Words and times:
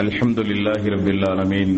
الحمد 0.00 0.38
لله 0.40 0.88
رب 0.94 1.08
العالمين. 1.08 1.70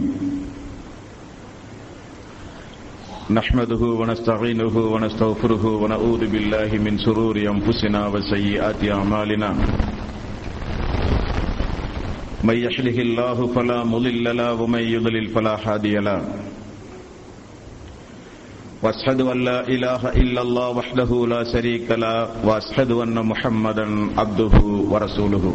نحمده 3.31 3.83
ونستعينه 4.01 4.77
ونستغفره 4.95 5.65
ونعوذ 5.83 6.23
بالله 6.27 6.71
من 6.87 6.99
شرور 6.99 7.37
أنفسنا 7.39 8.07
وسيئات 8.07 8.81
أعمالنا. 8.91 9.51
من 12.45 12.57
يحده 12.57 12.97
الله 13.07 13.47
فلا 13.47 13.85
مضل 13.85 14.37
له 14.37 14.53
ومن 14.63 14.83
يضلل 14.83 15.29
فلا 15.29 15.55
هادي 15.67 15.95
له. 15.95 16.21
واشهد 18.83 19.21
ان 19.21 19.45
لا 19.45 19.69
اله 19.69 20.03
الا 20.23 20.43
الله 20.43 20.69
وحده 20.69 21.11
لا 21.27 21.43
شريك 21.53 21.91
له 21.91 22.47
واشهد 22.47 22.91
ان 22.91 23.17
محمدا 23.27 23.87
عبده 24.21 24.55
ورسوله. 24.91 25.55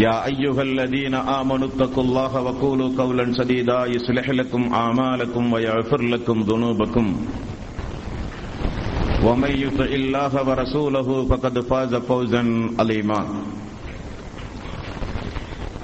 يا 0.00 0.26
ايها 0.26 0.62
الذين 0.62 1.14
امنوا 1.14 1.68
اتقوا 1.68 2.04
الله 2.04 2.32
وقولوا 2.40 2.90
قولا 2.98 3.24
سديدا 3.32 3.86
يصلح 3.86 4.30
لكم 4.30 4.62
اعمالكم 4.74 5.52
ويغفر 5.52 6.00
لكم 6.02 6.40
ذنوبكم. 6.40 7.06
ومن 9.24 9.52
يطع 9.64 9.84
الله 9.84 10.32
ورسوله 10.48 11.26
فقد 11.26 11.60
فاز 11.60 11.94
فوزا 11.94 12.42
عظيما. 12.78 13.20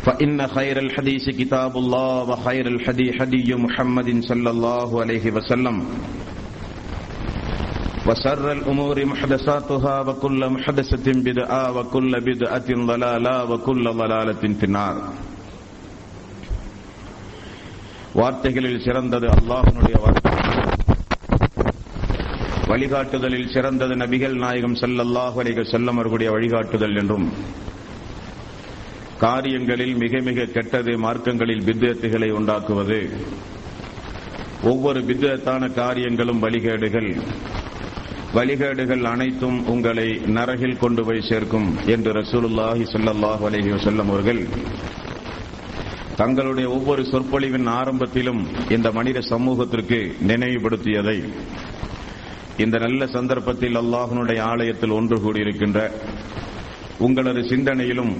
فإن 0.04 0.46
خير 0.46 0.78
الحديث 0.78 1.24
كتاب 1.40 1.76
الله 1.76 2.22
وخير 2.30 2.66
الحدي 2.66 3.12
حدي 3.20 3.54
محمد 3.54 4.08
صلى 4.24 4.50
الله 4.50 5.00
عليه 5.00 5.30
وسلم. 5.30 5.76
وسر 8.07 8.45
الأمور 8.51 8.97
محدثاتها 9.05 9.95
وكل 10.01 10.41
محدثة 10.49 11.07
بدعة 11.21 11.63
وكل 11.71 12.13
بدعة 12.21 12.69
ضلالة 12.91 13.35
وكل 13.45 13.85
ضلالة 13.93 14.43
في 14.59 14.65
النار 14.65 14.95
வார்த்தைகளில் 18.15 18.83
சிறந்தது 18.85 19.27
அல்லாஹனுடைய 19.35 19.95
வார்த்தை 20.03 20.31
வழிகாட்டுதலில் 22.71 23.51
சிறந்தது 23.53 23.93
நபிகள் 23.95 24.35
நாயகம் 24.37 24.75
செல்லல்லாஹு 24.81 25.37
அலைக 25.43 25.63
செல்லம் 25.71 25.97
அவர்களுடைய 25.97 26.29
வழிகாட்டுதல் 26.31 26.97
என்றும் 27.01 27.27
காரியங்களில் 29.19 29.95
மிக 29.95 30.21
மிக 30.29 30.49
கெட்டது 30.53 30.93
மார்க்கங்களில் 30.97 31.65
பித்தத்துகளை 31.67 32.29
உண்டாக்குவது 32.39 32.99
ஒவ்வொரு 34.63 34.99
பித்தத்தான 35.01 35.69
காரியங்களும் 35.73 36.41
வழிகேடுகள் 36.43 37.09
வழிகேடுகள் 38.36 39.04
அனைத்தும் 39.12 39.58
உங்களை 39.72 40.06
நரகில் 40.36 40.80
கொண்டு 40.80 41.02
போய் 41.04 41.26
சேர்க்கும் 41.28 41.68
என்று 41.86 42.10
ரசூலுல்லாஹி 42.12 42.84
ஸல்லல்லாஹு 42.92 43.42
அலஹி 43.48 43.70
வசல்லம் 43.70 44.10
அவர்கள் 44.10 44.40
தங்களுடைய 46.16 46.66
ஒவ்வொரு 46.70 47.02
சொற்பொழிவின் 47.10 47.68
ஆரம்பத்திலும் 47.78 48.42
இந்த 48.68 48.88
மனித 48.92 49.18
சமூகத்திற்கு 49.32 49.98
நினைவுபடுத்தியதை 50.30 51.18
இந்த 52.58 52.76
நல்ல 52.78 53.06
சந்தர்ப்பத்தில் 53.06 53.78
அல்லாஹனுடைய 53.80 54.40
ஆலயத்தில் 54.52 54.96
ஒன்று 54.98 55.16
கூடியிருக்கின்ற 55.16 55.78
உங்களது 56.98 57.40
சிந்தனையிலும் 57.50 58.12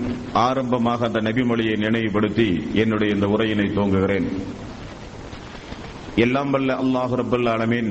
ஆரம்பமாக 0.46 1.06
அந்த 1.06 1.20
நபிமொழியை 1.20 1.76
நினைவுபடுத்தி 1.76 2.48
என்னுடைய 2.74 3.14
இந்த 3.14 3.26
உரையினை 3.26 3.66
துவங்குகிறேன். 3.68 4.26
எல்லாம் 6.16 6.50
வல்ல 6.50 6.76
அல்லாஹு 6.84 7.16
ரபுல்லாலமீன் 7.22 7.90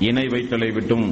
இணை 0.00 0.26
வைத்தலை 0.26 0.72
விட்டும் 0.72 1.06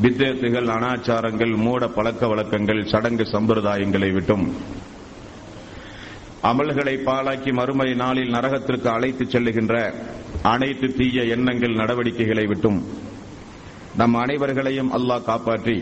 வித்தேத்துகள் 0.00 0.68
அனாச்சாரங்கள் 0.68 1.54
மூட 1.56 1.88
பழக்க 1.88 2.26
வழக்கங்கள் 2.26 2.84
சடங்கு 2.84 3.24
சம்பிரதாயங்களை 3.24 4.12
விட்டும் 4.12 4.44
அமல்களை 6.42 6.94
பாலாக்கி 7.04 7.52
மறுமை 7.52 7.94
நாளில் 7.94 8.34
நரகத்திற்கு 8.34 8.88
அழைத்துச் 8.88 9.30
செல்லுகின்ற 9.30 9.74
அனைத்து 10.42 10.86
தீய 10.94 11.22
எண்ணங்கள் 11.24 11.74
நடவடிக்கைகளை 11.74 12.46
விட்டும் 12.46 12.78
நம் 13.96 14.14
அனைவர்களையும் 14.14 14.90
அல்லாஹ் 14.92 15.24
காப்பாற்றி. 15.24 15.76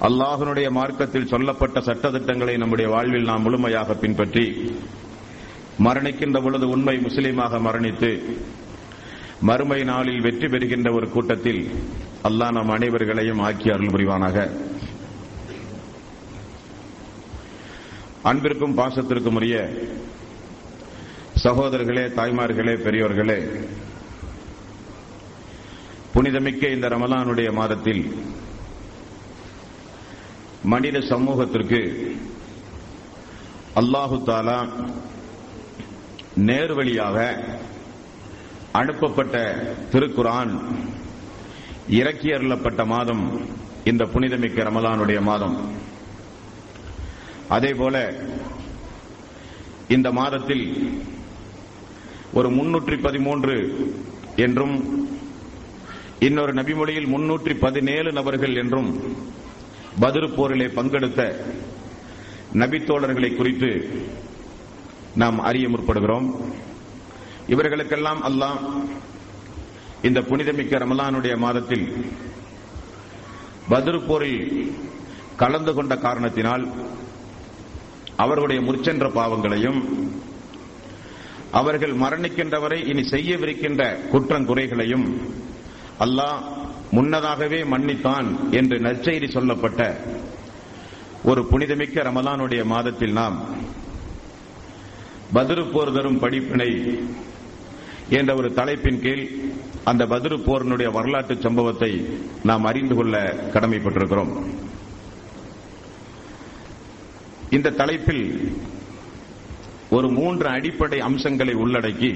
அல்லாஹனுடைய 0.00 0.70
மார்க்கத்தில் 0.70 1.26
சொல்லப்பட்ட 1.26 1.80
சட்டத்திட்டங்களை 1.80 2.56
நம்முடைய 2.56 2.90
வாழ்வில் 2.90 3.24
நாம் 3.24 3.42
முழுமையாக 3.42 3.94
பின்பற்றி 3.94 4.44
மரணிக்கின்ற 5.84 6.42
பொழுது 6.42 6.68
உண்மை 6.68 6.98
முஸ்லீமாக 6.98 7.60
மரணித்து 7.60 8.10
மறுமை 9.42 9.84
நாளில் 9.84 10.20
வெற்றி 10.20 10.48
பெறுகின்ற 10.48 10.92
ஒரு 10.92 11.10
கூட்டத்தில் 11.10 11.62
அல்லாஹ் 12.24 12.52
நம் 12.52 12.68
அனைவர்களையும் 12.68 13.38
ஆக்கி 13.38 13.70
அருள் 13.70 13.90
புரிவானாக. 13.90 14.36
அன்பிற்கும் 18.22 18.74
பாசத்திற்கும் 18.74 19.34
உரிய 19.34 19.56
சகோதரர்களே 21.36 22.04
தாய்மார்களே 22.08 22.74
பெரியோர்களே 22.76 23.38
புனிதமிக்க 26.12 26.68
இந்த 26.68 26.88
ரமலானுடைய 26.88 27.52
மாதத்தில் 27.52 28.02
மனித 30.64 31.00
சமூகத்திற்கு 31.00 31.80
அல்லாஹு 33.76 34.16
தாலா 34.26 34.58
நேர்வழியாக 36.36 37.16
அனுப்பப்பட்ட 38.80 39.36
திருக்குரான் 39.92 40.52
இறக்கி 41.98 42.28
அருளப்பட்ட 42.36 42.82
மாதம் 42.92 43.24
இந்த 43.90 44.02
புனிதமிக்க 44.12 44.64
ரமலானுடைய 44.68 45.18
மாதம். 45.28 45.56
அதேபோல 47.56 47.96
இந்த 49.96 50.08
மாதத்தில் 50.20 50.64
ஒரு 52.38 52.50
முன்னூற்றி 52.58 52.96
பதிமூன்று 53.06 53.56
என்றும் 54.46 54.76
இன்னொரு 56.28 56.52
நபிமொழியில் 56.60 57.12
முன்னூற்றி 57.14 57.54
பதினேழு 57.66 58.10
நபர்கள் 58.18 58.58
என்றும் 58.62 58.90
பதிரு 60.04 60.28
போரிலே 60.36 60.68
பங்கெடுத்த 60.78 61.20
நபித்தோழர்களை 62.62 63.30
குறித்து 63.36 63.70
நாம் 65.22 65.38
அறிய 65.48 65.66
முற்படுகிறோம். 65.68 66.28
இவர்களுக்கெல்லாம் 67.48 68.22
அல்லாம் 68.22 68.60
இந்த 70.02 70.20
புனிதமிக்க 70.20 70.78
ரமலானுடைய 70.78 71.34
மாதத்தில் 71.36 71.86
பதிரு 73.68 73.98
போரில் 74.00 74.46
கலந்து 75.36 75.72
கொண்ட 75.74 75.94
காரணத்தினால் 75.98 76.64
அவர்களுடைய 78.18 78.60
முற்சென்ற 78.62 79.06
பாவங்களையும் 79.10 79.80
அவர்கள் 81.52 81.94
மரணிக்கின்றவரை 81.94 82.78
இனி 82.84 83.02
செய்யவிருக்கின்ற 83.04 83.82
குற்றங்குறைகளையும் 84.12 85.06
அல்லாஹ் 86.00 86.38
முன்னதாகவே 86.92 87.60
மன்னித்தான் 87.64 88.28
என்று 88.50 88.76
நற்செய்தி 88.80 89.28
சொல்லப்பட்ட 89.32 89.80
ஒரு 91.24 91.42
புனிதமிக்க 91.44 92.02
ரமலானுடைய 92.02 92.62
மாதத்தில் 92.64 93.12
நாம் 93.12 93.36
பதிருப்போர் 95.34 95.92
தரும் 95.92 96.18
படிப்பினை 96.18 96.70
என்ற 98.18 98.34
ஒரு 98.34 98.48
தலைப்பின் 98.54 99.00
கீழ் 99.04 99.24
அந்த 99.90 100.02
பதிரு 100.06 100.36
போரினுடைய 100.46 100.88
வரலாற்று 100.92 101.34
சம்பவத்தை 101.40 101.92
நாம் 102.42 102.64
அறிந்து 102.70 102.94
கொள்ள 102.94 103.16
கடமைப்பட்டிருக்கிறோம். 103.54 104.32
இந்த 107.50 107.74
தலைப்பில் 107.80 108.24
ஒரு 109.90 110.08
மூன்று 110.18 110.46
அடிப்படை 110.48 110.98
அம்சங்களை 111.00 111.54
உள்ளடக்கி 111.54 112.12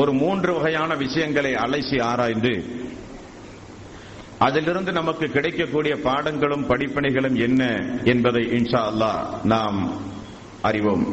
ஒரு 0.00 0.12
மூன்று 0.22 0.50
வகையான 0.54 0.94
விஷயங்களை 0.94 1.52
அலசி 1.64 1.98
ஆராய்ந்து 2.02 2.54
அதிலிருந்து 4.38 4.92
நமக்கு 4.92 5.26
கிடைக்கக்கூடிய 5.28 5.94
பாடங்களும் 6.08 6.68
படிப்பணிகளும் 6.70 7.38
என்ன 7.46 7.62
என்பதை 8.04 8.42
இன்ஷா 8.58 8.80
அல்லா 8.90 9.12
நாம் 9.44 9.78
அறிவோம். 10.62 11.06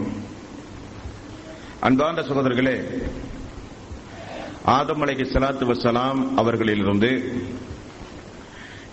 அன்பார்ந்த 1.84 2.22
சகோதரர்களே 2.22 2.76
ஆதம் 4.66 5.02
அலைகி 5.02 5.24
சலாத்து 5.34 5.66
வசலாம் 5.66 6.20
அவர்களிலிருந்து 6.36 7.10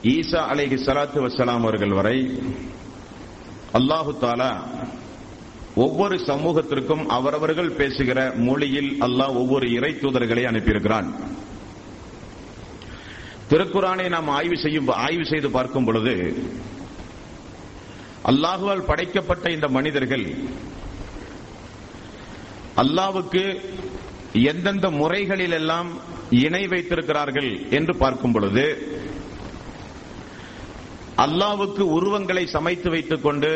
ஈசா 0.04 0.40
அலைகி 0.52 0.76
சலாத்து 0.76 1.18
வசலாம் 1.20 1.62
அவர்கள் 1.62 1.90
வரை 1.90 2.16
அல்லாஹு 3.74 4.12
தாலா 4.20 4.50
ஒவ்வொரு 5.74 6.16
சமூகத்திற்கும் 6.26 7.04
அவரவர்கள் 7.08 7.76
பேசுகிற 7.76 8.32
மொழியில் 8.38 8.90
அல்லாஹ் 9.00 9.34
ஒவ்வொரு 9.34 9.66
இறை 9.70 9.92
தூதர்களை 9.94 10.44
அனுப்பியிருக்கிறான். 10.44 11.08
திருக்குறானை 13.48 14.08
நாம் 14.08 14.28
ஆய்வு 14.28 14.56
செய்யும் 14.56 14.88
ஆய்வு 14.96 15.24
செய்து 15.24 15.50
பார்க்கும் 15.50 15.84
பொழுது 15.84 16.16
அல்லாஹுவால் 18.24 18.84
படைக்கப்பட்ட 18.84 19.50
இந்த 19.50 19.68
மனிதர்கள் 19.68 20.26
அல்லாவுக்கு 22.80 23.42
எந்தெந்த 24.44 24.90
முறைகளில் 24.90 25.52
எல்லாம் 25.52 25.88
இணை 26.44 26.62
வைத்திருக்கிறார்கள் 26.66 27.50
என்று 27.70 27.94
பார்க்கும் 27.96 28.32
பொழுது 28.32 28.66
அல்லாவுக்கு 31.16 31.82
உருவங்களை 31.96 32.44
சமைத்து 32.46 32.90
வைத்துக் 32.90 33.22
கொண்டு 33.22 33.50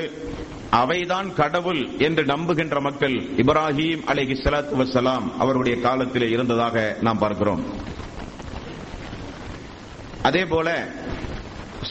அவைதான் 0.73 1.29
கடவுள் 1.35 1.81
என்று 1.99 2.23
நம்புகின்ற 2.25 2.81
மக்கள் 2.81 3.15
இப்ராஹிம் 3.43 4.03
அலைஹி 4.13 4.35
சலாத்து 4.43 4.77
வசலாம் 4.83 5.27
அவருடைய 5.39 5.77
காலத்தில் 5.81 6.29
இருந்ததாக 6.29 6.97
நாம் 7.01 7.19
பார்க்கிறோம். 7.19 7.63
அதே 10.23 10.45
போல 10.45 10.69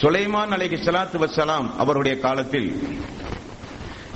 சுலைமான் 0.01 0.53
அலைஹி 0.57 0.77
சலாத்து 0.85 1.17
வசலாம் 1.17 1.67
அவருடைய 1.77 2.15
காலத்தில் 2.19 2.69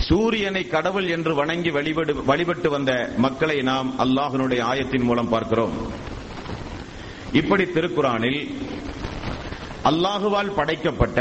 சூரியனை 0.07 0.61
கடவுள் 0.73 1.07
என்று 1.15 1.31
வணங்கி 1.39 1.71
வழிபடு 1.75 2.11
வழிபட்டு 2.29 2.69
வந்த 2.73 2.91
மக்களை 3.25 3.55
நாம் 3.69 3.89
அல்லாஹனுடைய 4.03 4.61
ஆயத்தின் 4.71 5.05
மூலம் 5.09 5.31
பார்க்கிறோம். 5.33 5.75
இப்படி 7.39 7.65
திருக்குறானில் 7.75 8.41
அல்லாஹுவால் 9.89 10.51
படைக்கப்பட்ட 10.59 11.19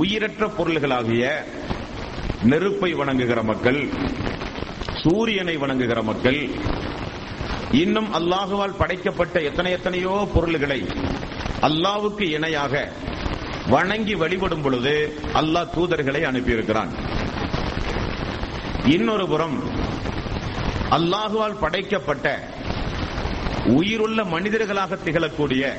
உயிரற்ற 0.00 0.44
பொருள்களாகிய 0.58 1.24
நெருப்பை 2.50 2.90
வணங்குகிற 3.00 3.40
மக்கள் 3.50 3.80
சூரியனை 5.02 5.56
வணங்குகிற 5.64 6.00
மக்கள் 6.10 6.40
இன்னும் 7.82 8.10
அல்லாஹுவால் 8.18 8.78
படைக்கப்பட்ட 8.82 9.36
எத்தனை 9.48 9.72
எத்தனையோ 9.78 10.14
பொருள்களை 10.34 10.80
அல்லாவுக்கு 11.68 12.24
இணையாக 12.36 12.84
வணங்கி 13.74 14.14
வழிபடும் 14.22 14.62
பொழுது 14.62 14.94
அல்லாஹ் 15.40 15.72
தூதர்களை 15.74 16.22
அனுப்பியிருக்கிறான். 16.30 16.92
இன்னொரு 18.86 19.28
புறம் 19.28 19.56
அல்லாஹுவால் 20.90 21.58
படைக்கப்பட்ட 21.58 22.48
உயிருள்ள 23.66 24.24
மனிதர்களாக 24.24 24.98
திகழக்கூடிய 25.04 25.72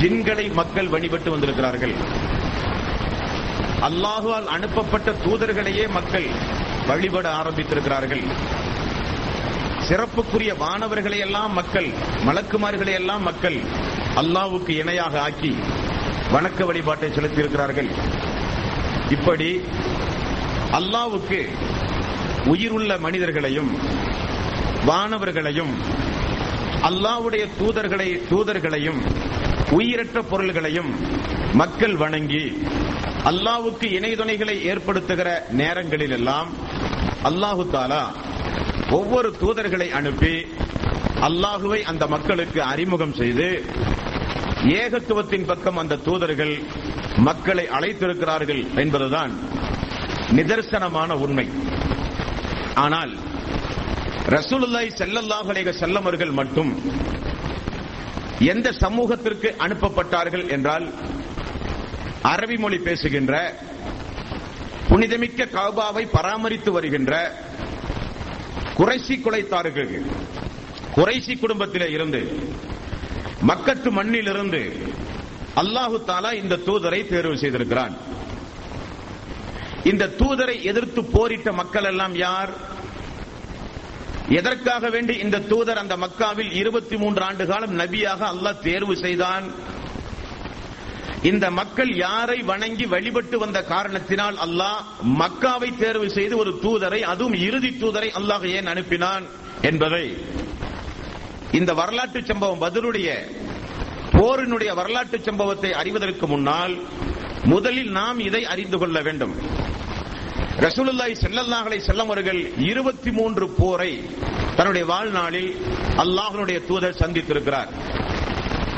ஜின்களை 0.00 0.52
மக்கள் 0.52 0.88
வழிபட்டு 0.88 1.30
வந்திருக்கிறார்கள். 1.30 1.94
அல்லாஹுவால் 3.88 4.46
அனுப்பப்பட்ட 4.46 5.14
தூதர்களையே 5.24 5.88
மக்கள் 5.88 6.26
வழிபட 6.86 7.28
ஆரம்பித்திருக்கிறார்கள். 7.34 8.24
சிறப்புக்குரிய 9.88 10.52
வானவர்களை 10.58 11.18
எல்லாம் 11.18 11.52
மக்கள் 11.52 11.88
மலக்குமார்களை 12.26 12.92
எல்லாம் 12.92 13.22
மக்கள் 13.22 13.60
அல்லாவுக்கு 14.16 14.68
இணையாக 14.68 15.20
ஆக்கி 15.20 15.56
வணக்க 16.32 16.64
வழிபாட்டை 16.64 17.10
செலுத்தியிருக்கிறார்கள். 17.10 17.90
இப்படி 19.10 19.60
அல்லாவுக்கு 20.74 21.40
உயிருள்ள 22.46 22.92
மனிதர்களையும் 22.98 23.70
வானவர்களையும் 24.86 25.74
அல்லாவுடைய 26.88 27.44
தூதர்களை 27.58 28.08
தூதர்களையும் 28.30 29.00
உயிரற்ற 29.72 30.18
பொருள்களையும் 30.22 30.90
மக்கள் 31.54 31.96
வணங்கி 31.96 32.44
அல்லாவுக்கு 33.24 33.86
இணைதுணைகளை 33.90 34.56
ஏற்படுத்துகிற 34.64 35.28
நேரங்களில் 35.52 36.10
எல்லாம் 36.10 36.50
அல்லாஹு 37.24 37.64
தாலா 37.72 38.02
ஒவ்வொரு 38.90 39.28
தூதர்களை 39.40 39.88
அனுப்பி 39.90 40.34
அல்லாஹுவை 41.28 41.80
அந்த 41.84 42.04
மக்களுக்கு 42.06 42.60
அறிமுகம் 42.64 43.14
செய்து 43.14 43.48
ஏகத்துவத்தின் 44.74 45.46
பக்கம் 45.46 45.78
அந்த 45.78 46.00
தூதர்கள் 46.04 46.54
மக்களை 47.20 47.64
அழைத்திருக்கிறார்கள் 47.68 48.62
என்பதுதான் 48.76 49.32
நிதர்சனமான 50.36 51.10
உண்மை. 51.24 51.46
ஆனால் 52.84 53.12
ரசூலுல்லாய் 54.36 54.90
செல்லல்லாஹ் 55.00 55.48
அலைக 55.52 55.72
செல்லமர்கள் 55.80 56.32
மட்டும் 56.40 56.70
எந்த 58.52 58.68
சமூகத்திற்கு 58.84 59.48
அனுப்பப்பட்டார்கள் 59.66 60.46
என்றால் 60.56 60.86
அரபி 62.32 62.56
மொழி 62.62 62.78
பேசுகின்ற 62.88 63.34
புனிதமிக்க 64.88 65.44
காபாவை 65.56 66.04
பராமரித்து 66.16 66.70
வருகின்ற 66.72 67.12
குறைசி 68.78 69.16
குலைத்தார்கள். 69.16 69.92
குறைசி 70.96 71.34
குடும்பத்திலே 71.36 71.88
இருந்து 71.96 72.20
மக்கத்து 73.50 73.90
மண்ணிலிருந்து 73.98 74.62
அல்லாஹு 75.62 75.96
தாலா 76.10 76.30
இந்த 76.42 76.60
தூதரை 76.66 77.00
தேர்வு 77.08 77.36
செய்திருக்கிறான். 77.42 77.94
இந்த 79.84 80.10
தூதரை 80.20 80.56
எதிர்த்து 80.62 81.00
போரிட்ட 81.04 81.52
மக்கள் 81.52 81.84
எல்லாம் 81.84 82.14
யார்? 82.16 82.52
எதற்காக 84.38 84.88
வேண்டி 84.88 85.14
இந்த 85.14 85.38
தூதர் 85.38 85.78
அந்த 85.78 85.96
மக்காவில் 85.96 86.52
இருபத்தி 86.52 86.96
மூன்று 86.96 87.22
ஆண்டு 87.22 87.46
காலம் 87.46 87.74
நபியாக 87.78 88.20
அல்லாஹ் 88.32 88.62
தேர்வு 88.62 88.96
செய்தான்? 88.96 89.46
இந்த 91.22 91.50
மக்கள் 91.50 91.90
யாரை 91.96 92.38
வணங்கி 92.42 92.84
வழிபட்டு 92.84 93.38
வந்த 93.38 93.58
காரணத்தினால் 93.62 94.36
அல்லாஹ் 94.36 94.80
மக்காவை 95.20 95.76
தேர்வு 95.76 96.08
செய்து 96.10 96.36
ஒரு 96.36 96.52
தூதரை 96.64 97.00
அதுவும் 97.02 97.36
இறுதி 97.48 97.70
தூதரை 97.82 98.10
அல்லாஹ் 98.20 98.46
ஏன் 98.48 98.66
அனுப்பினான் 98.66 99.24
என்பதை. 99.62 100.06
இந்த 101.52 101.74
வரலாற்று 101.74 102.20
சம்பவம் 102.24 102.60
பதிலுடைய 102.60 103.08
போரினுடைய 104.12 104.74
வரலாற்று 104.74 105.18
சம்பவத்தை 105.22 105.70
அறிவதற்கு 105.72 106.26
முன்னால் 106.26 106.74
முதலில் 107.44 107.90
நாம் 107.90 108.18
இதை 108.18 108.46
அறிந்து 108.46 108.78
கொள்ள 108.78 109.00
வேண்டும். 109.00 109.34
ரசூலுல்லாய் 110.60 111.16
செல்லல்லாஹலை 111.20 111.78
செல்லவர்கள் 111.78 112.58
இருபத்தி 112.58 113.10
மூன்று 113.10 113.48
போரை 113.48 114.10
தன்னுடைய 114.56 114.86
வாழ்நாளில் 114.86 115.66
அல்லாஹனுடைய 115.96 116.66
தூதர் 116.66 116.98
சந்தித்திருக்கிறார். 117.00 117.68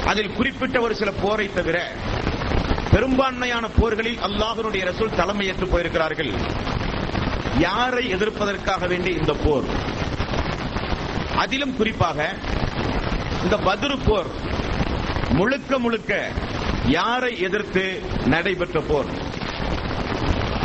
அதில் 0.05 0.33
குறிப்பிட்ட 0.33 0.81
ஒரு 0.81 0.95
சில 0.95 1.11
போரை 1.11 1.51
தவிர 1.55 1.93
பெரும்பான்மையான 2.91 3.69
போர்களில் 3.69 4.17
அல்லாஹனுடைய 4.17 4.85
ரசூல் 4.91 5.17
தலைமையேற்று 5.17 5.67
போயிருக்கிறார்கள். 5.67 6.33
யாரை 7.59 8.15
எதிர்ப்பதற்காக 8.15 8.87
வேண்டி 8.87 9.13
இந்த 9.13 9.33
போர்? 9.33 9.65
அதிலும் 11.37 11.77
குறிப்பாக 11.77 12.35
இந்த 13.43 13.57
பதிரு 13.57 13.99
போர் 13.99 14.27
முழுக்க 15.31 15.79
முழுக்க 15.79 16.31
யாரை 16.87 17.41
எதிர்த்து 17.41 18.03
நடைபெற்ற 18.27 18.81
போர்? 18.81 19.07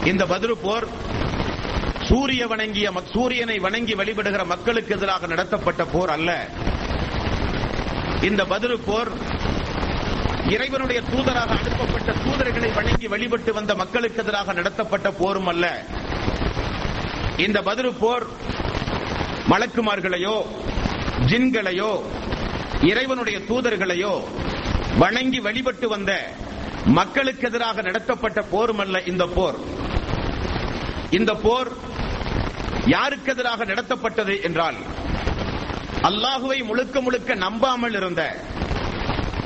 இந்த 0.06 0.26
பதிரு 0.26 0.58
போர் 0.58 0.88
சூரிய 2.08 2.48
வணங்கிய 2.48 2.92
சூரியனை 3.14 3.60
வணங்கி 3.60 3.94
வழிபடுகிற 3.94 4.46
மக்களுக்கு 4.46 4.96
எதிராக 4.96 5.28
நடத்தப்பட்ட 5.28 5.86
போர் 5.86 6.10
அல்ல. 6.10 6.48
இந்த 8.22 8.46
பதிரு 8.46 8.80
போர் 8.80 9.12
இறைவனுடைய 10.50 11.02
தூதராக 11.12 11.50
அனுப்பப்பட்ட 11.58 12.12
தூதர்களை 12.12 12.74
வணங்கி 12.74 13.08
வழிபட்டு 13.08 13.54
வந்த 13.54 13.76
மக்களுக்கு 13.76 14.22
எதிராக 14.22 14.54
நடத்தப்பட்ட 14.54 15.12
போரும் 15.12 15.48
அல்ல. 15.48 15.86
இந்த 17.38 17.62
பதிரு 17.62 17.94
போர் 17.94 18.26
மலக்குமார்களையோ 19.50 20.36
ஜின்களையோ 21.26 21.92
இறைவனுடைய 22.82 23.40
தூதர்களையோ 23.40 24.14
வணங்கி 24.98 25.40
வழிபட்டு 25.40 25.88
வந்த 25.88 26.34
மக்களுக்கு 26.86 27.48
எதிராக 27.48 27.82
நடத்தப்பட்ட 27.82 28.42
போரும் 28.42 28.80
அல்ல 28.80 29.02
இந்த 29.02 29.26
போர். 29.26 29.56
இந்த 31.10 31.34
போர் 31.34 31.72
யாருக்கு 32.86 33.32
எதிராக 33.32 33.66
நடத்தப்பட்டது 33.66 34.42
என்றால் 34.42 34.76
அல்லாஹுவை 36.04 36.64
முழுக்க 36.64 37.02
முழுக்க 37.02 37.36
நம்பாமல் 37.36 37.94
இருந்த 37.94 38.36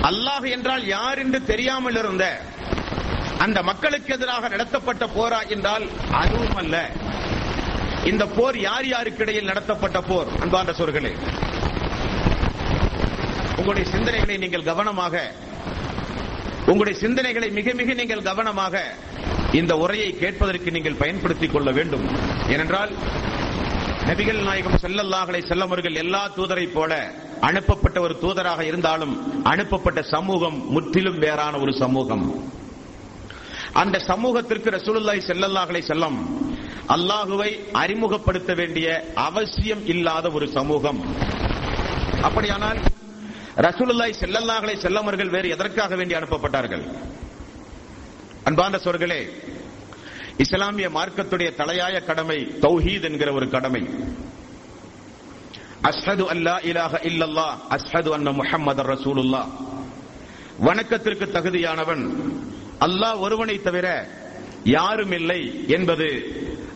அல்லாஹ் 0.01 0.49
என்றால் 0.49 0.85
யார் 0.87 1.19
என்று 1.19 1.43
தெரியாமல் 1.43 1.95
இருந்த 1.95 2.41
அந்த 3.39 3.63
மக்களுக்கு 3.63 4.13
எதிராக 4.13 4.47
நடத்தப்பட்ட 4.47 5.05
போரா 5.05 5.47
என்றால் 5.47 5.83
அதுவும் 6.11 6.55
அல்ல. 6.55 6.89
இந்த 8.03 8.25
போர் 8.25 8.59
யார் 8.59 8.87
யாருக்கு 8.87 9.21
இடையில் 9.21 9.45
நடத்தப்பட்ட 9.45 10.01
போர் 10.01 10.27
அன்பான 10.41 10.71
சொற்களே 10.71 11.15
உங்களுடைய 13.65 13.91
சிந்தனைகளை 13.93 14.35
நீங்கள் 14.41 14.63
கவனமாக 14.63 15.15
உங்களுடைய 16.71 16.95
சிந்தனைகளை 17.03 17.47
மிக 17.51 17.73
மிக 17.79 17.93
நீங்கள் 17.99 18.25
கவனமாக 18.27 18.81
இந்த 19.59 19.73
உரையை 19.83 20.09
கேட்பதற்கு 20.19 20.69
நீங்கள் 20.75 20.97
பயன்படுத்திக் 20.99 21.53
கொள்ள 21.53 21.71
வேண்டும். 21.77 22.03
ஏனென்றால் 22.53 22.91
நபிகள் 24.09 24.41
நாயகம் 24.47 24.77
செல்லல்லாஹலை 24.83 25.41
செல்லமர்கள் 25.51 25.97
எல்லா 26.03 26.21
தூதரை 26.35 26.65
போல 26.73 26.91
அனுப்பப்பட்ட 27.49 27.97
ஒரு 28.01 28.15
தூதராக 28.23 28.61
இருந்தாலும் 28.69 29.43
அனுப்பப்பட்ட 29.43 30.01
சமூகம் 30.15 30.57
முற்றிலும் 30.75 31.19
வேறான 31.25 31.57
ஒரு 31.57 31.73
சமூகம். 31.83 32.25
அந்த 33.81 33.99
சமூகத்திற்கு 34.11 34.69
ரசூலுல்லாய் 34.77 35.27
ஸல்லல்லாஹு 35.29 35.85
செல்லம் 35.91 36.19
அல்லாஹுவை 36.95 37.51
அறிமுகப்படுத்த 37.83 38.53
வேண்டிய 38.53 38.89
அவசியம் 39.29 39.85
இல்லாத 39.85 40.29
ஒரு 40.31 40.49
சமூகம். 40.57 41.01
அப்படியானால் 42.21 42.81
ரசூலுல்லாய் 43.63 44.13
செல்லல்லாஹலை 44.21 44.75
செல்லமர்கள் 44.85 45.33
வேறு 45.35 45.47
எதற்காக 45.55 45.95
வேண்டி 45.95 46.13
அனுப்பப்பட்டார்கள்? 46.15 46.83
அன்பார்ந்த 48.47 48.79
சொர்களே 48.85 49.21
இஸ்லாமிய 50.43 50.87
மார்க்கத்துடைய 50.97 51.49
தலையாய 51.59 51.95
கடமை 52.09 52.39
தௌஹீத் 52.65 53.07
என்கிற 53.09 53.29
ஒரு 53.33 53.47
கடமை. 53.49 53.81
அஸ்ஹது 55.89 56.23
அல்லா 56.33 56.55
இலாஹ 56.69 56.93
இல்லல்லா 57.09 57.47
அஸ்ஹது 57.75 58.09
அன்ன 58.17 58.31
முஹம்மது 58.39 58.83
ரசூலுல்லா 58.93 59.41
வணக்கத்திற்கு 60.67 61.25
தகுதியானவன் 61.37 62.03
அல்லாஹ் 62.87 63.17
ஒருவனை 63.25 63.57
தவிர 63.67 63.87
யாரும் 64.63 65.11
இல்லை 65.11 65.41
என்பது 65.67 66.09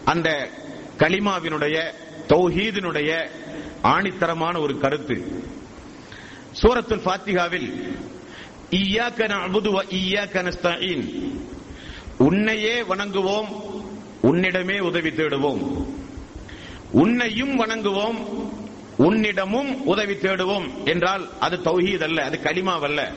அந்த 0.05 0.29
கலிமாவினுடைய 1.01 1.75
தௌஹீதினுடைய 2.31 3.11
ஆணித்தரமான 3.93 4.55
ஒரு 4.65 4.73
கருத்து. 4.79 5.17
சூரத்துல் 6.61 7.03
ஃபாத்திகாவில் 7.05 7.67
இய்யாக்க 8.71 9.27
நஅபுது 9.27 9.69
வ 9.71 9.81
இய்யாக்க 9.89 10.43
உன்னையே 12.17 12.81
வணங்குவோம் 12.81 13.47
உன்னிடமே 14.23 14.79
உதவி 14.79 15.09
தேடுவோம். 15.09 15.87
உன்னையும் 16.91 17.65
வணங்குவோம் 17.65 18.17
உன்னிடமும் 18.97 19.83
உதவி 19.83 20.13
தேடுவோம் 20.13 20.85
என்றால் 20.85 21.29
அது 21.39 21.57
தௌஹீத் 21.57 22.03
அல்ல 22.03 22.23
அது 22.23 22.39
கலிமாவல்ல 22.43 23.13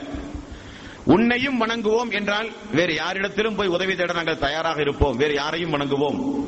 உன்னையும் 1.04 1.60
வணங்குவோம் 1.60 2.10
என்றால் 2.10 2.52
வேறு 2.72 2.94
யாரிடத்திலும் 2.94 3.56
போய் 3.56 3.68
உதவி 3.68 3.96
தேட 3.96 4.12
நாங்கள் 4.12 4.38
தயாராக 4.38 4.80
இருப்போம் 4.80 5.16
வேறு 5.16 5.34
யாரையும் 5.34 5.72
வணங்குவோம். 5.72 6.46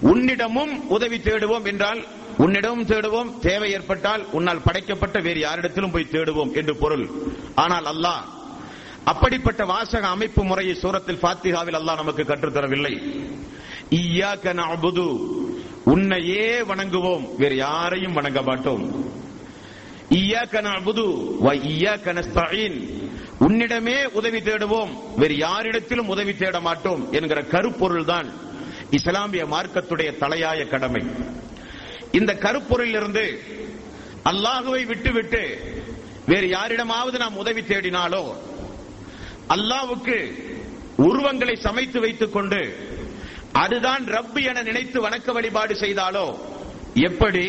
உன்னிடமும் 0.00 0.86
உதவி 0.86 1.18
தேடுவோம் 1.18 1.66
என்றால் 1.66 2.06
உன்னிடமும் 2.42 2.88
தேடுவோம். 2.90 3.30
தேவை 3.46 3.68
ஏற்பட்டால் 3.76 4.22
உன்னால் 4.36 4.64
படைக்கப்பட்ட 4.66 5.16
வேறு 5.26 5.40
யாரிடத்திலும் 5.46 5.92
போய் 5.94 6.12
தேடுவோம் 6.12 6.52
என்று 6.60 6.74
பொருள். 6.82 7.06
ஆனால் 7.64 7.86
அல்லாஹ் 7.92 8.22
அப்படிப்பட்ட 9.10 9.62
வாசக 9.72 10.04
அமைப்பு 10.14 10.42
முறையை 10.44 10.74
சூரத்தில் 10.82 11.22
பாத்திகாவில் 11.24 11.78
அல்லாஹ் 11.80 12.00
நமக்கு 12.02 12.22
கற்றுத்தரவில்லை. 12.30 12.94
இய்யாக்க 14.00 14.54
நஅபுது 14.60 15.06
உன்னையே 15.92 16.46
வணங்குவோம். 16.70 17.24
வேறு 17.40 17.56
யாரையும் 17.56 18.16
வணங்க 18.18 18.40
மாட்டோம். 18.48 18.84
இய்யாக்க 20.18 20.56
நஅபுது 20.66 21.04
வ 21.44 21.48
இய்யாக்க 21.72 22.14
நஸ்தஈன் 22.18 22.78
உன்னிடமே 23.46 23.98
உதவி 24.18 24.40
தேடுவோம். 24.48 24.92
வேறு 25.20 25.34
யாரிடத்திலும் 25.46 26.10
உதவி 26.14 26.32
தேட 26.36 26.56
மாட்டோம் 26.68 27.02
என்கிற 27.18 27.42
கருப்பொருள் 27.54 28.08
தான் 28.12 28.28
இஸ்லாமிய 28.98 29.44
மார்க்கத்துடைய 29.54 30.10
தலையாய 30.22 30.60
கடமை. 30.72 31.02
இந்த 32.18 32.32
கருப்பொருளிலிருந்து 32.44 33.26
அல்லாஹுவை 34.30 34.82
விட்டுவிட்டு 34.86 35.42
வேறு 36.30 36.46
யாரிடமாவது 36.48 37.16
நாம் 37.18 37.40
உதவி 37.42 37.62
தேடினாலோ 37.62 38.24
அல்லாவுக்கு 39.54 40.16
உருவங்களை 41.06 41.54
சமைத்து 41.58 41.98
வைத்துக் 42.00 42.34
கொண்டு 42.34 42.60
அதுதான் 43.60 44.04
ரப்பு 44.14 44.40
என 44.50 44.62
நினைத்து 44.62 44.98
வணக்க 45.00 45.32
வழிபாடு 45.32 45.74
செய்தாலோ 45.74 46.26
எப்படி 47.08 47.44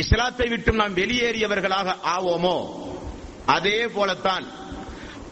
இஸ்லாத்தை 0.00 0.46
விட்டு 0.48 0.70
நாம் 0.80 0.98
வெளியேறியவர்களாக 1.00 1.94
ஆவோமோ 2.14 2.56
அதே 3.54 3.78
போலத்தான் 3.94 4.46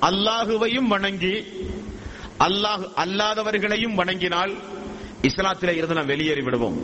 அல்லாஹுவையும் 0.09 0.89
வணங்கி 0.95 1.35
அல்லாஹ் 2.47 2.85
அல்லாதவர்களையும் 3.05 3.99
வணங்கினால் 4.01 4.55
இஸ்லாத்தில 5.29 5.75
இருந்து 5.77 5.99
நாம் 5.99 6.13
வெளியேறி 6.15 6.43
விடுவோம் 6.43 6.79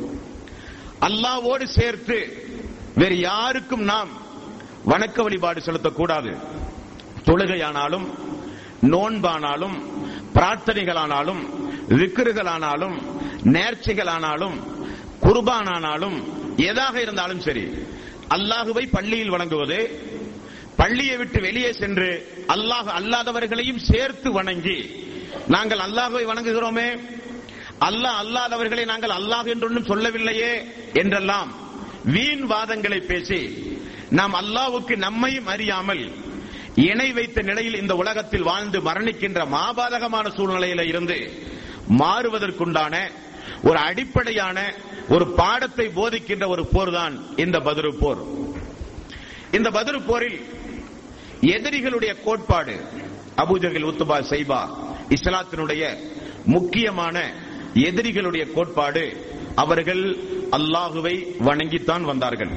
அல்லாவோடு 1.06 1.66
சேர்த்து 1.78 2.18
வேறு 2.97 3.16
யாருக்கும் 3.18 3.85
நாம் 3.85 4.11
வணக்க 4.85 5.18
வழிபாடு 5.23 5.61
செலுத்தக்கூடாது. 5.61 6.30
தொழுகையானாலும் 7.26 8.06
நோன்பானாலும் 8.92 9.76
பிரார்த்தனைகளானாலும் 10.35 11.42
விக்கிருகளானாலும் 11.99 12.97
நேர்ச்சிகளானாலும் 13.54 14.56
குர்பானானாலும் 15.23 16.16
எதாக 16.71 16.94
இருந்தாலும் 17.00 17.42
சரி 17.47 17.64
அல்லாஹுவை 18.37 18.85
பள்ளியில் 18.97 19.30
வணங்குவது 19.30 19.78
பள்ளியை 20.76 21.16
விட்டு 21.16 21.38
வெளியே 21.40 21.71
சென்று 21.73 22.11
அல்லாஹ் 22.49 22.88
அல்லாதவர்களையும் 22.99 23.82
சேர்த்து 23.90 24.28
வணங்கி 24.30 24.78
நாங்கள் 25.49 25.82
அல்லாஹுவை 25.87 26.25
வணங்குகிறோமே 26.25 26.88
அல்லாஹ் 27.81 28.19
அல்லாதவர்களை 28.23 28.85
நாங்கள் 28.85 29.11
அல்லாஹ் 29.11 29.47
என்றொன்னும் 29.47 29.87
சொல்லவில்லையே 29.87 30.52
என்றெல்லாம் 30.95 31.50
வீண் 32.07 32.45
வாதங்களை 32.50 33.00
பேசி 33.02 33.41
நாம் 34.11 34.35
அல்லாவுக்கு 34.35 34.95
நம்மையும் 34.99 35.47
அறியாமல் 35.47 36.05
இணை 36.85 37.09
வைத்த 37.12 37.43
நிலையில் 37.43 37.81
இந்த 37.81 37.95
உலகத்தில் 37.95 38.43
வாழ்ந்து 38.43 38.79
மரணிக்கின்ற 38.81 39.41
மாபாதகமான 39.55 40.26
சூழ்நிலையில 40.37 40.81
இருந்து 40.83 41.19
மாறுவதற்குண்டான 42.00 42.95
ஒரு 43.62 43.79
அடிப்படையான 43.81 44.59
ஒரு 45.09 45.25
பாடத்தை 45.37 45.87
போதிக்கின்ற 45.91 46.45
ஒரு 46.49 46.64
போர் 46.67 46.91
தான் 46.91 47.14
இந்த 47.37 47.57
பதிரு 47.61 47.91
போர். 47.95 48.21
இந்த 49.52 49.71
பதிரு 49.71 49.99
போரில் 50.02 50.38
எதிரிகளுடைய 51.57 52.12
கோட்பாடு 52.25 52.75
அபுஜகில் 53.37 53.88
உத்துபா 53.91 54.19
சைபா 54.31 54.61
இஸ்லாத்தினுடைய 55.11 55.83
முக்கியமான 56.47 57.17
எதிரிகளுடைய 57.75 58.45
கோட்பாடு. 58.52 59.05
அவர்கள் 59.55 60.05
அல்லாஹுவை 60.59 61.14
வணங்கித்தான் 61.49 62.05
வந்தார்கள். 62.11 62.52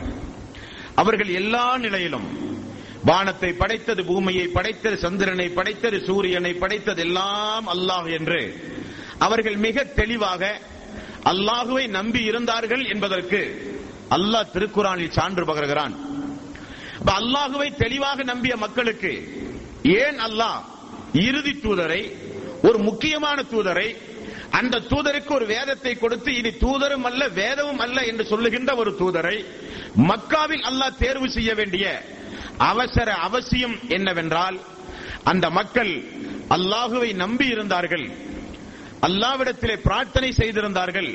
அவர்கள் 0.95 1.31
எல்லா 1.41 1.77
நிலையிலும் 1.77 2.27
வானத்தை 3.09 3.49
படைத்தது 3.53 4.01
பூமியை 4.05 4.45
படைத்தது 4.47 4.97
சந்திரனை 4.97 5.47
படைத்தது 5.49 5.97
சூரியனை 6.07 6.53
படைத்தது 6.53 7.01
எல்லாம் 7.07 7.67
அல்லாஹ் 7.73 8.07
என்று 8.17 8.41
அவர்கள் 9.17 9.57
மிக 9.65 9.83
தெளிவாக 9.83 10.43
அல்லாஹுவை 11.31 11.87
நம்பி 11.87 12.21
இருந்தார்கள் 12.23 12.83
என்பதற்கு 12.93 13.41
அல்லாஹ் 14.17 14.51
திருக்குறானில் 14.53 15.15
சான்று 15.17 15.43
பகர்கிறான். 15.45 15.93
அல்லாஹுவை 17.19 17.69
தெளிவாக 17.83 18.23
நம்பிய 18.23 18.55
மக்களுக்கு 18.55 19.13
ஏன் 20.01 20.19
அல்லாஹ் 20.27 20.59
இறுதி 21.27 21.53
தூதரை 21.63 22.01
ஒரு 22.67 22.77
முக்கியமான 22.77 23.37
தூதரை 23.53 23.95
அந்த 24.51 24.83
தூதருக்கு 24.91 25.31
ஒரு 25.33 25.45
வேதத்தை 25.45 25.93
கொடுத்து 25.95 26.29
இனி 26.39 26.51
தூதரும் 26.65 27.07
அல்ல 27.09 27.27
வேதமும் 27.27 27.79
அல்ல 27.79 28.01
என்று 28.01 28.25
சொல்லுகின்ற 28.25 28.75
ஒரு 28.75 28.91
தூதரை 29.01 29.37
மக்காவில் 30.09 30.63
அல்லாஹ் 30.69 30.97
தேர்வு 30.97 31.29
செய்ய 31.29 31.53
வேண்டிய 31.55 31.85
அவசர 32.57 33.13
அவசியம் 33.27 33.77
என்னவென்றால் 33.87 34.57
அந்த 35.23 35.49
மக்கள் 35.49 35.93
அல்லாஹுவை 36.49 37.13
நம்பி 37.13 37.47
இருந்தார்கள் 37.47 38.05
அல்லாவிடத்திலே 39.01 39.75
பிரார்த்தனை 39.87 40.29
செய்திருந்தார்கள் 40.31 41.09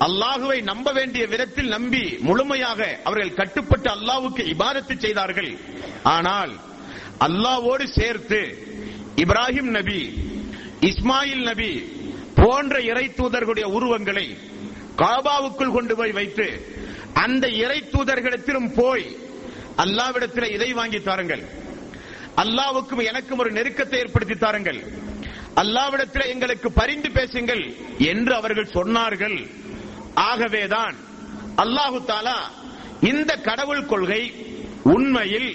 அல்லாஹுவை 0.00 0.62
நம்ப 0.62 0.92
வேண்டிய 0.92 1.26
விதத்தில் 1.26 1.68
நம்பி 1.68 2.18
முழுமையாக 2.20 2.80
அவர்கள் 3.04 3.34
கட்டுப்பட்டு 3.34 3.90
அல்லாவுக்கு 3.90 4.42
இபாதத்து 4.54 4.94
செய்தார்கள். 4.98 5.58
ஆனால் 6.02 6.52
அல்லாவோடு 7.18 7.84
சேர்த்து 7.98 8.40
இப்ராஹிம் 9.16 9.70
நபி 9.70 10.00
இஸ்மாயில் 10.80 11.42
நபி 11.42 11.93
போன்ற 12.40 12.74
இறை 12.90 13.06
தூதர்களுடைய 13.18 13.66
உருவங்களை 13.76 14.26
காபாவுக்குள் 15.02 15.74
கொண்டு 15.76 15.94
போய் 15.96 16.16
வைத்து 16.18 16.46
அந்த 17.24 17.44
இறை 17.64 17.78
தூதர்களிடத்திலும் 17.92 18.70
போய் 18.80 19.06
அல்லாவிடத்தில் 19.82 20.52
இதை 20.56 20.68
வாங்கி 20.72 21.00
தாருங்கள். 21.02 21.42
அல்லாவுக்கும் 22.42 23.02
எனக்கும் 23.10 23.40
ஒரு 23.42 23.50
நெருக்கத்தை 23.52 23.98
ஏற்படுத்தி 24.02 24.36
தாருங்கள். 24.36 24.80
அல்லாவிடத்தில் 25.62 26.30
எங்களுக்கு 26.34 26.68
பரிந்து 26.72 27.10
பேசுங்கள் 27.10 27.62
என்று 28.12 28.32
அவர்கள் 28.34 28.74
சொன்னார்கள். 28.76 29.38
ஆகவேதான் 30.30 30.96
அல்லாஹு 31.64 31.98
தாலா 32.10 32.38
இந்த 33.10 33.32
கடவுள் 33.48 33.84
கொள்கை 33.86 34.22
உண்மையில் 34.94 35.50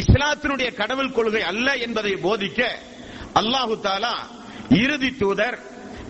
இஸ்லாத்தினுடைய 0.00 0.68
கடவுள் 0.80 1.14
கொள்கை 1.18 1.42
அல்ல 1.52 1.68
என்பதை 1.86 2.12
போதிக்க 2.26 2.60
அல்லாஹு 3.40 3.74
தாலா 3.88 4.14
இறுதி 4.82 5.10
தூதர் 5.22 5.58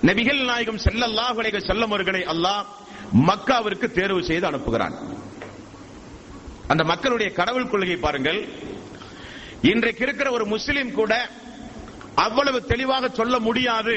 நபிகள் 0.08 0.44
நாயகம் 0.44 0.78
செல்லல்லாஹ் 0.84 1.38
உலக 1.40 1.58
செல்லம் 1.58 1.92
அவர்களை 1.92 2.20
அல்லாஹ் 2.20 2.64
மக்காவிற்கு 3.28 3.86
தேர்வு 3.90 4.24
செய்து 4.24 4.46
அனுப்புகிறான். 4.50 4.94
அந்த 6.68 6.84
மக்களுடைய 6.84 7.32
கடவுள் 7.32 7.70
கொள்கை 7.70 7.96
பாருங்கள். 7.96 8.40
இன்றைக்கு 9.62 10.02
இருக்கிற 10.04 10.30
ஒரு 10.30 10.46
முஸ்லிம் 10.46 10.92
கூட 10.92 11.12
அவ்வளவு 12.14 12.58
தெளிவாக 12.66 13.08
சொல்ல 13.08 13.38
முடியாது 13.38 13.96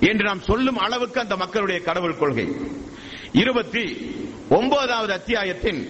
என்று 0.00 0.24
நாம் 0.24 0.42
சொல்லும் 0.42 0.78
அளவுக்கு 0.78 1.20
அந்த 1.20 1.36
மக்களுடைய 1.36 1.80
கடவுள் 1.80 2.18
கொள்கை. 2.18 2.46
இருபத்தி 3.32 3.84
ஒன்பதாவது 4.48 5.12
அத்தியாயத்தின் 5.12 5.80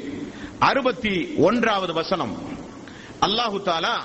அறுபத்தி 0.59 1.15
ஒன்றாவது 1.37 1.93
வசனம். 1.93 2.35
அல்லாஹு 3.27 3.59
தாலா 3.69 3.97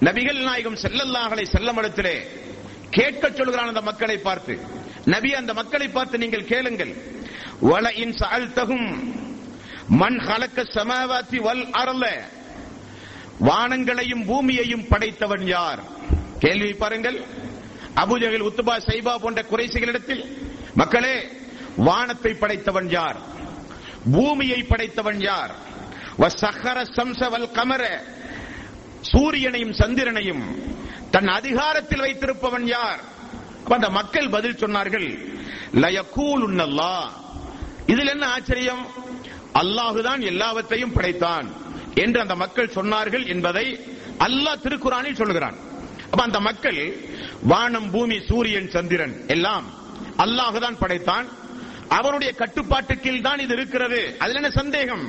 நபிகள் 0.00 0.42
நாயகம் 0.42 0.80
செல்லல்லாஹலை 0.84 1.44
செல்லமிடத்திலே 1.54 2.16
கேட்க 2.90 3.30
சொல்கிறான் 3.30 3.66
அந்த 3.66 3.80
மக்களை 3.80 4.18
பார்த்து. 4.18 4.58
நபி 5.04 5.34
அந்த 5.34 5.54
மக்களை 5.54 5.88
பார்த்து 5.88 6.18
நீங்கள் 6.18 6.44
கேளுங்கள். 6.44 6.92
வல 7.62 7.92
இன் 7.94 8.12
சால்தகும் 8.12 8.88
மண் 9.88 10.18
ஹலக்க 10.18 10.64
சமாவாத்தி 10.74 11.38
வல் 11.40 11.66
அறல 11.70 12.04
வானங்களையும் 13.40 14.24
பூமியையும் 14.24 14.86
படைத்தவன் 14.88 15.46
யார்? 15.46 15.80
கேள்வி 16.38 16.72
பாருங்கள். 16.72 17.24
அபுஜகல் 17.94 18.46
உத்துபா 18.48 18.74
சைபா 18.88 19.14
போன்ற 19.16 19.42
குறைசிகளிடத்தில் 19.42 20.22
மக்களே 20.74 21.28
வானத்தை 21.76 22.32
படைத்தவன் 22.34 22.88
யார்? 22.90 23.18
பூமியை 24.12 24.62
படைத்தவன் 24.62 25.20
யார்? 25.20 25.52
வசஹர 26.18 26.78
சம்சவல் 26.96 27.48
கமர. 27.52 27.84
சூரியனையும் 29.12 29.72
சந்திரனையும் 29.72 30.44
தன் 31.10 31.28
அதிகாரத்தில் 31.38 32.04
வைத்திருப்பவன் 32.06 32.66
யார்? 32.76 33.00
அந்த 33.76 33.88
மக்கள் 33.90 34.28
பதில் 34.34 34.60
சொன்னார்கள் 34.62 35.08
லயக்கூல் 35.82 36.44
உன்னல்லா 36.48 36.94
இதில் 37.92 38.12
என்ன 38.14 38.24
ஆச்சரியம்? 38.34 38.84
அல்லாஹுதான் 39.60 40.22
எல்லாவற்றையும் 40.30 40.94
படைத்தான் 40.96 41.46
என்று 42.02 42.18
அந்த 42.20 42.34
மக்கள் 42.42 42.74
சொன்னார்கள் 42.74 43.24
என்பதை 43.34 43.66
அல்லாஹ் 44.26 44.62
திருக்குறானில் 44.64 45.20
சொல்கிறான். 45.20 45.56
அப்ப 46.10 46.22
அந்த 46.22 46.40
மக்கள் 46.40 46.80
வானம் 47.52 47.90
பூமி 47.90 48.18
சூரியன் 48.28 48.70
சந்திரன் 48.74 49.14
எல்லாம் 49.34 49.66
அல்லாஹுதான் 50.24 50.80
படைத்தான். 50.82 51.26
அவனுடைய 51.98 52.30
கட்டுப்பாட்டு 52.32 52.94
கீழ் 52.98 53.24
தான் 53.26 53.38
இது 53.44 53.54
இருக்கிறது. 53.54 54.00
அதுல 54.18 54.40
என்ன 54.40 54.50
சந்தேகம்? 54.50 55.04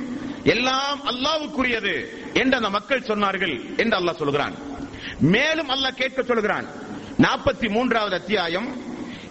எல்லாம் 0.54 1.00
அல்லாவுக்குரியது 1.12 1.94
என்று 2.40 2.56
அந்த 2.56 2.70
மக்கள் 2.70 3.08
சொன்னார்கள் 3.10 3.54
என்று 3.76 3.96
அல்லாஹ் 3.98 4.20
சொல்கிறான். 4.22 4.54
மேலும் 5.20 5.68
அல்லாஹ் 5.68 5.96
கேட்க 5.96 6.22
சொல்கிறான் 6.22 6.66
நாற்பத்தி 7.18 7.70
மூன்றாவது 7.70 8.14
அத்தியாயம் 8.14 8.82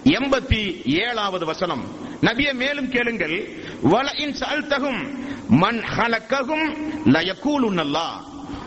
எண்பத்தி 0.03 0.85
ஏழாவது 0.85 1.45
வசனம். 1.45 1.97
நபிய 2.21 2.53
மேலும் 2.53 2.89
கேளுங்கள். 2.89 3.53
வலையின் 3.83 4.35
சால்தகும் 4.39 5.15
மண் 5.47 5.83
ஹலக்ககும் 5.97 6.65
லயக்கூலுன் 7.05 7.79
அல்லாஹ். 7.79 8.23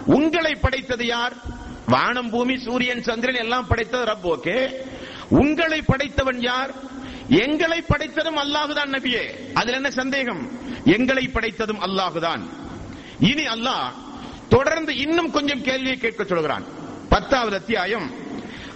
உங்களை 0.06 0.54
படைத்தது 0.54 1.06
யார்? 1.06 1.32
வானம் 1.86 2.30
பூமி 2.30 2.58
சூரியன் 2.58 3.02
சந்திரன் 3.02 3.34
எல்லாம் 3.34 3.66
படைத்தது 3.66 4.04
ரப் 4.04 4.26
ஓகே. 4.26 4.70
உங்களை 5.28 5.82
படைத்தவன் 5.82 6.40
யார்? 6.40 6.70
எங்களை 7.28 7.84
படைத்ததும் 7.88 8.36
அல்லாஹுதான் 8.36 8.92
நபியே. 8.92 9.52
அதுல 9.54 9.76
என்ன 9.76 9.90
சந்தேகம்? 9.90 10.50
எங்களை 10.84 11.30
படைத்ததும் 11.32 11.80
அல்லாஹுதான் 11.80 12.40
இனி 13.20 13.46
அல்லாஹ் 13.46 13.92
தொடர்ந்து 14.48 14.96
இன்னும் 14.96 15.30
கொஞ்சம் 15.30 15.62
கேள்வியை 15.62 15.96
கேட்க 15.96 16.24
சொல்கிறான் 16.24 16.80
பத்தாவது 17.12 17.56
அத்தியாயம் 17.56 18.10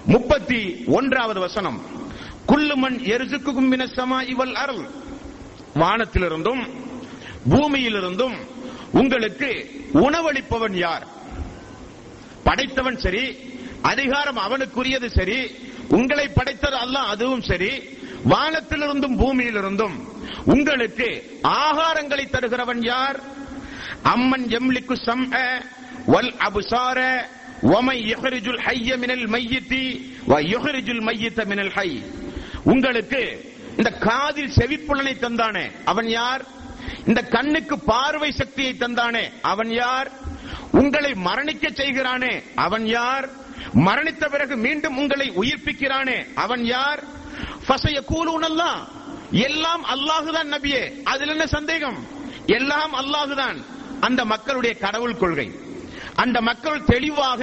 முப்பத்தி 0.07 0.85
ஒன்றாவது 0.87 1.40
வசனம். 1.40 1.83
குல்லுமன் 2.49 2.99
எரிசுக்கும் 3.05 3.71
மினசமா 3.73 4.28
இவள் 4.28 4.55
அருள். 4.55 4.88
வானத்திலிருந்தும் 5.75 6.62
பூமியிலிருந்தும் 7.50 8.37
உங்களுக்கு 8.93 9.71
உணவளிப்பவன் 9.95 10.76
யார்? 10.76 11.07
படைத்தவன் 12.45 12.99
சரி 12.99 13.25
அதிகாரம் 13.83 14.38
அவனுக்குரியது 14.38 15.07
சரி 15.07 15.57
உங்களை 15.88 16.28
படைத்தது 16.28 16.76
அல்ல 16.76 16.99
அதுவும் 16.99 17.43
சரி. 17.43 17.73
வானத்திலிருந்தும் 18.28 19.19
பூமியிலிருந்தும் 19.19 19.97
உங்களுக்கு 20.45 21.38
ஆகாரங்களை 21.43 22.26
தருகிறவன் 22.31 22.85
யார்? 22.85 23.21
அம்மன் 24.02 24.47
எம்லிக்கு 24.47 24.97
சம் 25.05 25.31
வல் 26.07 26.35
அபுசார 26.49 27.25
ஒமை 27.63 28.13
யுஹரிஜுல் 28.13 28.59
ஹைய 28.59 28.97
மினல் 28.97 29.27
மையத்தி 29.27 29.83
வ 30.29 30.39
யுஹரிஜுல் 30.53 31.01
மையத்த 31.01 31.45
மினல் 31.45 31.71
ஹை 31.71 32.03
உங்களுக்கு 32.65 33.23
இந்த 33.77 33.91
காதில் 33.91 34.51
செவிப்புலனை 34.51 35.15
தந்தானே 35.19 35.71
அவன் 35.85 36.09
யார்? 36.09 36.42
இந்த 37.07 37.23
கண்ணுக்கு 37.23 37.79
பார்வை 37.79 38.31
சக்தியை 38.31 38.75
தந்தானே 38.75 39.31
அவன் 39.42 39.71
யார்? 39.71 40.09
உங்களை 40.73 41.14
மரணிக்க 41.14 41.69
செய்கிறானே 41.71 42.42
அவன் 42.55 42.87
யார்? 42.87 43.29
மரணித்த 43.75 44.29
பிறகு 44.29 44.57
மீண்டும் 44.57 44.97
உங்களை 44.97 45.31
உயிர்ப்பிக்கிறானே 45.31 46.27
அவன் 46.35 46.64
யார்? 46.64 47.01
ஃபசைய 47.69 48.01
கூலூனல்லாம் 48.09 48.81
எல்லாம் 49.33 49.85
அல்லாஹுதான் 49.85 50.47
நபியே 50.47 51.03
அதுல 51.05 51.33
என்ன 51.33 51.47
சந்தேகம்? 51.47 51.99
எல்லாம் 52.47 52.95
அல்லாஹுதான் 52.95 53.59
அந்த 54.01 54.25
மக்களுடைய 54.25 54.75
கடவுள் 54.75 55.16
கொள்கை. 55.16 55.49
அந்த 56.16 56.40
மக்கள் 56.40 56.85
தெளிவாக 56.85 57.42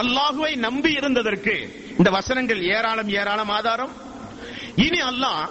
அல்லாஹுவை 0.00 0.52
நம்பி 0.56 0.90
இருந்ததற்கு 0.92 1.54
இந்த 1.98 2.10
வசனங்கள் 2.10 2.60
ஏராளம் 2.76 3.08
ஏராளம் 3.08 3.48
ஆதாரம். 3.48 3.92
இனி 4.76 5.00
அல்லாஹ் 5.10 5.44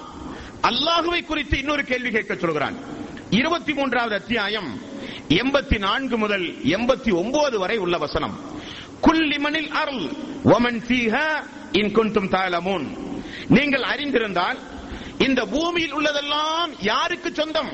அல்லாஹுவை 0.69 1.25
குறித்து 1.25 1.57
இன்னொரு 1.57 1.83
கேள்வி 1.83 2.11
கேட்க 2.11 2.35
சொல்கிறான். 2.35 2.77
இருபத்தி 3.29 3.73
மூன்றாவது 3.73 4.15
அத்தியாயம் 4.15 4.69
எண்பத்தி 5.29 5.77
நான்கு 5.77 6.17
முதல் 6.17 6.45
எண்பத்தி 6.75 7.11
ஒன்பது 7.21 7.59
வரை 7.59 7.77
உள்ள 7.77 7.97
வசனம். 7.97 8.35
குல்லிமனில் 9.01 9.69
அருள் 9.81 10.05
ஒமன் 10.55 10.79
ஃபீஹா 10.87 11.27
இன் 11.71 11.93
குன்தும் 11.97 12.31
தாலமூன். 12.35 12.87
நீங்கள் 13.47 13.85
அறிந்திருந்தால் 13.91 14.59
இந்த 15.27 15.41
பூமியில் 15.45 15.93
உள்ளதெல்லாம் 15.93 16.71
யாருக்கு 16.81 17.29
சொந்தம்? 17.33 17.71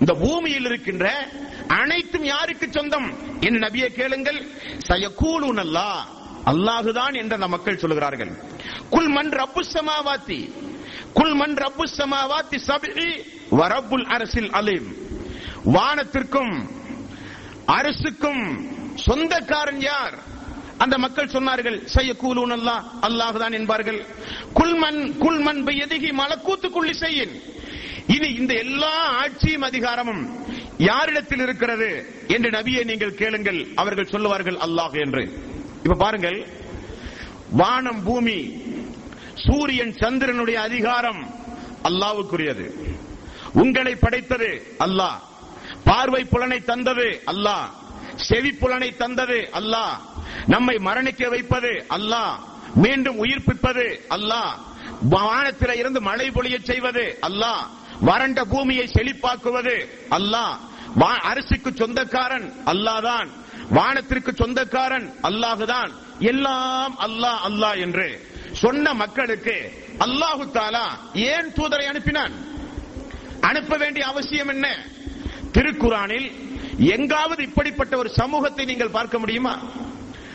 இந்த 0.00 0.14
பூமியில் 0.14 0.64
இருக்கின்ற 0.64 1.28
அனைத்தும் 1.68 2.24
யாருக்கு 2.24 2.66
சொந்தம்? 2.70 3.08
என் 3.40 3.58
நபியை 3.58 3.86
கேளுங்கள். 3.86 4.40
சயக்கூலூன் 4.88 5.60
அல்லா. 5.64 5.90
அல்லாஹுதான் 6.46 7.14
என்று 7.16 7.34
அந்த 7.34 7.48
மக்கள் 7.48 7.78
சொல்கிறார்கள் 7.78 8.30
குல் 8.90 9.08
மண் 9.08 9.28
ரப்பு 9.28 9.62
சமாவாத்தி. 9.72 10.52
குல் 11.14 11.34
மண் 11.34 11.54
ரப்பு 11.54 11.84
சமாவாத்தி 11.96 12.58
சபி 12.66 13.22
வரப்புல் 13.50 14.04
அரசில் 14.04 14.50
அலிம். 14.50 14.94
வானத்திற்கும் 15.64 16.70
அரசுக்கும் 17.66 18.42
சொந்தக்காரன் 18.94 19.80
யார்? 19.80 20.14
அந்த 20.78 20.98
மக்கள் 20.98 21.26
சொன்னார்கள் 21.26 21.84
செய்ய 21.84 22.16
கூலூன் 22.22 22.52
அல்லா. 22.52 22.76
அல்லாஹுதான் 23.02 23.52
என்பார்கள். 23.52 24.06
குல்மன் 24.54 25.00
குல்மன் 25.18 25.60
எதிகி 25.84 26.12
மலக்கூத்து 26.12 26.70
குள்ளி 26.70 26.92
செய்யின் 26.92 27.42
இனி 28.06 28.28
இந்த 28.28 28.54
எல்லா 28.54 28.94
ஆட்சியும் 29.04 29.62
அதிகாரமும் 29.62 30.22
யாரிடத்தில் 30.78 31.40
இருக்கிறது 31.40 32.14
என்று 32.28 32.50
நபியை 32.50 32.84
நீங்கள் 32.84 33.14
கேளுங்கள் 33.14 33.66
அவர்கள் 33.74 34.06
சொல்லுவார்கள் 34.06 34.56
அல்லாஹ் 34.56 35.00
என்று. 35.00 35.22
இப்ப 35.82 35.94
பாருங்கள் 35.94 36.46
வானம் 37.50 38.02
பூமி 38.02 38.62
சூரியன் 39.34 39.92
சந்திரனுடைய 39.92 40.54
அதிகாரம் 40.54 41.34
அல்லாவுக்குரியது 41.84 42.96
உங்களை 43.52 43.94
படைத்தது 43.94 44.76
அல்லாஹ். 44.78 45.18
பார்வை 45.84 46.24
புலனை 46.24 46.60
தந்தது 46.60 47.22
அல்லாஹ். 47.26 47.68
செவி 48.16 48.52
புலனை 48.52 48.96
தந்தது 48.96 49.48
அல்லாஹ். 49.52 49.98
நம்மை 50.46 50.76
மரணிக்க 50.76 51.28
வைப்பது 51.28 51.86
அல்லாஹ். 51.90 52.38
மீண்டும் 52.74 53.24
உயிர்ப்பிப்பது 53.24 54.00
அல்லாஹ். 54.10 54.52
வானத்தில 55.10 55.76
இருந்து 55.76 56.00
மழை 56.00 56.30
பொழிய 56.30 56.58
செய்வது 56.62 57.18
அல்லாஹ். 57.22 57.66
வறண்ட 58.00 58.44
பூமியை 58.44 58.86
செழிப்பாக்குவது. 58.86 59.88
அல்லாஹ் 60.10 60.56
அரசுக்கு 61.22 61.72
சொந்தக்காரன் 61.74 62.52
அல்லாதான். 62.66 63.28
வானத்திற்கு 63.70 64.32
சொந்தக்காரன் 64.34 65.14
அல்லாஹுதான். 65.22 65.92
எல்லாம் 66.20 66.98
அல்லாஹ் 66.98 67.40
அல்லாஹ் 67.48 67.78
என்று 67.78 68.20
சொன்ன 68.52 68.94
மக்களுக்கு 68.94 69.72
அல்லாஹு 69.98 70.44
தாலா 70.52 70.86
ஏன் 71.14 71.52
தூதரை 71.52 71.86
அனுப்பினான்? 71.86 72.34
அனுப்ப 73.40 73.76
வேண்டிய 73.76 74.06
அவசியம் 74.06 74.48
என்ன? 74.48 74.66
திருக்குறானில் 75.52 76.32
எங்காவது 76.78 77.42
இப்படிப்பட்ட 77.42 77.96
ஒரு 77.96 78.08
சமூகத்தை 78.08 78.64
நீங்கள் 78.64 78.88
பார்க்க 78.88 79.18
முடியுமா? 79.18 79.60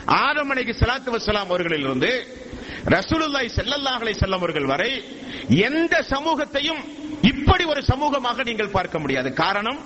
ஆதம் 0.05 0.51
சலாத்து 0.51 1.09
வசலாம் 1.11 1.49
அவர்களிலிருந்து 1.49 2.41
ரசூலுல்லாய் 2.85 3.49
செல்லல்லாஹலை 3.57 4.13
செல்லம் 4.13 4.41
அவர்கள் 4.41 4.65
வரை 4.65 5.03
எந்த 5.49 6.01
சமூகத்தையும் 6.01 6.81
இப்படி 7.21 7.63
ஒரு 7.65 7.81
சமூகமாக 7.83 8.43
நீங்கள் 8.43 8.71
பார்க்க 8.71 8.99
முடியாது. 8.99 9.29
காரணம் 9.33 9.79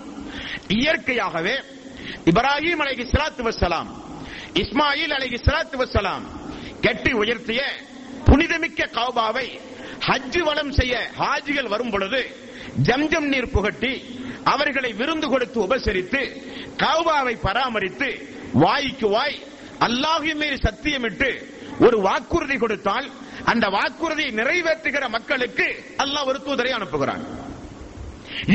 இயற்கையாகவே 0.76 1.56
இப்ராஹிம் 2.32 2.82
அலைகி 2.84 3.06
சலாத்து 3.12 3.43
வசலாம் 3.43 3.89
இஸ்மாயில் 4.56 5.13
அலைகி 5.17 5.38
சலாத்து 5.48 5.78
வசலாம் 5.78 6.26
கெட்டி 6.82 7.12
உயர்த்திய 7.13 7.62
புனிதமிக்க 8.26 8.89
கௌபாவை 8.98 9.48
ஹஜ்ஜு 10.08 10.41
வளம் 10.43 10.71
செய்ய 10.71 10.95
ஹாஜிகள் 11.19 11.71
வரும் 11.74 11.91
பொழுது 11.91 12.21
ஜம்ஜம் 12.88 13.28
நீர் 13.30 13.54
புகட்டி 13.56 13.93
அவர்களை 14.45 14.91
விருந்து 14.93 15.28
கொடுத்து 15.28 15.58
உபசரித்து 15.60 16.21
கௌபாவை 16.78 17.36
பராமரித்து 17.45 18.10
வாய்க்கு 18.63 19.08
வாய் 19.08 19.38
அல்லாஹி 19.80 20.34
மீறி 20.34 20.58
சத்தியமிட்டு 20.65 21.30
ஒரு 21.80 21.98
வாக்குறுதி 22.00 22.58
கொடுத்தால் 22.58 23.08
அந்த 23.46 23.66
வாக்குறுதியை 23.70 24.32
நிறைவேற்றுகிற 24.32 25.10
மக்களுக்கு 25.10 25.68
அல்லாஹ் 25.98 26.26
ஒரு 26.26 26.40
தூதரை 26.46 26.72
அனுப்புகிறான். 26.78 27.24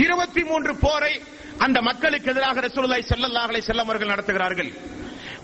இருபத்தி 0.05 0.43
மூன்று 0.45 0.73
போரை 0.77 1.23
அந்த 1.59 1.83
மக்களுக்கு 1.83 2.31
எதிராக 2.31 2.61
ரசூலுல்லாஹி 2.61 3.05
ஸல்லல்லாஹு 3.11 3.51
அலைஹி 3.51 3.65
வஸல்லம் 3.67 3.89
அவர்கள் 3.89 4.13
நடத்துகிறார்கள். 4.13 4.71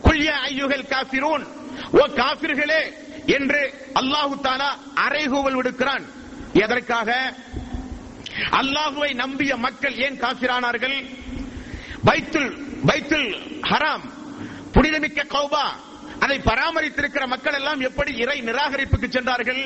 குல்யா 0.05 0.37
ஐயுகல் 0.51 0.87
காஃபிரூன். 0.95 1.45
ஓ 1.93 2.03
காஃபிர்களே 2.23 2.83
என்று 3.27 3.63
அல்லாஹு 3.95 4.35
தாலா 4.47 4.71
அரைகூவல் 5.07 5.59
விடுக்கிறான். 5.59 6.05
எதற்காக? 6.65 7.35
அல்லாஹுவை 8.51 9.15
நம்பிய 9.15 9.57
மக்கள் 9.57 9.97
ஏன் 9.97 10.21
காசிரானார்கள் 10.21 10.99
பைத்துல் 12.07 12.51
பைத்துல் 12.87 13.29
ஹராம். 13.71 14.05
புனிதமிக்க 14.73 15.27
கௌபா. 15.35 15.65
அதை 16.21 16.39
பராமரித்திருக்கிற 16.39 17.27
மக்கள் 17.27 17.55
எல்லாம் 17.55 17.81
எப்படி 17.81 18.17
இறை 18.17 18.43
நிராகரிப்புக்கு 18.43 19.09
சென்றார்கள்? 19.09 19.63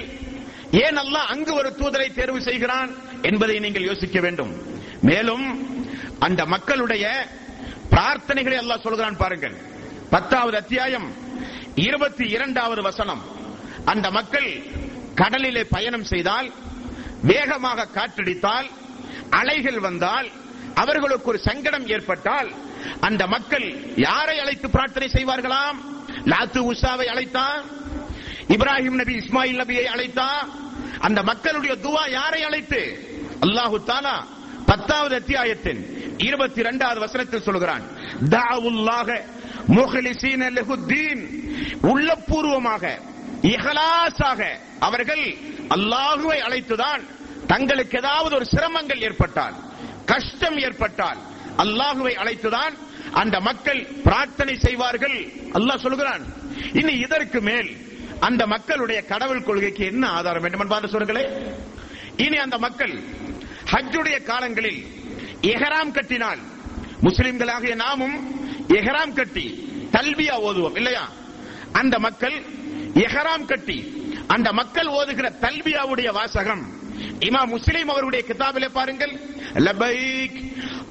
ஏன் 0.71 0.99
அல்லாஹ் 0.99 1.31
அங்கு 1.35 1.55
ஒரு 1.55 1.71
தூதரை 1.79 2.15
தேர்வு 2.15 2.43
செய்கிறான் 2.43 2.91
என்பதை 3.23 3.59
நீங்கள் 3.59 3.83
யோசிக்க 3.83 4.21
வேண்டும். 4.21 4.53
மேலும் 5.01 5.47
அந்த 6.19 6.47
மக்களுடைய 6.47 7.05
பிரார்த்தனைகளை 7.91 8.59
அல்லாஹ் 8.63 8.87
சொல்கிறான் 8.87 9.17
பாருங்கள். 9.17 9.57
பத்தாவது 10.11 10.57
அத்தியாயம் 10.57 11.09
இருபத்தி 11.75 12.25
இரண்டாவது 12.29 12.83
வசனம். 12.83 13.23
அந்த 13.85 14.11
மக்கள் 14.11 14.63
கடலிலே 15.15 15.65
பயணம் 15.65 16.05
செய்தால் 16.05 16.53
வேகமாக 17.23 17.89
காற்றடித்தால் 17.95 18.69
அலைகள் 19.31 19.79
வந்தால் 19.79 20.29
அவர்களுக்கு 20.75 21.29
ஒரு 21.29 21.39
சங்கடம் 21.39 21.87
ஏற்பட்டால் 21.87 22.51
அந்த 23.01 23.27
மக்கள் 23.27 23.97
யாரை 23.97 24.39
அழைத்து 24.39 24.71
பிரார்த்தனை 24.71 25.09
செய்வார்களாம்? 25.13 25.79
லாத்து 26.25 26.61
உஷாவை 26.73 27.07
அழைத்தான். 27.07 27.63
இப்ராஹிம் 28.49 28.99
நபி 29.03 29.15
இஸ்மாயில் 29.15 29.61
நபியை 29.61 29.85
அழைத்தான். 29.85 30.51
அந்த 30.99 31.23
மக்களுடைய 31.23 31.77
துவா 31.83 32.11
யாரை 32.11 32.43
அழைத்து? 32.43 32.81
அல்லாஹு 33.41 33.77
தாலா 33.87 34.25
பத்தாவது 34.67 35.15
அத்தியாயத்தின் 35.15 35.81
இருபத்தி 36.19 36.61
இரண்டாவது 36.61 37.01
வசனத்தில் 37.01 37.43
சொல்கிறான். 37.43 37.83
தாவுல்லாக 38.31 39.21
முஹலிசீன 39.69 40.43
லெஹுத்தீன். 40.51 41.23
உள்ளபூர்வமாக 41.83 42.99
இஹலாசாக 43.43 44.41
அவர்கள் 44.81 45.25
அல்லாஹுவை 45.69 46.39
அழைத்துதான் 46.47 47.03
தங்களுக்கு 47.47 47.99
ஏதாவது 47.99 48.35
ஒரு 48.35 48.45
சிரமங்கள் 48.45 49.01
ஏற்பட்டால் 49.01 49.55
கஷ்டம் 50.05 50.59
ஏற்பட்டால் 50.59 51.19
அல்லாஹுவை 51.57 52.15
அழைத்துதான் 52.15 52.75
அந்த 53.13 53.41
மக்கள் 53.41 53.81
பிரார்த்தனை 54.05 54.55
செய்வார்கள். 54.57 55.17
அல்லாஹ் 55.55 55.85
சொல்கிறான் 55.85 56.25
இனி 56.73 56.93
இதற்கு 56.99 57.41
மேல் 57.41 57.71
அந்த 58.21 58.47
மக்களுடைய 58.47 59.01
கடவுள் 59.05 59.43
கொள்கைக்கு 59.43 59.85
என்ன 59.85 60.05
ஆதாரம் 60.09 60.43
வேண்டும்? 60.43 60.61
என்பார் 60.61 60.95
சொல்களே 60.95 61.25
இனி 62.17 62.37
அந்த 62.37 62.59
மக்கள் 62.59 62.95
ஹஜ்ஜுடைய 63.73 64.17
காலங்களில் 64.23 64.81
எஹராம் 65.43 65.93
கட்டினால் 65.93 66.41
முஸ்லிம்களாகிய 67.03 67.75
நாமும் 67.77 68.17
எஹராம் 68.79 69.15
கட்டி 69.15 69.47
தல்வியா 69.93 70.37
ஓதுவோம் 70.49 70.77
இல்லையா? 70.77 71.05
அந்த 71.73 71.99
மக்கள் 71.99 72.37
எஹராம் 73.05 73.45
கட்டி 73.45 73.79
அந்த 74.29 74.53
மக்கள் 74.53 74.89
ஓதுகிற 74.89 75.29
தல்வியாவுடைய 75.41 76.09
வாசகம் 76.13 76.63
இமா 77.21 77.43
முஸ்லிம் 77.47 77.89
அவருடைய 77.89 78.23
கிதாபிலே 78.29 78.69
பாருங்கள் 78.69 79.13
லபைக் 79.67 80.39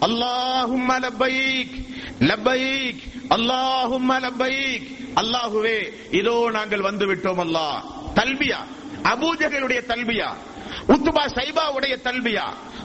அல்லாஹும் 0.02 0.90
லபைக் 1.06 1.76
லப்பைக் 2.20 3.02
அல்லாஹும் 3.30 4.20
லப்பைக். 4.20 4.98
அல்லாஹுவே 5.16 5.80
இதோ 6.12 6.50
நாங்கள் 6.52 6.82
வந்து 6.82 7.16
விட்டோம் 7.16 7.40
அல்லாஹ் 7.40 7.84
தல்பியா? 8.16 8.58
அபூஜகளுடைய 9.04 9.82
தல்பியா? 9.88 10.28
உத்துபா 10.88 11.24
சைபாவுடைய 11.26 11.96
தல்பியா? 12.04 12.44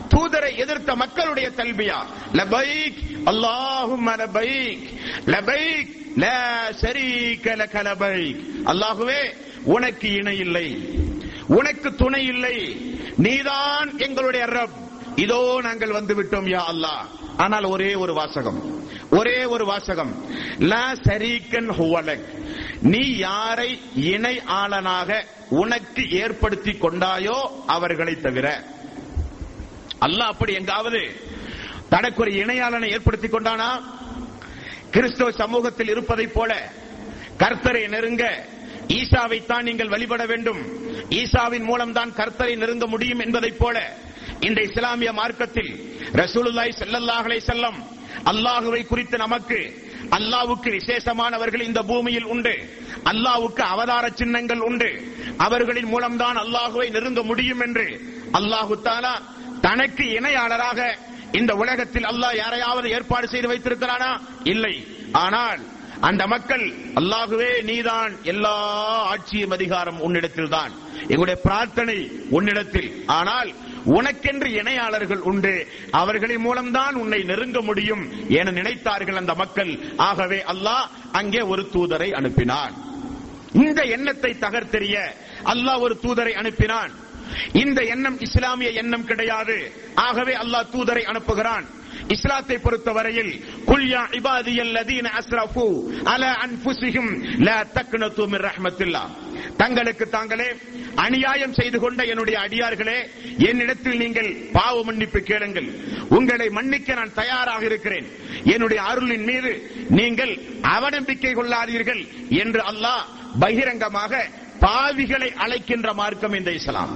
தூதரை 0.09 0.57
எதிர்த்த 0.57 0.95
மக்களுடைய 0.95 1.51
தல்பியா? 1.57 2.05
லபைக் 2.33 2.99
அல்லாஹும் 3.27 4.09
லபைக் 4.17 4.85
லபைக் 5.27 5.89
லா 6.17 6.71
ஷரீக 6.81 7.45
லக 7.45 7.83
லபைக் 7.83 8.41
அல்லாஹுவே 8.65 9.35
உனக்கு 9.65 10.13
இணை 10.13 10.39
இல்லை. 10.39 10.89
உனக்கு 11.47 11.95
துணை 11.95 12.25
இல்லை. 12.25 12.77
நீதான் 13.17 13.99
எங்களுடைய 13.99 14.47
ரப். 14.47 14.83
இதோ 15.17 15.59
நாங்கள் 15.63 15.91
வந்து 15.91 16.23
விட்டோம் 16.23 16.47
யா 16.47 16.63
அல்லாஹ். 16.73 17.07
ஆனால் 17.37 17.65
ஒரே 17.65 17.95
ஒரு 17.95 18.15
வாசகம். 18.15 18.89
ஒரே 19.11 19.45
ஒரு 19.45 19.65
வாசகம். 19.65 20.25
லா 20.59 20.95
ஹுவலக். 21.53 22.25
நீ 22.83 23.17
யாரை 23.17 23.81
இணை 23.95 24.41
ஆளனாக 24.47 25.25
உனக்கு 25.49 26.11
ஏற்படுத்தி 26.11 26.71
கொண்டாயோ 26.71 27.65
அவர்களை 27.67 28.21
தவிர. 28.21 28.65
அல்லாஹ் 30.01 30.33
அப்படி 30.33 30.53
எங்காவது 30.53 31.17
தனக்கு 31.89 32.23
ஒரு 32.23 32.31
இணையாளனை 32.31 32.91
ஏற்படுத்தி 32.91 33.29
கொண்டானா? 33.29 33.83
கிறிஸ்தவ 34.91 35.31
சமூகத்தில் 35.31 35.89
இருப்பதைப் 35.89 36.35
போல 36.35 36.73
கர்த்தரை 37.39 37.89
நெருங்க 37.89 38.47
ஈசாவைத்தான் 38.89 39.63
நீங்கள் 39.63 39.89
வழிபட 39.89 40.27
வேண்டும். 40.27 40.59
ஈசாவின் 41.09 41.65
மூலம் 41.65 41.93
தான் 41.93 42.11
கர்த்தரை 42.11 42.57
நெருங்க 42.57 42.87
முடியும் 42.87 43.19
என்பதைப் 43.19 43.59
போல 43.59 43.97
இந்த 44.47 44.61
இஸ்லாமிய 44.69 45.11
மார்க்கத்தில் 45.21 45.73
ரசூலுல்லாய் 46.21 46.79
செல்லல்லாஹலை 46.81 47.39
செல்லம் 47.51 47.79
அல்லாஹுவை 48.31 48.83
குறித்து 48.91 49.17
நமக்கு 49.25 49.59
அல்லாவுக்கு 50.17 50.69
விசேஷமானவர்கள் 50.79 51.67
இந்த 51.69 51.81
பூமியில் 51.91 52.29
உண்டு. 52.35 52.55
அல்லாவுக்கு 53.11 53.63
அவதார 53.75 54.05
சின்னங்கள் 54.21 54.63
உண்டு. 54.69 54.91
அவர்களின் 55.47 55.91
மூலம்தான் 55.93 56.39
அல்லாஹுவை 56.45 56.87
நெருங்க 56.97 57.23
முடியும் 57.31 57.63
என்று 57.67 57.87
அல்லாஹு 58.39 58.75
தாலா 58.89 59.15
தனக்கு 59.67 60.05
இணையாளராக 60.19 60.81
இந்த 61.39 61.53
உலகத்தில் 61.63 62.09
அல்லாஹ் 62.13 62.37
யாரையாவது 62.43 62.89
ஏற்பாடு 62.97 63.27
செய்து 63.33 63.51
வைத்திருக்கிறானா? 63.53 64.11
இல்லை. 64.53 64.75
ஆனால் 65.25 65.63
அந்த 66.09 66.23
மக்கள் 66.35 66.65
அல்லாஹுவே 67.01 67.51
நீதான் 67.71 68.13
எல்லா 68.33 68.55
ஆட்சியும் 69.13 69.55
அதிகாரம் 69.57 69.99
உன்னிடத்தில் 70.07 70.53
தான் 70.57 70.73
எங்களுடைய 71.11 71.39
பிரார்த்தனை 71.47 71.99
உன்னிடத்தில். 72.37 72.89
ஆனால் 73.19 73.51
உனக்கென்று 73.85 74.53
இணையாளர்கள் 74.53 75.19
உண்டு. 75.19 75.67
அவர்களின் 75.91 76.41
மூலம்தான் 76.41 76.95
உன்னை 76.95 77.23
நெருங்க 77.23 77.61
முடியும் 77.61 78.29
என 78.29 78.51
நினைத்தார்கள் 78.51 79.17
அந்த 79.17 79.35
மக்கள். 79.35 79.79
ஆகவே 79.97 80.43
அல்லாஹ் 80.47 80.89
அங்கே 81.13 81.41
ஒரு 81.41 81.69
தூதரை 81.73 82.13
அனுப்பினான். 82.13 82.73
இந்த 83.53 83.83
எண்ணத்தை 83.83 84.37
தகர்த்தெறிய 84.41 85.03
அல்லாஹ் 85.45 85.81
ஒரு 85.81 85.99
தூதரை 86.03 86.35
அனுப்பினான். 86.35 86.91
இந்த 87.53 87.83
எண்ணம் 87.83 88.21
இஸ்லாமிய 88.21 88.71
எண்ணம் 88.71 89.05
கிடையாது. 89.05 89.73
ஆகவே 89.95 90.35
அல்லாஹ் 90.37 90.67
தூதரை 90.73 91.03
அனுப்புகிறான். 91.03 91.65
இஸ்லாத்தை 92.15 92.57
பொறுத்தவரையில் 92.59 93.33
குல்யா 93.71 94.03
இபாதியல் 94.19 94.73
லதீன 94.77 95.07
அஸ்ரஃபு 95.21 95.67
அல 96.15 96.25
அன்ஃபுஸிஹிம் 96.47 97.11
லா 97.49 97.57
தக்னது 97.77 98.25
மிர் 98.33 98.45
ரஹ்மத்தில்லாஹ். 98.51 99.11
தங்களுக்கு 99.57 100.05
தாங்களே 100.09 100.49
அநியாயம் 101.05 101.57
செய்து 101.59 101.79
கொண்ட 101.81 102.01
என்னுடைய 102.13 102.37
அடியார்களே 102.45 102.99
என்னிடத்தில் 103.49 103.99
நீங்கள் 104.03 104.31
பாவ 104.53 104.77
மன்னிப்பு 104.85 105.21
கேளுங்கள். 105.31 105.69
உங்களை 106.19 106.47
மன்னிக்க 106.59 106.95
நான் 106.95 107.17
தயாராக 107.21 107.63
இருக்கிறேன். 107.71 108.07
என்னுடைய 108.55 108.81
அருளின் 108.91 109.27
மீது 109.31 109.53
நீங்கள் 110.01 110.33
அவநம்பிக்கை 110.77 111.33
கொள்ளாதீர்கள் 111.35 112.03
என்று 112.45 112.63
அல்லாஹ் 112.71 113.05
பகிரங்கமாக 113.45 114.13
பாவிகளை 114.65 115.31
அழைக்கின்ற 115.45 115.89
மார்க்கம் 116.01 116.35
இந்த 116.41 116.51
இஸ்லாம். 116.61 116.93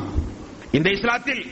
இந்த 0.77 0.89
இஸ்லாத்தில் 0.91 1.43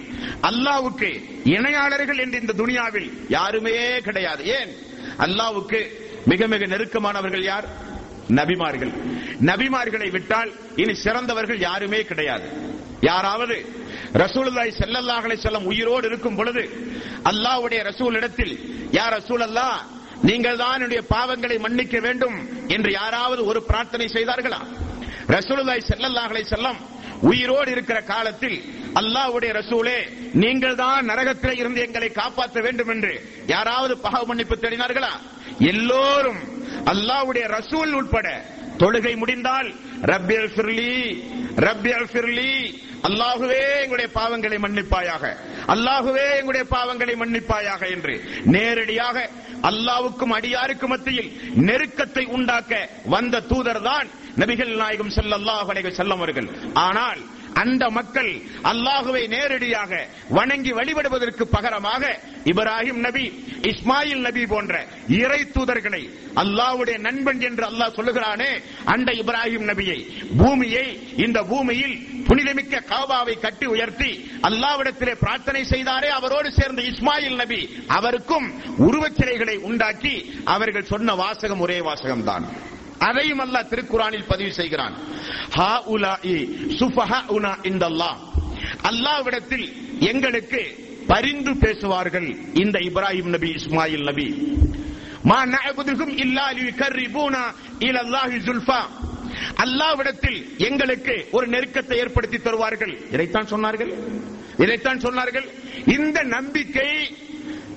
அல்லாவுக்கு 0.49 1.11
இணையாளர்கள் 1.45 2.19
என்று 2.19 2.41
இந்த 2.41 2.53
துனியாவில் 2.53 3.09
யாருமே 3.29 4.01
கிடையாது. 4.01 4.43
ஏன்? 4.59 4.71
அல்லாவுக்கு 5.19 5.81
மிக 6.27 6.47
மிக 6.47 6.67
நெருக்கமானவர்கள் 6.67 7.45
யார்? 7.53 7.67
நபிமார்கள். 8.31 8.93
நபிமார்களை 9.41 10.09
விட்டால் 10.11 10.51
இனி 10.77 10.95
சிறந்தவர்கள் 10.95 11.61
யாருமே 11.61 12.01
கிடையாது. 12.03 12.47
யாராவது 13.01 13.57
ரசூலுல்லாய் 14.23 14.79
செல்லல்லாஹலை 14.81 15.37
செல்லம் 15.37 15.67
உயிரோடு 15.67 16.07
இருக்கும் 16.07 16.37
பொழுது 16.37 16.63
அல்லாஹ்வுடைய 17.31 17.81
ரசூல் 17.91 18.15
இடத்தில் 18.15 18.55
யார் 18.91 19.15
ரசூல் 19.19 19.45
அல்லாஹ் 19.49 19.79
நீங்கள் 20.23 20.57
தான் 20.57 20.75
என்னுடைய 20.75 21.01
பாவங்களை 21.15 21.57
மன்னிக்க 21.59 21.97
வேண்டும் 22.01 22.37
என்று 22.69 22.91
யாராவது 22.93 23.45
ஒரு 23.45 23.61
பிரார்த்தனை 23.63 24.07
செய்தார்களா? 24.07 24.61
ரசூலுல்லாய் 25.37 25.89
செல்லல்லாஹலை 25.91 26.43
செல்லம் 26.55 26.79
உயிரோடு 27.21 27.71
இருக்கிற 27.71 28.03
காலத்தில் 28.03 28.65
அல்லாவுடைய 28.95 29.53
ரசூலே 29.53 29.99
நீங்கள் 30.35 30.75
தான் 30.75 31.05
நரகத்தில் 31.05 31.57
இருந்து 31.57 31.81
எங்களை 31.81 32.09
காப்பாற்ற 32.09 32.61
வேண்டும் 32.61 32.89
என்று 32.89 33.23
யாராவது 33.47 33.99
பாவ 33.99 34.27
மன்னிப்பு 34.27 34.57
தேடினார்களா? 34.57 35.11
எல்லோரும் 35.59 36.39
அல்லாவுடைய 36.85 37.47
ரசூல் 37.49 37.93
உட்பட 37.93 38.45
தொழுகை 38.79 39.15
முடிந்தால் 39.17 39.69
ரப்பியல் 40.13 40.51
ஃபிர்லி 40.55 40.93
ரப்பியல் 41.67 42.09
ஃபிர்லி 42.13 42.51
அல்லாஹுவே 43.03 43.63
எங்களுடைய 43.83 44.09
பாவங்களை 44.15 44.59
மன்னிப்பாயாக 44.59 45.25
அல்லாஹுவே 45.75 46.27
எங்களுடைய 46.39 46.65
பாவங்களை 46.71 47.15
மன்னிப்பாயாக 47.17 47.83
என்று 47.87 48.15
நேரடியாக 48.47 49.17
அல்லாவுக்கும் 49.63 50.35
அடியாருக்கும் 50.39 50.93
மத்தியில் 50.95 51.31
நெருக்கத்தை 51.69 52.25
உண்டாக்க 52.37 52.73
வந்த 53.07 53.45
தூதர் 53.51 53.83
தான் 53.83 54.09
நபிகள் 54.37 54.73
நாயகம் 54.77 55.15
செல்லல்லாஹ் 55.17 55.69
அலைஹி 55.73 55.87
வஸல்லம் 55.89 56.21
அவர்கள். 56.21 56.49
ஆனால் 56.87 57.21
அந்த 57.57 57.85
மக்கள் 57.91 58.31
அல்லாஹுவை 58.71 59.23
நேரடியாக 59.29 59.93
வணங்கி 60.31 60.73
வழிபடுவதற்கு 60.73 61.45
பகரமாக 61.49 62.03
இப்ராஹிம் 62.53 63.01
நபி 63.07 63.25
இஸ்மாயில் 63.71 64.25
நபி 64.27 64.43
போன்ற 64.47 64.75
இறை 65.19 65.41
தூதர்களை 65.55 66.03
அல்லாஹ்வுடைய 66.43 66.97
நண்பன் 66.99 67.41
என்று 67.41 67.65
அல்லாஹ் 67.69 67.97
சொல்லுகிறானே 67.97 68.51
அந்த 68.87 69.11
இப்ராஹிம் 69.23 69.67
நபியை 69.67 69.99
பூமியை 70.41 70.87
இந்த 71.19 71.41
பூமியில் 71.45 71.97
புனிதமிக்க 72.29 72.85
காபாவை 72.89 73.35
கட்டி 73.39 73.67
உயர்த்தி 73.67 74.11
அல்லாவிடத்திலே 74.49 75.15
பிரார்த்தனை 75.17 75.63
செய்தாரே 75.65 76.09
அவரோடு 76.11 76.49
சேர்ந்த 76.53 76.83
இஸ்மாயில் 76.85 77.37
நபி 77.37 77.61
அவருக்கும் 77.91 78.49
உருவச்சிலைகளை 78.87 79.57
உண்டாக்கி 79.69 80.15
அவர்கள் 80.47 80.91
சொன்ன 80.93 81.15
வாசகம் 81.17 81.61
ஒரே 81.61 81.79
வாசகம் 81.81 82.27
தான் 82.31 82.47
அதையும் 82.99 83.41
அல்லாஹ் 83.41 83.69
திருக்குறானில் 83.69 84.27
பதிவு 84.27 84.53
செய்கிறான். 84.53 84.95
ஹா 85.51 85.83
உலாஇ 85.89 86.37
சுஃபஹாஉனா 86.81 87.53
இந்தல்லாஹ் 87.63 88.19
எங்களுக்கு 90.01 90.85
பரிந்து 91.07 91.57
பேசுவார்கள் 91.57 92.37
இந்த 92.55 92.79
இப்ராஹிம் 92.79 93.29
நபி 93.29 93.53
இஸ்மாயில் 93.53 94.03
நபி. 94.03 94.27
மா 95.23 95.45
நஅபுதுகும் 95.45 96.19
இல்லா 96.19 96.51
லியுகர்ரிபூனா 96.53 97.45
இலல்லாஹி 97.79 98.83
அல்லாவிடத்தில் 99.65 100.57
எங்களுக்கு 100.59 101.29
ஒரு 101.33 101.49
நெருக்கத்தை 101.49 101.93
ஏற்படுத்தி 101.93 102.39
தருவார்கள். 102.39 103.11
இதைத்தான் 103.11 103.47
சொன்னார்கள். 103.47 103.93
இதைத்தான் 104.59 104.99
சொன்னார்கள். 104.99 105.47
இந்த 105.87 106.23
நம்பிக்கை 106.23 107.17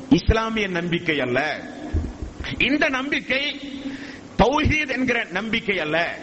இஸ்லாமிய 0.10 0.68
நம்பிக்கை 0.68 1.20
அல்ல. 1.20 1.60
இந்த 2.58 2.90
நம்பிக்கை 2.90 3.60
தௌஹீத் 4.40 4.92
என்கிற 4.92 5.24
நம்பிக்கை 5.24 5.80
அல்ல. 5.80 6.18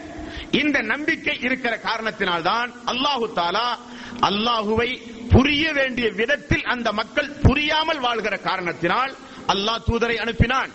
இந்த 0.50 0.81
நம்பிக்கை 0.81 1.38
இருக்கிற 1.40 1.76
காரணத்தினால்தான் 1.76 2.72
அல்லாஹு 2.87 3.31
தாலா 3.37 3.76
அல்லாஹுவை 4.20 5.00
புரிய 5.29 5.72
வேண்டிய 5.72 6.11
விதத்தில் 6.11 6.64
அந்த 6.64 6.92
மக்கள் 6.92 7.29
புரியாமல் 7.29 8.00
வாழ்கிற 8.00 8.37
காரணத்தினால் 8.37 9.14
அல்லாஹ் 9.48 9.83
தூதரை 9.88 10.16
அனுப்பினான். 10.16 10.70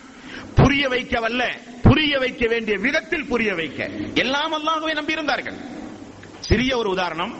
புரிய 0.55 0.89
வைக்க 0.89 1.19
வல்ல 1.19 1.59
புரிய 1.83 2.17
வைக்க 2.17 2.47
வேண்டிய 2.47 2.77
விதத்தில் 2.77 3.25
புரிய 3.25 3.53
வைக்க. 3.53 3.89
எல்லாம் 4.13 4.53
அல்லாஹுவை 4.53 4.91
நம்பியிருந்தார்கள். 4.91 5.55
சிறிய 6.39 6.77
ஒரு 6.77 6.89
உதாரணம். 6.89 7.33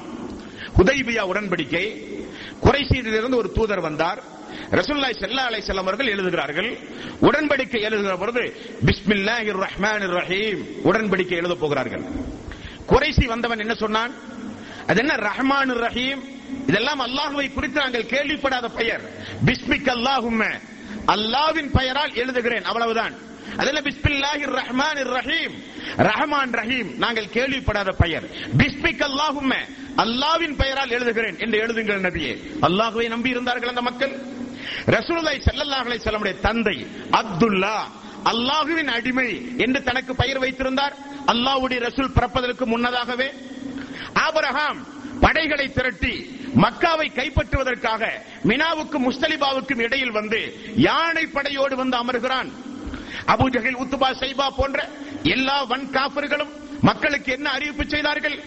உதைபியா 0.77 1.21
உடன்படிக்கை. 1.21 1.97
குறைசீரிலிருந்து 2.63 3.35
ஒரு 3.35 3.51
தூதர் 3.51 3.81
வந்தார். 3.81 4.23
ரசூல்லாய் 4.79 5.19
செல்லா 5.23 5.43
அலை 5.49 5.61
செல்லம் 5.67 5.87
அவர்கள் 5.87 6.11
எழுதுகிறார்கள் 6.15 6.69
உடன்படிக்கை 7.27 7.81
எழுதுகிற 7.87 8.15
பொழுது 8.17 8.43
பிஸ்மில்லாஹிர் 8.87 9.59
ரஹ்மான் 9.65 10.05
ரஹீம் 10.19 10.61
உடன்படிக்கை 10.89 11.37
எழுத 11.41 11.55
போகிறார்கள். 11.55 12.03
குறைசி 12.91 13.25
வந்தவன் 13.25 13.59
என்ன 13.59 13.73
சொன்னான்? 13.73 14.13
அது 14.89 14.99
என்ன 14.99 15.15
ரஹ்மான் 15.29 15.73
ரஹீம்? 15.85 16.21
இதெல்லாம் 16.69 17.01
அல்லாஹுவை 17.07 17.53
குறித்து 17.53 17.79
நாங்கள் 17.79 18.11
கேள்விப்படாத 18.13 18.67
பெயர். 18.79 19.03
பிஸ்மிக் 19.45 19.91
அல்லாஹும் 19.97 20.41
அல்லாவின் 21.15 21.69
பெயரால் 21.77 22.13
எழுதுகிறேன் 22.21 22.65
அவ்வளவுதான். 22.71 23.13
அதெல்லாம் 23.57 23.85
பிஸ்மில்லாஹி 23.89 24.43
ரஹ்மான் 24.59 24.99
ரஹீம் 25.17 25.55
ரஹ்மான் 26.09 26.53
ரஹீம் 26.59 26.89
நாங்கள் 27.03 27.29
கேள்விப்படாத 27.37 27.91
பெயர். 28.03 28.25
பிஸ்மிக் 28.57 29.03
அல்லாஹும் 29.09 29.53
அல்லாவின் 30.03 30.55
பெயரால் 30.61 30.93
எழுதுகிறேன் 30.97 31.37
என்று 31.43 31.57
எழுதுங்கள் 31.63 32.05
நபியே. 32.07 32.33
அல்லாஹுவை 32.67 33.07
நம்பி 33.07 33.29
இருந்தார்கள் 33.29 33.71
அந்த 33.73 33.81
மக்கள்? 33.81 34.13
ரசூலுல்லாஹி 34.95 35.39
ஸல்லல்லாஹு 35.47 35.85
அலைஹி 35.87 36.01
வஸல்லமுடைய 36.01 36.35
தந்தை 36.47 36.77
அப்துல்லா 37.21 37.77
அல்லாஹுவின் 38.31 38.91
அடிமை 38.97 39.29
என்று 39.65 39.79
தனக்கு 39.89 40.13
பெயர் 40.21 40.41
வைத்திருந்தார். 40.43 40.95
அல்லாஹ்வுடைய 41.33 41.79
ரசூல் 41.87 42.15
பிறப்பதற்கு 42.17 42.65
முன்னதாகவே 42.73 43.29
ஆபிரகாம் 44.25 44.79
படைகளை 45.23 45.65
திரட்டி 45.77 46.13
மக்காவை 46.63 47.07
கைப்பற்றுவதற்காக 47.17 48.03
மினாவுக்கும் 48.49 49.05
முஸ்தலிபாவுக்கும் 49.07 49.81
இடையில் 49.85 50.15
வந்து 50.19 50.39
யானை 50.87 51.23
படையோடு 51.35 51.75
வந்து 51.81 51.95
அமர்கிறான். 52.01 52.49
அபுஜகில் 53.33 53.79
உத்துபா 53.83 54.09
சைபா 54.21 54.47
போன்ற 54.59 54.79
எல்லா 55.35 55.57
வன் 55.71 55.87
காப்பர்களும் 55.95 56.53
மக்களுக்கு 56.89 57.29
என்ன 57.37 57.47
அறிவிப்பு 57.57 57.85
செய்தார்கள்? 57.93 58.37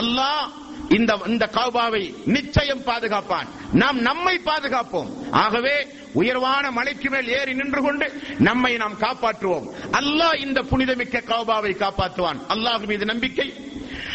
அல்லாஹ் 0.00 0.44
இந்த 0.88 1.20
இந்த 1.26 1.48
காபாவை 1.52 2.14
நிச்சயம் 2.24 2.84
பாதுகாப்பான். 2.84 3.46
நாம் 3.72 3.98
நம்மை 3.98 4.40
பாதுகாப்போம். 4.44 5.30
ஆகவே 5.30 5.86
உயர்வான 6.12 6.70
மலைக்கு 6.70 7.10
மேல் 7.10 7.28
ஏறி 7.28 7.54
நின்று 7.54 7.82
கொண்டு 7.82 8.22
நம்மை 8.38 8.76
நாம் 8.76 8.98
காப்பாற்றுவோம். 8.98 9.66
அல்லாஹ் 9.92 10.40
இந்த 10.40 10.62
புனிதமிக்க 10.62 11.18
காபாவை 11.18 11.76
காப்பாற்றுவான். 11.76 12.40
அல்லாஹ் 12.48 12.86
மீது 12.86 13.04
நம்பிக்கை. 13.04 13.54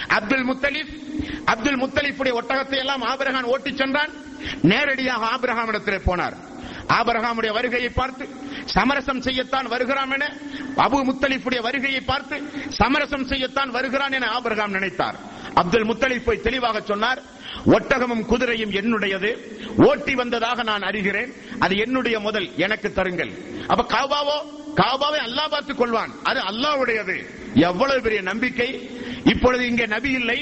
அப்துல் 0.08 0.48
முத்தலிப் 0.48 1.08
அப்துல் 1.46 1.82
முத்தலிஃபுடைய 1.82 2.38
ஒட்டகத்தை 2.42 2.78
எல்லாம் 2.78 3.02
ஆபிரகான் 3.02 3.44
ஓட்டிச் 3.44 3.78
சென்றான். 3.78 4.12
நேரடியாக 4.62 5.26
ஆபிரகாம் 5.26 5.68
இடத்திலே 5.68 5.98
போனார். 5.98 6.36
ஆபரகாமுடைய 6.98 7.52
வருகையை 7.58 7.90
பார்த்து 8.00 8.26
சமரசம் 8.76 9.22
செய்யத்தான் 9.28 9.68
வருகிறான் 9.74 10.14
என 10.16 10.26
அபு 10.86 11.00
முத்தலிஃபுடைய 11.10 11.62
வருகையை 11.68 12.02
பார்த்து 12.12 12.38
சமரசம் 12.80 13.28
செய்யத்தான் 13.32 13.72
வருகிறான் 13.78 14.16
என 14.18 14.30
ஆபரகாம் 14.38 14.76
நினைத்தார். 14.78 15.18
அப்துல் 15.62 15.88
முத்தலிப் 15.90 16.26
போய் 16.28 16.46
தெளிவாக 16.48 16.82
சொன்னார் 16.92 17.22
ஒட்டகமும் 17.76 18.24
குதிரையும் 18.32 18.74
என்னுடையது 18.80 19.32
ஓட்டி 19.88 20.14
வந்ததாக 20.22 20.64
நான் 20.70 20.88
அறிகிறேன் 20.90 21.32
அது 21.66 21.74
என்னுடைய 21.86 22.18
முதல் 22.28 22.48
எனக்கு 22.66 22.90
தருங்கள். 23.00 23.32
அப்ப 23.72 23.86
காபாவோ 23.96 24.38
காபாவை 24.82 25.20
அல்லாஹ் 25.28 25.52
பார்த்துக் 25.54 25.80
கொள்வான் 25.82 26.12
அது 26.30 26.40
அல்லாஹ்வுடையது. 26.52 27.18
எவ்வளவு 27.70 28.00
பெரிய 28.06 28.22
நம்பிக்கை. 28.32 28.70
இப்பொழுது 29.34 29.64
இங்கே 29.72 29.86
நபி 29.96 30.12
இல்லை 30.20 30.40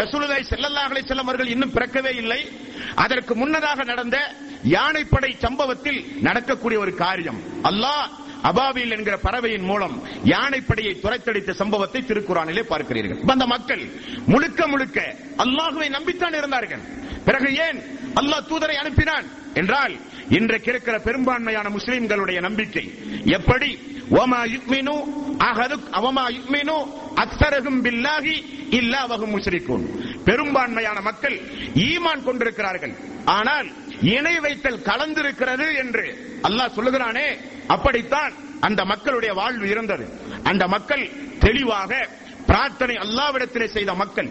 ரசூலுதாய் 0.00 0.50
செல்லல்லாஹலை 0.52 1.02
செல்லம் 1.10 1.28
அவர்கள் 1.28 1.52
இன்னும் 1.54 1.74
பிறக்கவே 1.76 2.12
இல்லை. 2.22 2.40
அதற்கு 3.04 3.32
முன்னதாக 3.40 3.84
நடந்த 3.92 4.16
யானைப்படை 4.66 5.36
சம்பவத்தில் 5.38 6.18
நடக்கக்கூடிய 6.20 6.80
ஒரு 6.80 6.94
காரியம். 6.94 7.40
அல்லாஹ் 7.62 8.06
அபாவில் 8.42 8.90
என்கிற 8.90 9.16
பறவையின் 9.16 9.62
மூலம் 9.62 10.02
யானைப்படையை 10.24 10.92
துரைத்தடித்த 11.00 11.50
சம்பவத்தை 11.50 12.02
திருக்குறானிலே 12.02 12.62
பார்க்கிறீர்கள். 12.62 13.20
அந்த 13.26 13.46
மக்கள் 13.46 13.88
முழுக்க 14.26 14.66
முழுக்க 14.66 15.14
அல்லாஹுவை 15.36 15.88
நம்பித்தான் 15.88 16.34
இருந்தார்கள். 16.34 16.80
பிறகு 17.24 17.56
ஏன் 17.56 17.78
அல்லாஹ் 18.14 18.46
தூதரை 18.48 18.76
அனுப்பினான்? 18.76 19.24
என்றால் 19.54 19.94
இன்றைக்கு 20.28 20.70
இருக்கிற 20.70 20.98
பெரும்பான்மையான 20.98 21.68
முஸ்லிம்களுடைய 21.68 22.40
நம்பிக்கை 22.40 22.84
எப்படி? 23.24 23.78
ஓமா 24.10 24.40
யுக்மினு 24.46 24.96
அகதுக் 25.38 25.88
அவமா 25.92 26.24
யுக்மினு 26.28 26.76
அக்சரகும் 27.16 27.82
பில்லாஹி 27.82 28.44
இல்லா 28.70 29.06
வகும் 29.06 29.38
முஸ்ரிகூன் 29.38 29.84
பெரும்பான்மையான 30.24 31.00
மக்கள் 31.00 31.40
ஈமான் 31.74 32.22
கொண்டிருக்கிறார்கள். 32.22 32.94
ஆனால் 33.24 33.66
இணை 34.02 34.40
வைத்தல் 34.40 34.82
கலந்திருக்கிறது 34.82 35.76
என்று 35.76 36.06
அல்லாஹ் 36.42 36.76
சொல்லுகிறானே 36.76 37.38
அப்படித்தான் 37.66 38.32
அந்த 38.60 38.84
மக்களுடைய 38.84 39.34
வாழ்வு 39.34 39.68
இருந்தது. 39.68 40.06
அந்த 40.42 40.68
மக்கள் 40.68 41.10
தெளிவாக 41.38 42.08
பிரார்த்தனை 42.46 42.96
அல்லாவிடத்திலே 42.96 43.66
செய்த 43.66 43.94
மக்கள் 43.94 44.28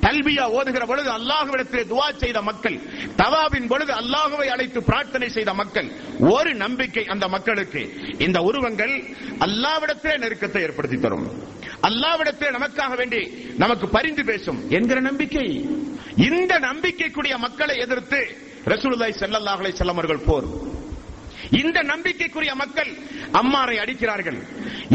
தல்வியா 0.00 0.44
ஓதுகிற 0.58 0.86
பொழுது 0.86 1.10
அல்லாஹ்விடத்திலே 1.10 1.82
துவா 1.88 2.16
செய்த 2.16 2.42
மக்கள் 2.42 2.80
தவாவின் 3.16 3.66
பொழுது 3.66 3.92
அல்லாஹுவை 3.92 4.46
அழைத்து 4.46 4.82
பிரார்த்தனை 4.82 5.28
செய்த 5.28 5.54
மக்கள் 5.54 5.88
ஒரு 6.18 6.54
நம்பிக்கை 6.54 7.06
அந்த 7.06 7.28
மக்களுக்கு. 7.28 7.82
இந்த 8.18 8.40
உருவங்கள் 8.40 9.02
அல்லாவிடத்திலே 9.38 10.14
நெருக்கத்தை 10.18 10.60
ஏற்படுத்தி 10.60 10.98
தரும். 10.98 11.26
அல்லாவிடத்திலே 11.82 12.50
நமக்காக 12.50 12.96
வேண்டி 12.96 13.54
நமக்கு 13.56 13.88
பரிந்து 13.88 14.24
பேசும் 14.24 14.70
என்கிற 14.70 15.00
நம்பிக்கை. 15.00 15.64
இந்த 16.16 16.58
நம்பிக்கைக்குரிய 16.58 17.38
மக்களை 17.38 17.76
எதிர்த்து 17.76 18.44
ரசூலுல்லாய் 18.72 19.18
ஸல்லல்லாஹு 19.22 19.72
செல்லமர்கள் 19.80 19.94
அவர்கள் 19.94 20.26
போர். 20.28 20.46
இந்த 21.62 21.78
நம்பிக்கைக்குரிய 21.82 22.54
மக்கள் 22.54 22.90
அம்மாரை 23.40 23.76
அடிக்கிறார்கள். 23.82 24.38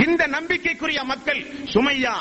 இந்த 0.06 0.28
நம்பிக்கைக்குரிய 0.28 1.04
மக்கள் 1.04 1.42
சுமையா 1.74 2.16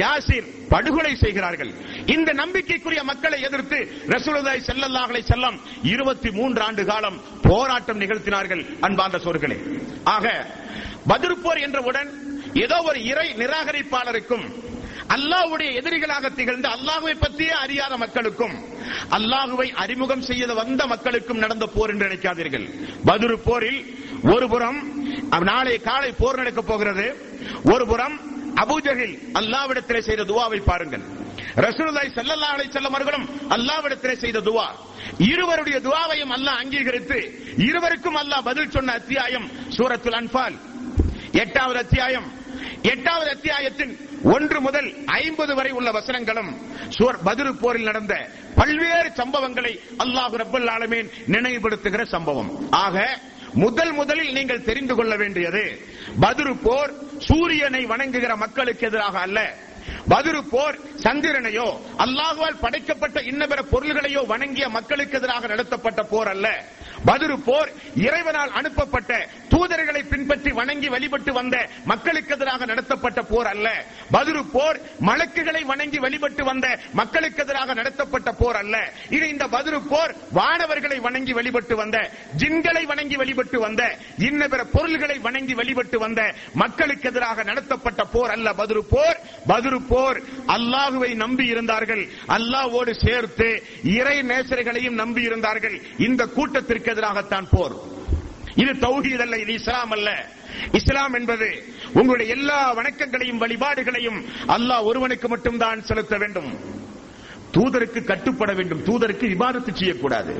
யாசிர் 0.00 0.48
படுகொலை 0.68 1.16
செய்கிறார்கள். 1.16 1.72
இந்த 2.06 2.32
நம்பிக்கைக்குரிய 2.32 3.02
மக்களை 3.10 3.38
எதிர்த்து 3.40 3.78
ரசூலுதாய் 4.14 4.66
செல்லல்லாஹலை 4.68 5.22
செல்லம் 5.32 5.56
இருபத்தி 5.82 6.30
மூன்று 6.30 6.62
ஆண்டு 6.62 6.84
காலம் 6.84 7.20
போராட்டம் 7.42 8.00
நிகழ்த்தினார்கள் 8.00 8.62
அன்பார்ந்த 8.80 9.18
சோர்களே. 9.18 9.58
ஆக 10.04 10.26
பதிர்போர் 11.08 11.60
என்றவுடன் 11.66 12.10
ஏதோ 12.64 12.76
ஒரு 12.88 13.04
இறை 13.04 13.28
நிராகரிப்பாளருக்கும் 13.38 14.46
அல்லாஹ்வுடைய 15.14 15.70
எதிரிகளாக 15.80 16.34
திகழ்ந்த 16.34 16.68
அல்லாஹுவை 16.76 17.14
பற்றியே 17.18 17.54
அறியாத 17.64 17.96
மக்களுக்கும் 17.96 18.54
அல்லாஹுவை 19.18 19.68
அறிமுகம் 19.82 20.22
செய்ய 20.22 20.46
வந்த 20.46 20.86
மக்களுக்கும் 20.86 21.38
நடந்த 21.38 21.66
போர் 21.66 21.90
என்று 21.90 22.06
நினைக்காதீர்கள். 22.08 22.66
பதுரு 23.08 23.36
போரில் 23.48 23.80
ஒரு 24.34 24.48
புறம் 24.48 24.78
நாளை 25.50 25.76
காலை 25.88 26.12
போர் 26.12 26.36
நடக்கப் 26.36 26.68
போகிறது. 26.68 27.06
ஒரு 27.72 27.86
புறம் 27.86 28.16
அபூஜகில் 28.62 29.14
அல்லாவிடத்திலே 29.40 30.00
செய்த 30.08 30.24
துவாவை 30.30 30.60
பாருங்கள். 30.70 31.04
ரசூலுல்லாஹி 31.66 32.10
ஸல்லல்லாஹு 32.18 32.54
அலைஹி 32.56 32.70
வஸல்லம் 32.70 32.96
அவர்களும் 32.96 33.26
அல்லாஹ்விடத்திலே 33.56 34.14
செய்த 34.24 34.40
துவா. 34.48 34.68
இருவருடைய 35.32 35.78
துவாவையும் 35.86 36.32
அல்லாஹ் 36.36 36.60
அங்கீகரித்து 36.62 37.18
இருவருக்கும் 37.68 38.16
அல்லாஹ் 38.22 38.46
பதில் 38.48 38.70
சொன்ன 38.70 38.92
அத்தியாயம் 38.92 39.46
சூரத்துல் 39.76 40.18
அன்பால் 40.20 40.56
எட்டாவது 41.42 41.78
அத்தியாயம். 41.84 42.26
எட்டாவது 42.92 43.30
அத்தியாயத்தின் 43.36 43.94
ஒன்று 44.32 44.60
முதல் 44.60 45.06
ஐம்பது 45.06 45.54
வரை 45.54 45.70
உள்ள 45.70 45.90
வசனங்களும் 45.90 46.50
சுவர் 46.88 47.22
பதிரு 47.22 47.54
போரில் 47.54 47.84
நடந்த 47.84 48.30
பல்வேறு 48.54 49.12
சம்பவங்களை 49.16 49.72
அல்லாஹு 49.98 50.34
ரப்பல் 50.42 50.68
ஆலமீன் 50.70 51.10
நினைவுபடுத்துகிற 51.28 52.04
சம்பவம். 52.04 52.70
ஆக 52.70 53.18
முதல் 53.52 53.92
முதலில் 53.92 54.32
நீங்கள் 54.32 54.62
தெரிந்து 54.62 54.94
கொள்ள 54.94 55.16
வேண்டியது 55.16 55.64
பதுரு 56.20 56.54
போர் 56.62 56.92
சூரியனை 57.18 57.86
வணங்குகிற 57.86 58.36
மக்களுக்கு 58.36 58.86
எதிராக 58.86 59.18
அல்ல. 59.18 59.56
பதிரு 60.12 60.40
போர் 60.44 60.76
சந்திரனையோ 61.04 61.66
அல்லாஹுவால் 62.04 62.58
படைக்கப்பட்ட 62.60 63.18
இன்னபிற 63.30 63.60
பொருள்களையோ 63.72 64.22
வணங்கிய 64.32 64.66
மக்களுக்கு 64.68 65.16
எதிராக 65.18 65.46
நடத்தப்பட்ட 65.46 66.00
போர் 66.12 66.28
அல்ல. 66.28 66.48
பதிரு 67.04 67.36
போர் 67.46 67.70
இறைவனால் 68.06 68.52
அனுப்பப்பட்ட 68.58 69.12
தூதர்களை 69.52 70.02
பின்பற்றி 70.12 70.50
வணங்கி 70.58 70.88
வழிபட்டு 70.88 71.32
வந்த 71.32 71.56
மக்களுக்கு 71.84 72.34
எதிராக 72.34 72.64
நடத்தப்பட்ட 72.64 73.22
போர் 73.22 73.46
அல்ல. 73.46 73.68
பதிரு 74.10 74.42
போர் 74.54 74.78
மலக்குகளை 75.08 75.62
வணங்கி 75.72 75.98
வழிபட்டு 75.98 76.44
வந்த 76.44 76.66
மக்களுக்கு 77.00 77.42
எதிராக 77.42 77.74
நடத்தப்பட்ட 77.80 78.32
போர் 78.32 78.56
அல்ல. 78.56 78.76
இது 79.16 79.28
இந்த 79.28 79.46
பதிரு 79.56 79.80
போர் 79.92 80.14
வானவர்களை 80.38 81.00
வணங்கி 81.00 81.32
வழிபட்டு 81.32 81.76
வந்த 81.82 81.98
ஜின்களை 82.42 82.84
வணங்கி 82.92 83.16
வழிபட்டு 83.22 83.60
வந்த 83.66 83.82
இன்னபிற 84.28 84.62
பொருள்களை 84.76 85.18
வணங்கி 85.28 85.54
வழிபட்டு 85.54 85.98
வந்த 85.98 86.20
மக்களுக்கு 86.64 87.08
எதிராக 87.12 87.42
நடத்தப்பட்ட 87.52 88.04
போர் 88.04 88.34
அல்ல. 88.36 88.54
பதிரு 88.62 88.84
போர் 88.94 89.20
பதிரு 89.46 89.80
போர் 89.82 89.92
போர். 89.94 90.20
அல்லாஹுவை 90.56 91.10
நம்பி 91.24 91.46
இருந்தார்கள். 91.54 92.04
அல்லாஹ்வோடு 92.36 92.92
சேர்த்து 93.06 93.48
இறை 93.98 94.16
நேசர்களையும் 94.30 95.00
நம்பி 95.02 95.22
இருந்தார்கள். 95.30 95.76
இந்த 96.08 96.22
கூட்டத்திற்கு 96.36 96.92
எதிராகத்தான் 96.94 97.48
போர். 97.50 97.76
இது 98.62 98.72
தௌஹீத் 98.86 99.24
அல்ல 99.24 99.36
இது 99.44 99.52
இஸ்லாம் 99.60 99.92
அல்ல. 99.96 100.08
இஸ்லாம் 100.78 101.14
என்பது 101.18 101.48
உங்களுடைய 101.94 102.28
எல்லா 102.36 102.58
வணக்கங்களையும் 102.78 103.40
வழிபாடுகளையும் 103.42 104.18
அல்லாஹ் 104.56 104.88
ஒருவனுக்கு 104.90 105.28
மட்டும்தான் 105.28 105.82
செலுத்த 105.90 106.16
வேண்டும். 106.22 106.50
தூதருக்கு 107.56 108.00
கட்டுப்பட 108.04 108.52
வேண்டும். 108.58 108.80
தூதருக்கு 108.86 109.26
விவாதத்து 109.34 109.72
செய்யக்கூடாது. 109.80 110.32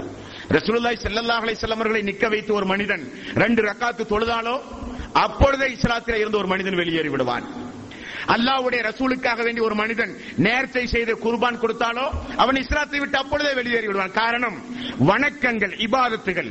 ரசூலுல்லாஹி 0.56 0.98
செல்லல்லாஹலை 1.04 1.54
செல்லமர்களை 1.60 2.00
நிக்க 2.10 2.30
வைத்து 2.30 2.52
ஒரு 2.54 2.66
மனிதன் 2.72 3.04
ரெண்டு 3.42 3.62
ரக்காத்து 3.68 4.04
தொழுதாலோ 4.12 4.56
அப்பொழுதே 5.24 5.66
இஸ்லாத்திலே 5.76 6.18
இருந்து 6.22 6.40
ஒரு 6.42 6.48
மனிதன் 6.52 6.80
வெளியேறி 6.80 7.08
விடுவான் 7.08 7.46
அல்லாவுடைய 8.26 8.82
ரசூலுக்காக 8.82 9.42
வேண்டி 9.42 9.60
ஒரு 9.60 9.74
மனிதன் 9.74 10.12
நேரத்தை 10.36 10.86
செய்து 10.86 11.14
குர்பான் 11.24 11.60
கொடுத்தாலோ 11.60 12.06
அவன் 12.36 12.56
இஸ்லாத்தை 12.56 13.00
விட்டு 13.00 13.18
அப்பொழுதே 13.18 13.54
வெளியேறி 13.54 13.86
விடுவான் 13.86 14.10
காரணம் 14.10 14.56
வணக்கங்கள் 15.06 15.74
இபாதத்துகள். 15.86 16.50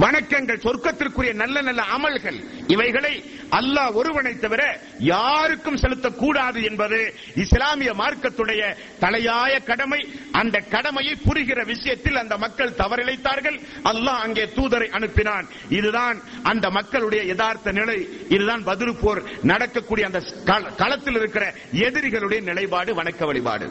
வணக்கங்கள் 0.00 0.60
சொர்க்கத்திற்குரிய 0.60 1.32
நல்ல 1.32 1.60
நல்ல 1.60 1.84
அமல்கள் 1.98 2.44
இவைகளை 2.66 3.24
அல்லாஹ் 3.50 3.92
ஒருவனை 3.92 4.38
தவிர 4.38 4.80
யாருக்கும் 4.98 5.76
செலுத்தக்கூடாது 5.76 6.62
என்பது 6.62 7.14
இஸ்லாமிய 7.34 7.92
மார்க்கத்துடைய 7.92 8.76
தலையாய 9.00 9.64
கடமை. 9.64 10.08
அந்த 10.32 10.58
கடமையை 10.58 11.16
புரிகிற 11.24 11.64
விஷயத்தில் 11.64 12.16
அந்த 12.16 12.36
மக்கள் 12.36 12.70
தவறிழைத்தார்கள். 12.70 13.60
அல்லாஹ் 13.84 14.20
அங்கே 14.20 14.44
தூதரை 14.44 14.88
அனுப்பினான். 14.90 15.48
இதுதான் 15.68 16.22
அந்த 16.42 16.70
மக்களுடைய 16.70 17.24
யதார்த்த 17.24 17.72
நிலை. 17.72 18.08
இதுதான் 18.28 18.64
பதிரு 18.64 18.94
போர். 18.94 19.22
நடக்கக்கூடிய 19.42 20.06
அந்த 20.06 20.22
கள- 20.44 20.74
களத்தில் 20.74 21.16
இருக்கிற 21.16 21.54
எதிரிகளுடைய 21.72 22.42
நிலைப்பாடு 22.42 23.02
வணக்க 23.02 23.24
வழிபாடு. 23.24 23.70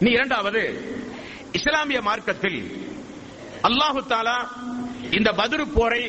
இனி 0.00 0.10
இரண்டாவது 0.10 0.92
இஸ்லாமிய 1.52 2.02
மார்க்கத்தில் 2.02 2.92
அல்லாஹு 3.68 4.00
தாலா 4.12 4.38
இந்த 5.18 5.30
பதிரு 5.40 5.64
போரை 5.76 6.02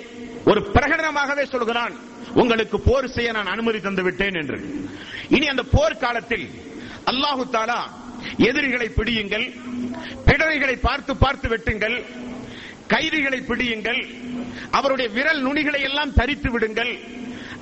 ஒரு 0.50 0.60
பிரகடனமாகவே 0.76 1.44
சொல்கிறான். 1.54 1.94
உங்களுக்கு 2.42 2.78
போர் 2.88 3.08
செய்ய 3.16 3.30
நான் 3.38 3.52
அனுமதி 3.54 3.80
தந்து 3.86 4.04
விட்டேன் 4.08 4.38
என்று. 4.42 4.58
இனி 5.36 5.46
அந்த 5.54 5.64
போர் 5.76 6.02
காலத்தில் 6.04 6.46
அல்லாஹு 7.12 7.44
தாலா 7.56 7.80
எதிரிகளை 8.50 8.88
பிடியுங்கள் 8.98 9.46
பிடரைகளை 10.28 10.76
பார்த்து 10.88 11.14
பார்த்து 11.24 11.48
வெட்டுங்கள் 11.54 11.98
கைதிகளை 12.94 13.40
பிடியுங்கள் 13.50 14.02
அவருடைய 14.78 15.08
விரல் 15.18 15.42
நுனிகளை 15.48 15.82
எல்லாம் 15.90 16.16
தரித்து 16.20 16.50
விடுங்கள் 16.54 16.94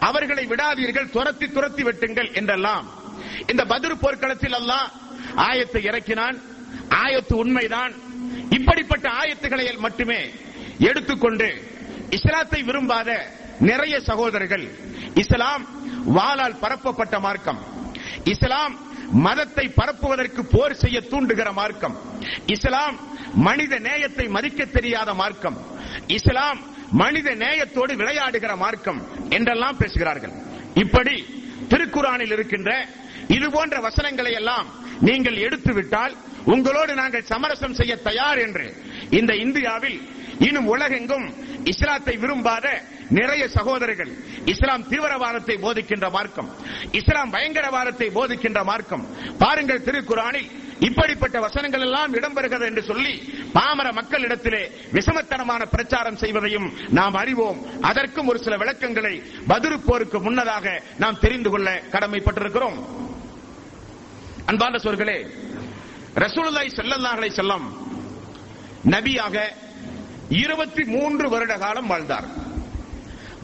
அவர்களை 0.08 0.43
விடாதீர்கள் 0.51 1.12
துரத்தி 1.15 1.47
துரத்தி 1.56 1.84
வெட்டுங்கள் 1.88 2.29
என்றெல்லாம். 2.39 2.86
இந்த 3.51 3.63
பதிரு 3.73 3.95
போர்க்களத்தில் 4.03 4.58
அல்லாஹ் 4.62 4.88
ஆயத்தை 5.47 5.82
இறக்கினான். 5.89 6.38
ஆயத்து 7.03 7.34
உண்மைதான். 7.43 7.93
இப்படிப்பட்ட 8.58 9.10
ஆயத்துக்களை 9.22 9.65
மட்டுமே 9.78 10.22
எடுத்துக்கொண்டு 10.80 11.50
இஸ்லாத்தை 12.10 12.63
விரும்பாத 12.63 13.10
நிறைய 13.60 14.00
சகோதரர்கள் 14.00 14.65
இஸ்லாம் 15.15 15.63
வாளால் 16.08 16.60
பரப்பப்பட்ட 16.60 17.19
மார்க்கம் 17.19 17.60
இஸ்லாம் 18.24 18.74
மதத்தை 19.26 19.65
பரப்புவதற்கு 19.80 20.41
போர் 20.46 20.74
செய்ய 20.74 21.00
தூண்டுகிற 21.12 21.50
மார்க்கம் 21.54 21.96
இஸ்லாம் 22.46 22.96
மனித 23.48 23.80
நேயத்தை 23.80 24.28
மதிக்க 24.28 24.65
தெரியாத 24.65 25.13
மார்க்கம் 25.13 25.58
இஸ்லாம் 26.08 26.60
மனித 26.91 27.30
நேயத்தோடு 27.36 27.93
விளையாடுகிற 27.96 28.54
மார்க்கம் 28.56 29.00
என்றெல்லாம் 29.30 29.78
பேசுகிறார்கள். 29.78 30.34
இப்படி 30.76 31.15
திருக்குறானில் 31.69 32.32
இருக்கின்ற 32.32 32.72
இது 33.28 33.52
போன்ற 33.52 33.80
வசனங்களை 33.80 34.34
எல்லாம் 34.34 34.67
நீங்கள் 34.99 35.36
எடுத்துவிட்டால் 35.36 36.15
உங்களோடு 36.45 36.93
நாங்கள் 36.95 37.29
சமரசம் 37.32 37.73
செய்ய 37.73 37.95
தயார் 37.95 38.38
என்று. 38.38 38.73
இந்த 39.10 39.36
இந்தியாவில் 39.36 40.01
இன்னும் 40.39 40.67
உலகெங்கும் 40.67 41.34
இஸ்லாத்தை 41.63 42.17
விரும்பாத 42.17 42.67
நிறைய 43.10 43.47
சகோதரர்கள் 43.47 44.12
இஸ்லாம் 44.45 44.88
தீவிரவாதத்தை 44.89 45.56
போதிக்கின்ற 45.65 46.10
மார்க்கம் 46.10 46.49
இஸ்லாம் 46.91 47.34
பயங்கரவாதத்தை 47.34 48.08
போதிக்கின்ற 48.17 48.63
மார்க்கம். 48.63 49.06
பாருங்கள் 49.38 49.86
திருக்குறானில் 49.88 50.49
இப்படிப்பட்ட 50.79 51.39
வசனங்கள் 51.39 51.82
எல்லாம் 51.82 52.13
இடம்பெறுகிறது 52.13 52.65
என்று 52.65 52.84
சொல்லி 52.84 53.13
பாமர 53.53 53.91
மக்களிடத்திலே 53.99 54.63
விஷமத்தனமான 54.93 55.65
பிரச்சாரம் 55.65 56.17
செய்வதையும் 56.23 56.73
நாம் 56.89 57.13
அறிவோம். 57.13 57.60
அதற்கும் 57.82 58.27
ஒரு 58.27 58.39
சில 58.39 58.58
விளக்கங்களை 58.58 59.21
பதிரு 59.47 59.79
போருக்கு 59.79 60.19
முன்னதாக 60.19 60.82
நாம் 60.97 61.19
தெரிந்து 61.19 61.49
கொள்ள 61.49 61.82
கடமைப்பட்டிருக்கிறோம். 61.91 63.12
அன்பான 64.45 64.77
சொற்களே 64.77 65.27
ரசூலுல்லாஹி 66.15 66.69
செல்லல்லாஹலை 66.75 67.29
செல்லம் 67.29 67.65
நபியாக 68.89 69.43
இருபத்தி 70.29 70.84
மூன்று 70.84 71.29
வருட 71.29 71.58
காலம் 71.58 71.88
வாழ்ந்தார். 71.88 72.25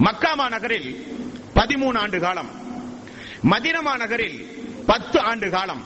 மக்காமா 0.04 0.50
நகரில் 0.50 1.06
பதிமூணு 1.56 1.98
ஆண்டு 1.98 2.20
காலம் 2.20 2.50
மதினமா 3.44 3.98
நகரில் 3.98 4.48
பத்து 4.86 5.20
ஆண்டு 5.20 5.50
காலம். 5.50 5.84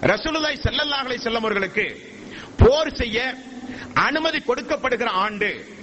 ரசூலுல்லாஹி 0.00 0.58
செல்லல்லாஹலை 0.62 1.18
செல்லம் 1.22 1.44
அவர்களுக்கு 1.44 2.14
போர் 2.56 2.94
செய்ய 2.94 3.34
அனுமதி 3.94 4.38
கொடுக்கப்படுகிற 4.38 5.04
ஆண்டு 5.04 5.74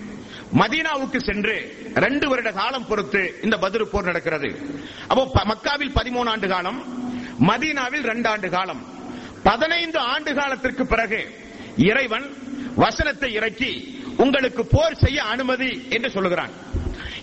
மதீனாவுக்கு 0.53 1.17
சென்று 1.23 1.77
ரெண்டு 1.95 2.29
வருட 2.29 2.51
காலம் 2.51 2.87
பொறுத்து 2.87 3.39
இந்த 3.43 3.57
பதிரு 3.57 3.87
போர் 3.87 4.03
நடக்கிறது. 4.03 4.79
அப்போ 5.07 5.31
ப- 5.33 5.45
மக்காவில் 5.45 5.95
பதிமூணு 5.95 6.29
ஆண்டு 6.29 6.47
காலம் 6.47 6.92
மதீனாவில் 7.49 8.05
ரெண்டு 8.11 8.27
ஆண்டு 8.33 8.49
காலம். 8.55 8.81
பதினைந்து 9.47 9.99
ஆண்டு 10.13 10.31
காலத்திற்கு 10.39 10.83
பிறகு 10.93 11.21
இறைவன் 11.89 12.27
வசனத்தை 12.83 13.29
இறக்கி 13.39 13.71
உங்களுக்கு 14.23 14.63
போர் 14.75 15.01
செய்ய 15.03 15.19
அனுமதி 15.33 15.71
என்று 15.95 16.09
சொல்லுகிறான். 16.15 16.53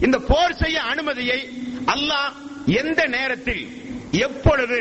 இந்த 0.06 0.16
போர் 0.30 0.59
செய்ய 0.62 0.78
அனுமதியை 0.92 1.40
அல்லாஹ் 1.94 2.33
எந்த 2.80 3.00
நேரத்தில் 3.16 3.62
எப்பொழுது 4.26 4.80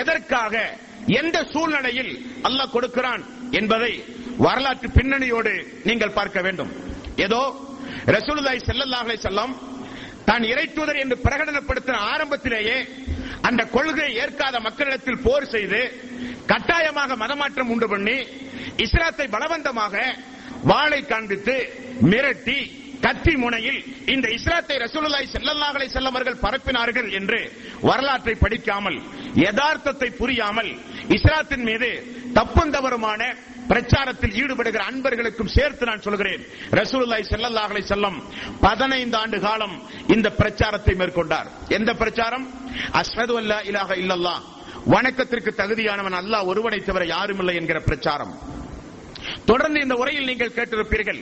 எதற்காக 0.00 0.54
எந்த 1.20 1.38
சூழ்நிலையில் 1.52 2.12
அல்லாஹ் 2.48 2.74
கொடுக்கிறான் 2.76 3.22
என்பதை 3.60 3.92
வரலாற்று 4.46 4.88
பின்னணியோடு 4.98 5.52
நீங்கள் 5.88 6.16
பார்க்க 6.18 6.40
வேண்டும். 6.46 6.70
ஏதோ 7.26 7.42
ரசூலுல்லாஹி 8.16 8.60
ஸல்லல்லாஹு 8.68 9.04
அலைஹி 9.06 9.20
வஸல்லம் 9.22 9.54
தான் 10.28 10.44
இறை 10.52 10.66
தூதர் 10.76 11.02
என்று 11.04 11.16
பிரகடனப்படுத்தின 11.26 12.00
ஆரம்பத்திலேயே 12.12 12.76
அந்த 13.48 13.62
கொள்கையை 13.66 14.12
ஏற்காத 14.22 14.56
மக்களிடத்தில் 14.60 15.22
போர் 15.22 15.46
செய்து 15.46 15.80
கட்டாயமாக 16.46 17.16
மதமாற்றம் 17.16 17.70
உண்டு 17.70 17.86
பண்ணி 17.88 18.18
இஸ்லாத்தை 18.76 19.26
பலவந்தமாக 19.28 19.94
வாளை 20.64 21.00
காண்பித்து 21.04 21.56
மிரட்டி 22.04 22.58
கத்தி 23.00 23.34
முனையில் 23.36 23.78
இந்த 24.06 24.26
இஸ்லாத்தை 24.28 24.76
ரசூலுல்லாஹி 24.78 25.28
ஸல்லல்லாஹு 25.28 25.86
செல்லவர்கள் 25.88 26.42
பரப்பினார்கள் 26.42 27.08
என்று 27.10 27.38
வரலாற்றை 27.82 28.34
படிக்காமல் 28.36 28.98
யதார்த்தத்தை 29.44 30.08
புரியாமல் 30.12 30.70
இஸ்லாத்தின் 31.08 31.64
மீது 31.64 31.90
தப்புந்தவருமான 32.34 33.22
பிரச்சாரத்தில் 33.70 34.36
ஈடுபடுகிற 34.40 34.82
அன்பர்களுக்கும் 34.90 35.52
சேர்த்து 35.56 35.84
நான் 35.90 36.04
சொல்கிறேன். 36.06 36.42
ரசூலுல்லாய் 36.80 37.26
செல்லல்லாஹலை 37.32 37.82
செல்லம் 37.92 38.18
பதினைந்து 38.66 39.16
ஆண்டு 39.22 39.38
காலம் 39.46 39.76
இந்த 40.14 40.28
பிரச்சாரத்தை 40.40 40.94
மேற்கொண்டார். 41.00 41.48
எந்த 41.78 41.90
பிரச்சாரம்? 42.02 42.46
அஸ்ஹது 43.00 43.34
அல்லா 43.42 43.58
இலாக 43.70 43.90
இல்லல்லா 44.02 44.34
வணக்கத்திற்கு 44.94 45.50
தகுதியானவன் 45.60 46.16
அல்லாஹ் 46.20 46.48
ஒருவனை 46.50 46.80
தவிர 46.88 47.04
யாரும் 47.14 47.40
இல்லை 47.42 47.54
என்கிற 47.60 47.78
பிரச்சாரம். 47.88 48.32
தொடர்ந்து 49.50 49.78
இந்த 49.84 49.94
உரையில் 50.02 50.28
நீங்கள் 50.30 50.56
கேட்டிருப்பீர்கள். 50.58 51.20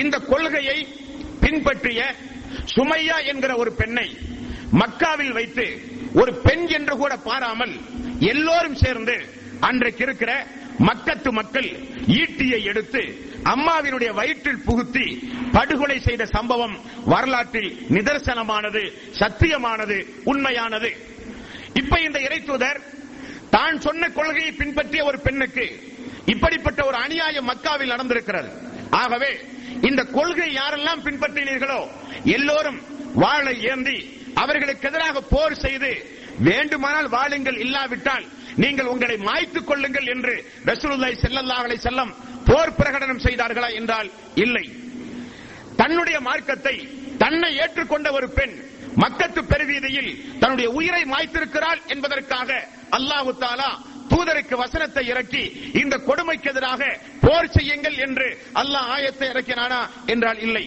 இந்த 0.00 0.16
கொள்கையை 0.32 0.78
பின்பற்றிய 1.44 2.00
சுமையா 2.74 3.16
என்கிற 3.30 3.52
ஒரு 3.62 3.70
பெண்ணை 3.80 4.08
மக்காவில் 4.80 5.34
வைத்து 5.38 5.66
ஒரு 6.20 6.32
பெண் 6.46 6.66
என்று 6.78 6.94
கூட 7.02 7.12
பாராமல் 7.28 7.74
எல்லோரும் 8.32 8.78
சேர்ந்து 8.84 9.16
அன்றைக்கு 9.68 10.02
இருக்கிற 10.06 10.32
மக்கத்து 10.78 11.30
மக்கள் 11.32 11.68
ஈட்டியை 12.20 12.60
எடுத்து 12.62 13.02
அம்மாவினுடைய 13.44 14.10
வயிற்றில் 14.14 14.64
புகுத்தி 14.66 15.06
படுகொலை 15.52 15.98
செய்த 16.00 16.26
சம்பவம் 16.26 16.76
வரலாற்றில் 17.04 17.70
நிதர்சனமானது 17.88 18.82
சத்தியமானது 19.20 19.96
உண்மையானது. 20.24 20.90
இப்ப 21.74 22.00
இந்த 22.00 22.18
இறைத்தூதர் 22.18 22.80
தான் 23.50 23.80
சொன்ன 23.80 24.08
கொள்கையை 24.08 24.52
பின்பற்றிய 24.52 25.04
ஒரு 25.04 25.18
பெண்ணுக்கு 25.18 25.66
இப்படிப்பட்ட 26.26 26.80
ஒரு 26.84 26.96
அநியாயம் 26.96 27.48
மக்காவில் 27.48 27.92
நடந்திருக்கிறது. 27.94 28.50
ஆகவே 28.90 29.32
இந்த 29.82 30.02
கொள்கை 30.04 30.48
யாரெல்லாம் 30.56 31.04
பின்பற்றினீர்களோ 31.06 31.80
எல்லோரும் 32.36 32.80
வாழை 33.14 33.54
ஏந்தி 33.72 33.98
அவர்களுக்கு 34.34 34.88
எதிராக 34.88 35.20
போர் 35.20 35.62
செய்து 35.64 35.92
வேண்டுமானால் 36.38 37.08
வாழுங்கள் 37.08 37.58
இல்லாவிட்டால் 37.58 38.26
நீங்கள் 38.58 38.86
உங்களை 38.86 39.16
மாய்த்துக் 39.20 39.66
கொள்ளுங்கள் 39.66 40.06
என்று 40.06 40.34
ரசூலுல்லாய் 40.64 41.22
செல்லல்லாஹலை 41.22 41.76
செல்லம் 41.78 42.12
போர் 42.44 42.76
பிரகடனம் 42.76 43.24
செய்தார்களா 43.24 43.68
என்றால் 43.72 44.08
இல்லை. 44.36 44.64
தன்னுடைய 45.76 46.18
மார்க்கத்தை 46.20 46.74
தன்னை 47.18 47.50
ஏற்றுக்கொண்ட 47.56 48.08
ஒரு 48.12 48.28
பெண் 48.30 48.54
மக்கத்து 48.96 49.40
பெருவீதியில் 49.44 50.10
தன்னுடைய 50.40 50.68
உயிரை 50.70 51.02
மாய்த்திருக்கிறாள் 51.04 51.80
என்பதற்காக 51.86 52.50
அல்லாஹு 52.90 53.32
தாலா 53.40 53.70
தூதருக்கு 54.10 54.56
வசனத்தை 54.56 55.04
இறக்கி 55.06 55.42
இந்த 55.74 55.94
கொடுமைக்கு 56.00 56.48
எதிராக 56.48 56.82
போர் 57.20 57.52
செய்யுங்கள் 57.56 57.96
என்று 58.06 58.26
அல்லாஹ் 58.54 58.90
ஆயத்தை 58.94 59.26
இறக்கினானா 59.28 59.80
என்றால் 60.06 60.38
இல்லை. 60.38 60.64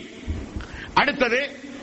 அடுத்தது 0.96 1.42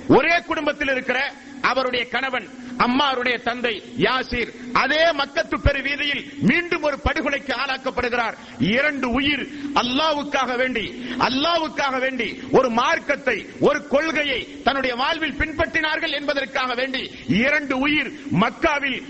ஒரே 0.09 0.37
குடும்பத்தில் 0.47 0.89
இருக்கிற 0.89 1.19
அவருடைய 1.63 2.05
கணவன் 2.09 2.47
அம்மாருடைய 2.79 3.43
தந்தை 3.43 3.83
யாசிர் 3.99 4.51
அதே 4.73 5.11
மக்கத்து 5.11 5.57
பெரு 5.63 5.83
வீதியில் 5.83 6.33
மீண்டும் 6.41 6.83
ஒரு 6.83 6.99
படுகொலைக்கு 7.05 7.55
ஆளாக்கப்படுகிறார். 7.55 8.37
இரண்டு 8.59 9.11
உயிர் 9.11 9.45
அல்லாவுக்காக 9.75 10.57
வேண்டி 10.57 10.87
அல்லாவுக்காக 11.19 12.01
வேண்டி 12.01 12.43
ஒரு 12.53 12.71
மார்க்கத்தை 12.71 13.47
ஒரு 13.61 13.87
கொள்கையை 13.87 14.63
தன்னுடைய 14.63 14.97
வாழ்வில் 14.97 15.39
பின்பற்றினார்கள் 15.39 16.13
என்பதற்காக 16.13 16.75
வேண்டி 16.75 17.11
இரண்டு 17.29 17.79
உயிர் 17.79 18.11
மக்காவில் 18.41 19.01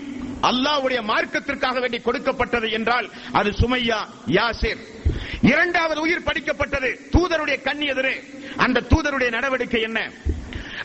அல்லாவுடைய 0.41 0.99
மார்க்கத்திற்காக 1.01 1.79
வேண்டி 1.79 1.99
கொடுக்கப்பட்டது 1.99 2.71
என்றால் 2.71 3.11
அது 3.31 3.49
சுமையா 3.49 3.99
யாசிர். 4.27 4.81
இரண்டாவது 5.41 6.01
உயிர் 6.01 6.23
படிக்கப்பட்டது 6.23 6.89
தூதருடைய 7.11 7.61
கண்ணி 7.61 7.85
எதிரே. 7.85 8.23
அந்த 8.57 8.83
தூதருடைய 8.89 9.29
நடவடிக்கை 9.29 9.81
என்ன? 9.81 10.11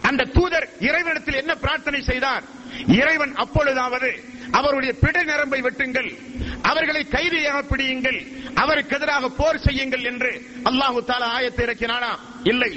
அந்த 0.09 0.28
தூதர் 0.36 0.66
இறைவனிடத்தில் 0.88 1.40
என்ன 1.42 1.53
பிரார்த்தனை 1.55 2.01
செய்தார்? 2.11 2.45
இறைவன் 3.01 3.34
அப்பொழுதாவது 3.42 4.11
அவருடைய 4.59 4.92
பிடை 5.03 5.22
நரம்பை 5.24 5.61
வெட்டுங்கள் 5.66 6.11
அவர்களை 6.70 7.03
கைதியாக 7.14 7.59
பிடியுங்கள் 7.70 8.20
அவருக்கு 8.62 8.97
எதிராக 8.99 9.30
போர் 9.40 9.64
செய்யுங்கள் 9.66 10.05
என்று 10.11 10.32
அல்லாஹு 10.70 11.01
தாலா 11.11 11.28
ஆயத்தை 11.36 11.62
இறக்கினானா? 11.66 12.12
இல்லை. 12.45 12.72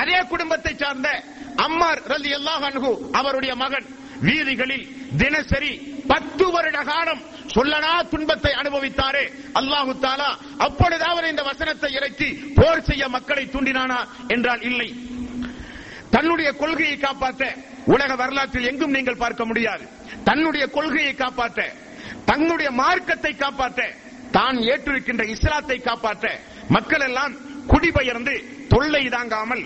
அதே 0.00 0.18
குடும்பத்தை 0.32 0.72
சார்ந்த 0.82 1.08
அம்மார் 1.66 2.02
ரலி 2.12 2.32
அல்லாஹ் 2.38 2.64
அவருடைய 3.20 3.54
மகன் 3.54 3.88
வீதிகளில் 4.28 4.86
தினசரி 5.16 5.72
பத்து 6.08 6.44
வருட 6.54 6.78
காலம் 6.84 7.22
சொல்லனா 7.54 7.92
துன்பத்தை 8.10 8.52
அனுபவித்தாரே. 8.60 9.24
அல்லாஹு 9.60 9.92
தாலா 10.04 10.30
அப்பொழுதாவது 10.66 11.28
இந்த 11.28 11.42
வசனத்தை 11.42 11.90
இறக்கி 11.98 12.28
போர் 12.58 12.86
செய்ய 12.88 13.08
மக்களை 13.08 13.44
தூண்டினானா? 13.46 14.00
என்றால் 14.28 14.60
இல்லை. 14.60 14.88
தன்னுடைய 16.14 16.50
கொள்கையை 16.62 16.96
காப்பாற்ற 16.98 17.44
உலக 17.94 18.10
வரலாற்றில் 18.20 18.68
எங்கும் 18.70 18.94
நீங்கள் 18.96 19.22
பார்க்க 19.24 19.42
முடியாது. 19.50 19.84
தன்னுடைய 20.28 20.64
கொள்கையை 20.76 21.14
காப்பாற்ற 21.14 21.60
தன்னுடைய 22.30 22.70
மார்க்கத்தை 22.82 23.32
காப்பாற்ற 23.34 23.80
தான் 24.36 24.58
ஏற்றிருக்கின்ற 24.72 25.24
இஸ்லாத்தை 25.34 25.78
காப்பாற்ற 25.88 26.26
மக்கள் 26.76 27.04
எல்லாம் 27.08 27.32
குடிபெயர்ந்து 27.66 28.34
தொல்லை 28.72 29.04
தாங்காமல் 29.08 29.64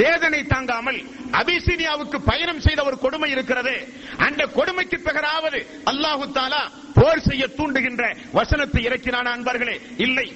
வேதனை 0.00 0.40
தாங்காமல் 0.44 1.00
அபிசீனியாவுக்கு 1.40 2.18
பயணம் 2.30 2.62
செய்த 2.66 2.80
ஒரு 2.84 2.96
கொடுமை 2.98 3.28
இருக்கிறது. 3.30 3.74
அந்த 4.26 4.42
கொடுமைக்கு 4.56 4.98
பிறகாவது 5.00 5.60
அல்லாஹு 5.90 6.24
தாலா 6.38 6.62
போர் 6.98 7.26
செய்ய 7.28 7.44
தூண்டுகின்ற 7.58 8.02
வசனத்தை 8.38 8.82
இறக்கினான 8.88 9.26
அன்பர்களே? 9.36 9.76
இல்லை. 10.06 10.26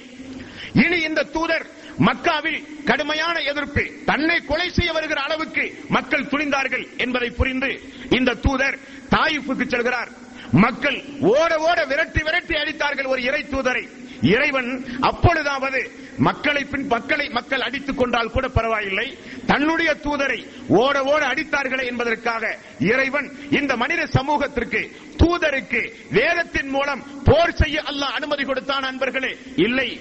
இனி 0.83 0.99
இந்த 1.09 1.23
தூதர் 1.35 1.67
மக்காவில் 1.99 2.85
கடுமையான 2.85 3.41
எதிர்ப்பு 3.41 3.91
தன்னை 4.05 4.41
கொலை 4.41 4.71
செய்ய 4.71 4.93
வருகிற 4.93 5.21
அளவுக்கு 5.21 5.75
மக்கள் 5.89 6.25
துணிந்தார்கள் 6.25 6.97
என்பதை 6.97 7.31
புரிந்து 7.31 7.81
இந்த 8.11 8.35
தூதர் 8.35 8.79
தாயிப்புக்கு 9.11 9.67
செல்கிறார். 9.69 10.09
மக்கள் 10.53 11.05
ஓட 11.21 11.57
ஓட 11.59 11.85
விரட்டி 11.85 12.23
விரட்டி 12.23 12.55
அடித்தார்கள் 12.55 13.07
ஒரு 13.07 13.23
இறை 13.23 13.45
தூதரை. 13.45 13.89
இறைவன் 14.23 14.85
அப்பொழுதாவது 15.01 15.91
மக்களை 16.19 16.65
பின் 16.65 16.87
மக்களை 16.87 17.29
மக்கள் 17.29 17.61
அடித்துக் 17.61 17.99
கொண்டால் 17.99 18.31
கூட 18.31 18.49
பரவாயில்லை. 18.49 19.17
தன்னுடைய 19.47 19.97
தூதரை 20.05 20.47
ஓட 20.69 21.05
ஓட 21.05 21.27
அடித்தார்களே 21.27 21.87
என்பதற்காக 21.87 22.59
இறைவன் 22.81 23.31
இந்த 23.51 23.77
மனித 23.77 24.07
சமூகத்திற்கு 24.07 24.97
தூதருக்கு 25.17 25.93
வேதத்தின் 26.11 26.69
மூலம் 26.69 27.05
போர் 27.25 27.55
செய்ய 27.55 27.83
அல்ல 27.83 28.07
அனுமதி 28.07 28.45
கொடுத்தான் 28.45 28.85
அன்பர்களே. 28.85 29.37
இல்லை 29.57 30.01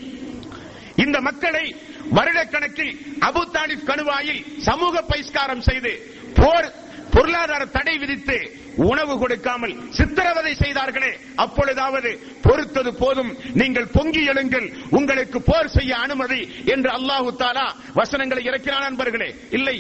இந்த 1.04 1.18
மக்களை 1.28 1.66
வருடக்கணக்கில் 2.18 2.93
அபு 3.28 3.43
தாலிப் 3.56 3.88
கணுவாயில் 3.89 4.41
சமூக 4.68 5.02
பைஸ்காரம் 5.12 5.64
செய்து 5.70 5.93
போர் 6.39 6.68
பொருளாதார 7.16 7.64
தடை 7.76 7.96
விதித்து 7.98 8.38
உணவு 8.89 9.14
கொடுக்காமல் 9.20 9.74
சித்திரவதை 9.98 10.54
செய்தார்களே 10.62 11.12
அப்பொழுதாவது 11.43 12.12
பொறுத்தது 12.46 12.91
போதும். 13.02 13.32
நீங்கள் 13.62 13.91
பொங்கி 13.96 14.22
எழுங்கள் 14.32 14.68
உங்களுக்கு 14.98 15.39
போர் 15.50 15.74
செய்ய 15.76 15.91
அனுமதி 16.06 16.41
என்று 16.74 16.89
அல்லாஹு 16.98 17.30
தாலா 17.43 17.68
வசனங்களை 18.00 18.43
இறக்கிறான் 18.50 18.86
நண்பர்களே 18.88 19.30
இல்லை. 19.58 19.78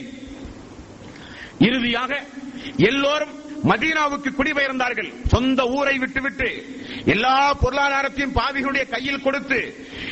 இறுதியாக 1.67 2.11
எல்லோரும் 2.91 3.35
மதீனாவுக்கு 3.69 4.29
குடிபெயர்ந்தார்கள். 4.37 5.09
சொந்த 5.27 5.61
ஊரை 5.77 5.97
விட்டுவிட்டு 5.97 6.49
எல்லா 7.05 7.35
பொருளாதாரத்தையும் 7.63 8.35
பாவிகளுடைய 8.39 8.83
கையில் 8.89 9.25
கொடுத்து 9.27 9.59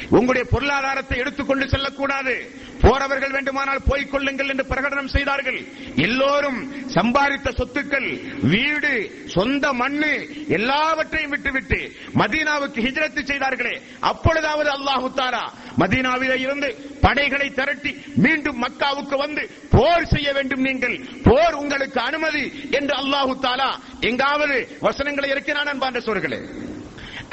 உங்களுடைய 0.10 0.46
பொருளாதாரத்தை 0.54 1.18
எடுத்துக்கொண்டு 1.24 1.68
செல்லக்கூடாது. 1.70 2.36
போறவர்கள் 2.84 3.34
வேண்டுமானால் 3.36 3.86
போய்க் 3.90 4.12
கொள்ளுங்கள் 4.14 4.52
என்று 4.54 4.66
பிரகடனம் 4.72 5.12
செய்தார்கள். 5.16 5.60
எல்லோரும் 6.06 6.60
சம்பாதித்த 6.96 7.50
சொத்துக்கள் 7.60 8.10
வீடு 8.54 8.94
சொந்த 9.36 9.66
மண்ணு 9.82 10.12
எல்லாவற்றையும் 10.58 11.34
விட்டுவிட்டு 11.34 11.80
மதீனாவுக்கு 12.22 12.80
ஹிஜரத்து 12.88 13.24
செய்தார்களே. 13.32 13.76
அப்பொழுதாவது 14.12 14.70
அல்லாஹு 14.78 15.10
தாரா 15.20 15.44
மதீனாவிலே 15.82 16.38
இருந்து 16.46 16.70
படைகளை 17.06 17.48
திரட்டி 17.60 17.94
மீண்டும் 18.26 18.62
மக்காவுக்கு 18.66 19.16
வந்து 19.26 19.46
போர் 19.76 20.12
செய்ய 20.14 20.30
வேண்டும் 20.40 20.66
நீங்கள். 20.70 20.98
போர் 21.28 21.60
உங்களுக்கு 21.62 22.00
அனுமதி 22.10 22.46
என்று 22.80 22.96
அல்லாஹு 23.02 23.34
தாலா 23.48 23.72
எங்காவது 24.10 24.58
வசனங்களை 24.88 25.30
இருக்கிறான் 25.36 25.72
அன்பான்ற 25.74 26.02
சொல்களே 26.10 26.40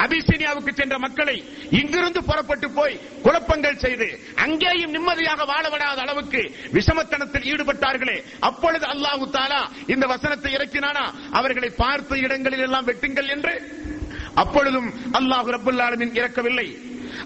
அபிசீனியாவுக்கு 0.02 0.72
சென்ற 0.80 0.96
மக்களை 1.04 1.36
இங்கிருந்து 1.80 2.20
புறப்பட்டு 2.28 2.68
போய் 2.78 3.00
குழப்பங்கள் 3.24 3.80
செய்து 3.84 4.08
அங்கேயும் 4.44 4.94
நிம்மதியாக 4.96 5.44
வாழவிடாத 5.52 5.98
அளவுக்கு 6.04 6.42
விஷமத்தனத்தில் 6.76 7.48
ஈடுபட்டார்களே. 7.52 8.16
அப்பொழுது 8.48 8.86
அல்லாஹு 8.94 9.26
தாலா 9.38 9.62
இந்த 9.94 10.04
வசனத்தை 10.14 10.52
இறக்கினானா? 10.58 11.04
அவர்களை 11.38 11.70
பார்த்த 11.82 12.18
இடங்களில் 12.26 12.64
எல்லாம் 12.68 12.88
வெட்டுங்கள் 12.90 13.32
என்று. 13.36 13.54
அப்பொழுதும் 14.42 14.88
அல்லாஹு 15.18 15.48
ரபுல்லாலுமின் 15.56 16.16
இறக்கவில்லை. 16.20 16.68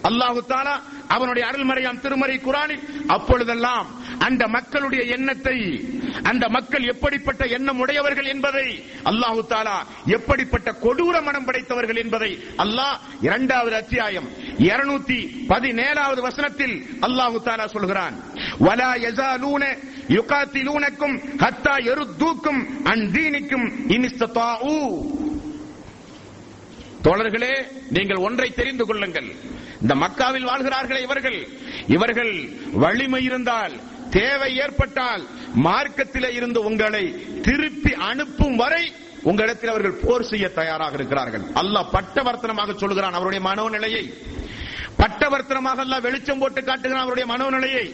அல்லாஹு 0.08 0.40
தாலா 0.52 0.74
அவனுடைய 1.14 1.44
அருள்மறையாம் 1.50 2.00
திருமறை 2.04 2.36
குரானில் 2.46 2.84
அப்பொழுதெல்லாம் 3.16 3.88
அந்த 4.18 4.48
மக்களுடைய 4.48 5.02
எண்ணத்தை 5.16 5.56
அந்த 6.22 6.44
மக்கள் 6.48 6.84
எப்படிப்பட்ட 6.84 7.44
எண்ணம் 7.46 7.78
உடையவர்கள் 7.78 8.24
என்பதை 8.24 8.66
அல்லாஹு 9.10 9.40
தாலா 9.52 9.76
எப்படிப்பட்ட 10.06 10.68
கொடூர 10.84 11.22
மனம் 11.22 11.46
படைத்தவர்கள் 11.46 12.00
என்பதை 12.04 12.30
அல்லாஹ் 12.64 12.96
இரண்டாவது 13.20 13.76
அத்தியாயம் 13.76 14.28
இருநூத்தி 14.58 15.18
பதினேழாவது 15.48 16.20
வசனத்தில் 16.20 16.76
அல்லாஹு 17.00 17.40
தாலா 17.48 17.66
சொல்கிறான். 17.66 18.16
வலா 18.66 18.90
யசாலூன 19.06 19.64
யுகாத்திலூனக்கும் 20.08 21.16
ஹத்தா 21.44 21.74
எருத்தூக்கும் 21.92 22.60
அன் 22.92 23.04
தீனிக்கும் 23.16 23.66
இனிஸ்ததாஊ 23.96 24.76
தோழர்களே 27.06 27.54
நீங்கள் 27.90 28.16
ஒன்றை 28.16 28.50
தெரிந்து 28.50 28.84
கொள்ளுங்கள். 28.86 29.26
இந்த 29.82 29.94
மக்காவில் 29.94 30.48
வாழ்கிறார்களே 30.50 31.00
இவர்கள். 31.02 31.40
இவர்கள் 31.86 32.32
வலிமை 32.82 33.24
இருந்தால் 33.24 33.74
தேவை 34.18 34.50
ஏற்பட்டால் 34.64 35.22
மார்க்கத்திலே 35.66 36.30
இருந்து 36.38 36.60
உங்களை 36.70 37.04
திருப்பி 37.46 37.92
அனுப்பும் 38.10 38.56
வரை 38.62 38.84
உங்களிடத்தில் 39.28 39.72
அவர்கள் 39.72 40.00
போர் 40.04 40.28
செய்ய 40.30 40.46
தயாராக 40.60 40.94
இருக்கிறார்கள். 40.98 41.44
அல்லாஹ் 41.62 41.92
பட்டவர்த்தனமாக 41.96 42.74
சொல்கிறான் 42.82 43.16
அவருடைய 43.18 43.42
மனோநிலையை. 43.48 44.04
பட்டவர்த்தனமாக 44.98 45.78
அல்ல 45.84 45.94
வெளிச்சம் 46.06 46.40
போட்டு 46.42 46.60
காட்டுகிறான் 46.64 47.04
அவருடைய 47.04 47.26
மனோநிலையை. 47.32 47.86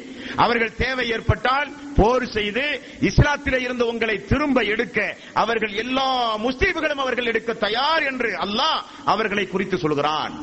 அவர்கள் 0.44 0.72
தேவை 0.82 1.04
ஏற்பட்டால் 1.16 1.68
போர் 1.98 2.26
செய்து 2.36 2.64
இஸ்லாத்திலே 3.08 3.60
இருந்து 3.66 3.84
உங்களை 3.92 4.16
திரும்ப 4.32 4.60
எடுக்க 4.74 4.98
அவர்கள் 5.42 5.74
எல்லா 5.84 6.08
முஸ்லீம்களும் 6.46 7.02
அவர்கள் 7.04 7.30
எடுக்க 7.32 7.52
தயார் 7.66 8.06
என்று 8.10 8.30
அல்லாஹ் 8.46 8.80
அவர்களை 9.04 9.44
குறித்து 9.54 9.78
சொல்கிறான். 9.84 10.34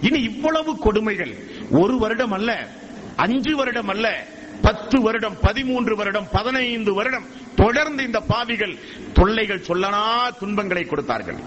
இனி 0.00 0.20
இவ்வளவு 0.30 0.72
கொடுமைகள். 0.86 1.34
ஒரு 1.82 1.96
வருடம் 2.04 2.36
அல்ல 2.38 2.52
அஞ்சு 3.24 3.54
வருடம் 3.56 3.90
அல்ல 3.94 4.08
பத்து 4.62 4.96
வருடம் 5.02 5.36
பதிமூன்று 5.40 5.96
வருடம் 5.96 6.28
பதினைந்து 6.32 6.94
வருடம் 6.94 7.26
தொடர்ந்து 7.56 8.02
இந்த 8.04 8.20
பாவிகள் 8.20 8.74
தொல்லைகள் 9.12 9.66
சொல்லனா 9.68 10.02
துன்பங்களை 10.38 10.84
கொடுத்தார்கள். 10.84 11.40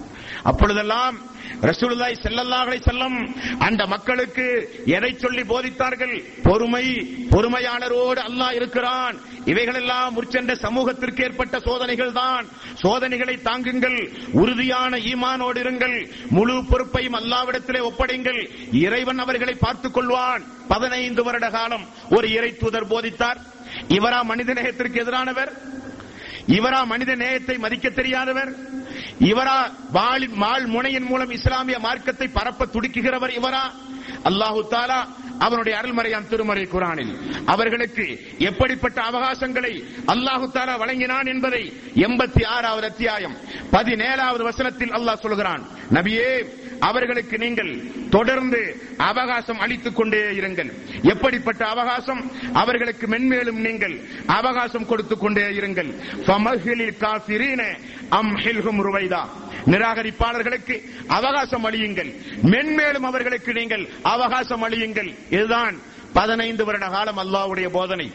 அப்பொழுதெல்லாம் 0.44 1.16
ரசூலுல்லாய் 1.62 2.22
செல்லல்லாஹலை 2.24 2.80
செல்லம் 2.88 3.18
அந்த 3.60 3.86
மக்களுக்கு 3.86 4.46
எதை 4.86 5.16
சொல்லி 5.18 5.42
போதித்தார்கள்? 5.42 6.24
பொறுமை 6.44 6.86
பொறுமையாளரோடு 7.32 8.22
அல்லாஹ் 8.30 8.54
இருக்கிறான். 8.54 9.18
இவைகளெல்லாம் 9.46 10.14
முற்சென்ற 10.14 10.56
சமூகத்திற்கு 10.56 11.24
ஏற்பட்ட 11.24 11.60
சோதனைகள் 11.60 12.12
தான். 12.12 12.46
சோதனைகளை 12.74 13.42
தாங்குங்கள் 13.42 14.12
உறுதியான 14.32 14.98
ஈமானோடு 14.98 15.60
இருங்கள் 15.60 16.10
முழு 16.30 16.64
பொறுப்பையும் 16.70 17.16
அல்லாவிடத்திலே 17.16 17.80
ஒப்படைங்கள். 17.80 18.50
இறைவன் 18.72 19.20
அவர்களை 19.20 19.54
பார்த்துக் 19.54 19.98
கொள்வான். 19.98 20.44
பதினைந்து 20.68 21.24
வருட 21.24 21.50
காலம் 21.50 21.86
ஒரு 22.12 22.32
இறை 22.32 22.58
தூதர் 22.58 22.88
போதித்தார். 22.88 23.38
இவரா 23.88 24.24
மனித 24.24 24.54
நேயத்திற்கு 24.54 25.04
எதிரானவர்? 25.04 25.52
இவரா 26.48 26.86
மனித 26.86 27.16
நேயத்தை 27.16 27.58
மதிக்க 27.58 27.90
தெரியாதவர்? 27.90 28.56
இவரா 29.20 29.58
வாளின் 29.92 30.38
மால் 30.44 30.68
முனையின் 30.68 31.08
மூலம் 31.10 31.32
இஸ்லாமிய 31.32 31.80
மார்க்கத்தை 31.80 32.28
பரப்ப 32.28 32.66
துடிக்குகிறவர் 32.66 33.36
இவரா? 33.40 33.66
அல்லாஹு 34.30 34.62
தாலா 34.70 35.00
அவனுடைய 35.40 35.80
அருள்மறையான் 35.80 36.28
திருமறை 36.28 36.66
குரானில். 36.66 37.14
அவர்களுக்கு 37.46 38.06
எப்படிப்பட்ட 38.40 38.98
அவகாசங்களை 39.02 39.74
அல்லாஹு 40.14 40.46
தாலா 40.54 40.76
வழங்கினான் 40.78 41.26
என்பதை 41.26 41.64
எண்பத்தி 41.96 42.46
ஆறாவது 42.46 42.88
அத்தியாயம் 42.88 43.36
பதினேழாவது 43.72 44.44
வசனத்தில் 44.44 44.92
அல்லாஹ் 44.92 45.24
சொல்கிறான். 45.26 45.64
நபியே 45.92 46.30
அவர்களுக்கு 46.84 47.38
நீங்கள் 47.38 47.82
தொடர்ந்து 48.10 48.82
அவகாசம் 48.98 49.60
அளித்துக் 49.60 49.96
கொண்டே 49.96 50.18
இருங்கள். 50.18 50.72
எப்படிப்பட்ட 51.02 51.66
அவகாசம்? 51.66 52.32
அவர்களுக்கு 52.54 53.08
மென்மேலும் 53.08 53.60
நீங்கள் 53.68 54.02
அவகாசம் 54.26 54.86
கொடுத்துக் 54.86 55.20
கொண்டே 55.20 55.42
இருங்கள். 55.42 55.96
நிராகரிப்பாளர்களுக்கு 59.66 60.82
அவகாசம் 61.08 61.66
அளியுங்கள். 61.66 62.16
மென்மேலும் 62.44 63.06
அவர்களுக்கு 63.06 63.54
நீங்கள் 63.54 63.90
அவகாசம் 64.02 64.70
அளியுங்கள். 64.70 65.16
இதுதான் 65.30 65.80
பதினைந்து 66.14 66.66
வருட 66.66 66.88
காலம் 66.88 67.18
அல்லாஹ்வுடைய 67.18 67.70
போதனை. 67.70 68.12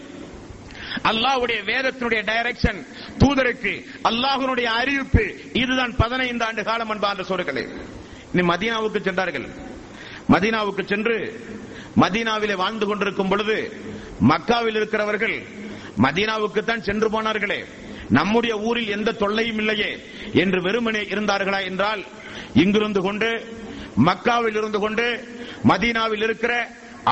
அல்லாஹ்வுடைய 1.04 1.60
வேதத்தினுடைய 1.66 2.22
டைரக்ஷன் 2.24 2.86
தூதருக்கு 3.18 3.84
அல்லாஹனுடைய 4.04 4.64
அறிவிப்பு. 4.64 5.34
இதுதான் 5.52 5.96
பதினைந்து 5.96 6.44
ஆண்டு 6.44 6.64
காலம் 6.64 6.90
அன்பார்ந்த 6.90 7.22
சொற்களே 7.22 7.68
மதீனாவுக்கு 8.34 9.00
சென்றார்கள். 9.02 9.46
மதீனாவுக்கு 10.32 10.82
சென்று 10.86 11.16
மதீனாவிலே 11.96 12.54
வாழ்ந்து 12.56 12.86
கொண்டிருக்கும் 12.86 13.28
பொழுது 13.28 13.80
மக்காவில் 14.28 14.76
இருக்கிறவர்கள் 14.76 15.36
மதீனாவுக்கு 15.98 16.64
தான் 16.64 16.82
சென்று 16.82 17.08
போனார்களே. 17.08 17.64
நம்முடைய 18.08 18.58
ஊரில் 18.58 18.88
எந்த 18.88 19.12
தொல்லையும் 19.12 19.58
இல்லையே 19.58 20.04
என்று 20.32 20.62
வெறுமனே 20.62 21.00
இருந்தார்களா 21.00 21.64
என்றால் 21.64 22.04
இங்கிருந்து 22.54 23.00
கொண்டு 23.00 23.30
மக்காவில் 24.04 24.56
இருந்து 24.56 24.78
கொண்டு 24.78 25.06
மதீனாவில் 25.68 26.22
இருக்கிற 26.22 26.52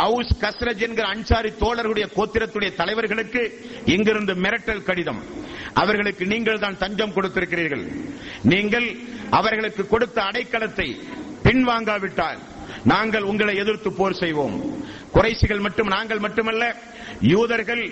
அவுஸ் 0.04 0.32
கஸ்ரஜ் 0.42 0.82
என்கிற 0.86 1.06
அன்சாரி 1.14 1.50
தோழர்களுடைய 1.62 2.06
கோத்திரத்துடைய 2.16 2.70
தலைவர்களுக்கு 2.80 3.42
இங்கிருந்து 3.94 4.34
மிரட்டல் 4.44 4.86
கடிதம். 4.88 5.20
அவர்களுக்கு 5.82 6.24
நீங்கள் 6.32 6.62
தான் 6.64 6.80
தஞ்சம் 6.82 7.14
கொடுத்திருக்கிறீர்கள். 7.16 7.84
நீங்கள் 8.52 8.88
அவர்களுக்கு 9.38 9.82
கொடுத்த 9.94 10.18
அடைக்கலத்தை 10.30 10.88
பின்வாங்காவிட்டால் 11.46 12.40
நாங்கள் 12.92 13.24
உங்களை 13.30 13.54
எதிர்த்து 13.62 13.90
போர் 13.98 14.20
செய்வோம். 14.22 14.56
குறைசிகள் 15.14 15.62
மட்டும் 15.66 15.88
நாங்கள் 15.94 16.20
மட்டுமல்ல 16.24 16.64
யூதர்கள் 17.32 17.82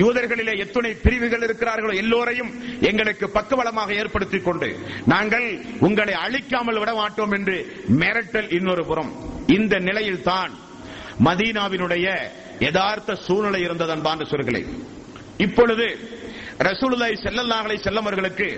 யூதர்களிலே 0.00 0.52
எத்துணை 0.64 0.92
பிரிவுகள் 1.04 1.44
இருக்கிறார்களோ 1.46 1.92
எல்லோரையும் 2.02 2.50
எங்களுக்கு 2.90 3.26
பக்கபலமாக 3.36 3.96
ஏற்படுத்திக் 4.02 4.46
கொண்டு 4.48 4.68
நாங்கள் 5.12 5.46
உங்களை 5.88 6.14
அழிக்காமல் 6.24 6.80
விட 6.82 6.92
மாட்டோம் 7.00 7.34
என்று 7.38 7.56
மிரட்டல் 8.02 8.48
இன்னொரு 8.58 8.84
புறம். 8.90 9.12
இந்த 9.58 9.74
நிலையில் 9.88 10.24
தான் 10.30 10.54
மதீனாவினுடைய 11.24 12.06
யதார்த்த 12.60 13.14
சூழ்நிலை 13.26 13.60
இருந்தது 13.60 13.92
அன்பான 13.92 14.24
சொற்களை 14.24 14.62
இப்பொழுது 15.38 15.86
ரசூலுல்லாஹி 16.68 17.16
செல்லல்லாஹலை 17.24 17.76
செல்லவர்களுக்கு 17.86 18.48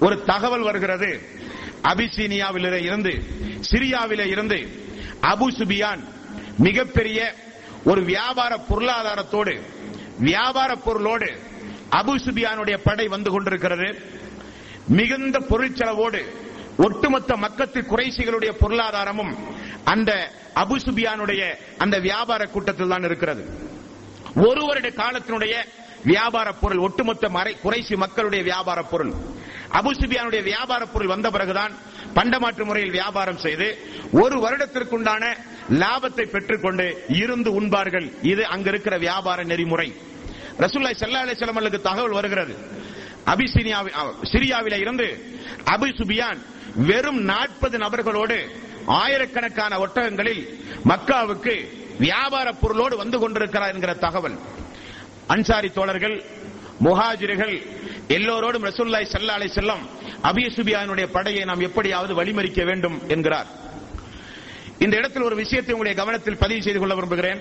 ஒரு 0.00 0.16
தகவல் 0.24 0.62
வருகிறது. 0.62 1.10
அபிசீனியாவிலே 1.82 2.80
இருந்து 2.88 3.12
சிரியாவில 3.70 4.26
இருந்து 4.26 4.58
அபு 5.32 5.46
சுபியான் 5.58 6.02
மிகப்பெரிய 6.58 7.20
ஒரு 7.84 8.00
வியாபார 8.04 8.52
பொருளாதாரத்தோடு 8.70 9.54
வியாபார 10.18 10.70
பொருளோடு 10.86 11.28
அபு 12.00 12.14
சுபியானுடைய 12.26 12.76
படை 12.82 13.06
வந்து 13.08 13.30
கொண்டிருக்கிறது. 13.30 13.88
மிகுந்த 14.88 15.38
பொருட்செலவோடு 15.50 16.20
ஒட்டுமொத்த 16.84 17.32
மக்கத்து 17.44 17.80
குறைசிகளுடைய 17.92 18.50
பொருளாதாரமும் 18.62 19.32
அந்த 19.92 20.10
அபுசுபியானுடைய 20.62 21.42
அந்த 21.82 21.96
வியாபார 22.08 22.40
கூட்டத்தில் 22.54 22.92
தான் 22.92 23.06
இருக்கிறது. 23.08 23.42
ஒரு 24.48 24.62
வருட 24.68 24.88
காலத்தினுடைய 25.02 25.54
வியாபார 26.04 26.48
பொருள் 26.60 26.82
ஒட்டுமொத்த 26.86 27.28
மறை 27.36 27.52
குறைசி 27.62 27.94
மக்களுடைய 28.02 28.42
வியாபார 28.50 28.78
பொருள். 28.92 29.12
அபுசுபியானுடைய 29.78 30.42
வியாபார 30.50 30.82
பொருள் 30.92 31.12
வந்த 31.14 31.28
பிறகுதான் 31.30 31.72
பண்டமாற்று 32.16 32.64
முறையில் 32.68 32.96
வியாபாரம் 32.98 33.42
செய்து 33.44 33.66
ஒரு 34.22 34.36
வருடத்திற்குண்டான 34.44 35.24
லாபத்தை 35.82 36.24
பெற்றுக்கொண்டு 36.34 36.86
இருந்து 37.22 37.50
உண்பார்கள். 37.60 38.06
இது 38.32 38.42
அங்க 38.54 38.68
இருக்கிற 38.72 38.94
வியாபார 39.06 39.38
நெறிமுறை. 39.50 39.88
ரசூல்லாய் 40.64 41.00
செல்லா 41.02 41.20
அலிஸ்லாம் 41.24 41.82
தகவல் 41.90 42.18
வருகிறது. 42.20 42.54
அபிசினியாவில் 43.32 43.96
சிரியாவில 44.32 44.78
இருந்து 44.84 45.06
அபிசுபியான் 45.74 46.40
வெறும் 46.74 47.20
நாற்பது 47.22 47.78
நபர்களோடு 47.78 48.38
ஆயிரக்கணக்கான 48.86 49.78
ஒட்டகங்களில் 49.78 50.42
மக்காவுக்கு 50.84 51.54
வியாபார 51.98 52.52
பொருளோடு 52.52 52.96
வந்து 52.96 53.18
கொண்டிருக்கிறார் 53.18 53.72
என்கிற 53.74 53.94
தகவல். 53.94 54.38
அன்சாரி 55.26 55.70
தோழர்கள் 55.70 56.22
முஹாஜிர்கள் 56.84 57.54
எல்லோரோடும் 58.08 58.66
ரசூல்லாய் 58.70 59.10
சல்லா 59.12 59.38
அலை 59.38 59.50
செல்லம் 59.54 59.82
அபிய 60.22 60.46
சுபியானுடைய 60.56 61.06
படையை 61.06 61.44
நாம் 61.44 61.60
எப்படியாவது 61.60 62.14
வழிமறிக்க 62.14 62.64
வேண்டும் 62.64 63.08
என்கிறார். 63.08 63.46
இந்த 64.78 64.96
இடத்தில் 64.96 65.22
ஒரு 65.22 65.34
விஷயத்தை 65.34 65.74
உங்களுடைய 65.74 66.02
கவனத்தில் 66.02 66.36
பதிவு 66.36 66.62
செய்து 66.62 66.78
கொள்ள 66.78 66.94
விரும்புகிறேன். 66.94 67.40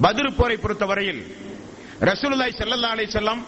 பதில் 0.00 0.34
போரை 0.34 0.56
பொறுத்தவரையில் 0.56 1.22
ரசூலுல்லாய் 2.00 2.58
ஸல்லல்லாஹு 2.60 2.94
அலை 2.96 3.06
செல்லம் 3.06 3.42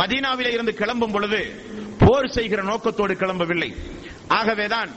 மதீனாவிலே 0.00 0.52
இருந்து 0.52 0.74
கிளம்பும் 0.74 1.12
பொழுது 1.12 1.40
போர் 2.04 2.34
செய்கிற 2.36 2.60
நோக்கத்தோடு 2.70 3.14
கிளம்பவில்லை. 3.22 3.70
ஆகவேதான் 4.38 4.90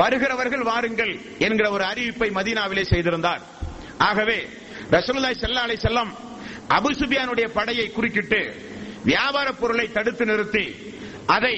வருகிறவர்கள் 0.00 0.64
வாருங்கள் 0.70 1.12
என்கிற 1.46 1.66
ஒரு 1.76 1.84
அறிவிப்பை 1.90 2.28
மதீனாவிலே 2.38 2.84
செய்திருந்தார். 2.92 3.42
ஆகவே 4.08 4.38
ரசூலுல்லாய் 4.96 5.38
ஸல்லல்லாஹு 5.40 5.68
அலைஹி 5.68 5.80
வஸல்லம் 5.82 6.10
அபு 6.76 6.90
சுபியானுடைய 7.00 7.46
படையை 7.58 7.86
குறுக்கிட்டு 7.96 8.40
வியாபார 9.10 9.48
பொருளை 9.60 9.86
தடுத்து 9.96 10.24
நிறுத்தி 10.30 10.64
அதை 11.36 11.54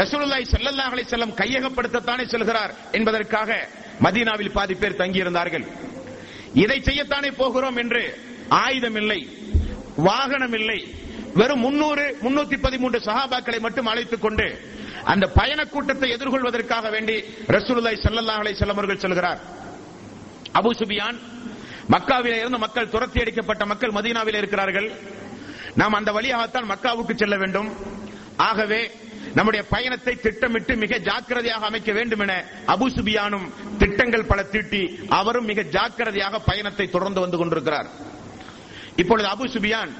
ரசூலுல்லாய் 0.00 0.50
ஸல்லல்லாஹு 0.52 0.92
அலைஹி 0.94 1.08
வஸல்லம் 1.08 1.36
கையகப்படுத்தத்தானே 1.40 2.24
செல்கிறார் 2.32 2.72
என்பதற்காக 2.98 3.50
மதீனாவில் 4.04 4.54
பாதி 4.56 4.74
பேர் 4.80 5.00
தங்கியிருந்தார்கள். 5.02 5.66
இதை 6.62 6.78
செய்யத்தானே 6.88 7.30
போகிறோம் 7.40 7.78
என்று 7.82 8.02
ஆயுதம் 8.64 8.98
இல்லை 9.02 9.20
வாகனம் 10.08 10.56
இல்லை 10.60 10.80
வெறும் 11.38 11.62
முன்னூறு 11.66 12.04
முன்னூத்தி 12.22 12.56
பதிமூன்று 12.66 12.98
சஹாபாக்களை 12.98 13.58
மட்டும் 13.60 13.88
அழைத்துக் 13.92 14.24
கொண்டு 14.24 14.46
அந்த 15.12 15.24
பயண 15.38 15.60
கூட்டத்தை 15.64 16.08
எதிர்கொள்வதற்காக 16.16 16.90
வேண்டி 16.90 17.16
ரசூலுல்லாய் 17.56 18.02
ஸல்லல்லாஹு 18.04 18.42
அலை 18.42 18.52
செல்லமர்கள் 18.52 18.74
அவர்கள் 18.74 19.04
சொல்கிறார். 19.04 19.40
அபு 20.58 20.70
சுபியான் 20.80 21.18
மக்காவிலே 21.94 22.38
இருந்து 22.42 22.58
மக்கள் 22.58 22.92
துரத்தி 22.94 23.18
அடிக்கப்பட்ட 23.20 23.66
மக்கள் 23.72 23.96
மதீனாவில் 23.96 24.38
இருக்கிறார்கள். 24.40 24.88
நாம் 25.80 25.96
அந்த 25.98 26.10
வழியாகத்தான் 26.16 26.70
மக்காவுக்கு 26.70 27.14
செல்ல 27.16 27.36
வேண்டும். 27.36 27.68
ஆகவே 28.48 28.80
நம்முடைய 29.34 29.62
பயணத்தை 29.74 30.14
திட்டமிட்டு 30.24 30.72
மிக 30.82 30.98
ஜாக்கிரதையாக 31.08 31.66
அமைக்க 31.70 31.90
வேண்டும் 31.92 32.22
என 32.24 32.34
அபு 32.74 32.86
சுபியானும் 32.96 33.46
திட்டங்கள் 33.78 34.28
பல 34.32 34.42
தீட்டி 34.54 34.82
அவரும் 35.20 35.48
மிக 35.50 35.62
ஜாக்கிரதையாக 35.76 36.40
பயணத்தை 36.50 36.86
தொடர்ந்து 36.96 37.20
வந்து 37.24 37.40
கொண்டிருக்கிறார். 37.40 37.88
இப்பொழுது 39.02 39.28
அபு 39.34 39.46
சுபியான் 39.54 39.92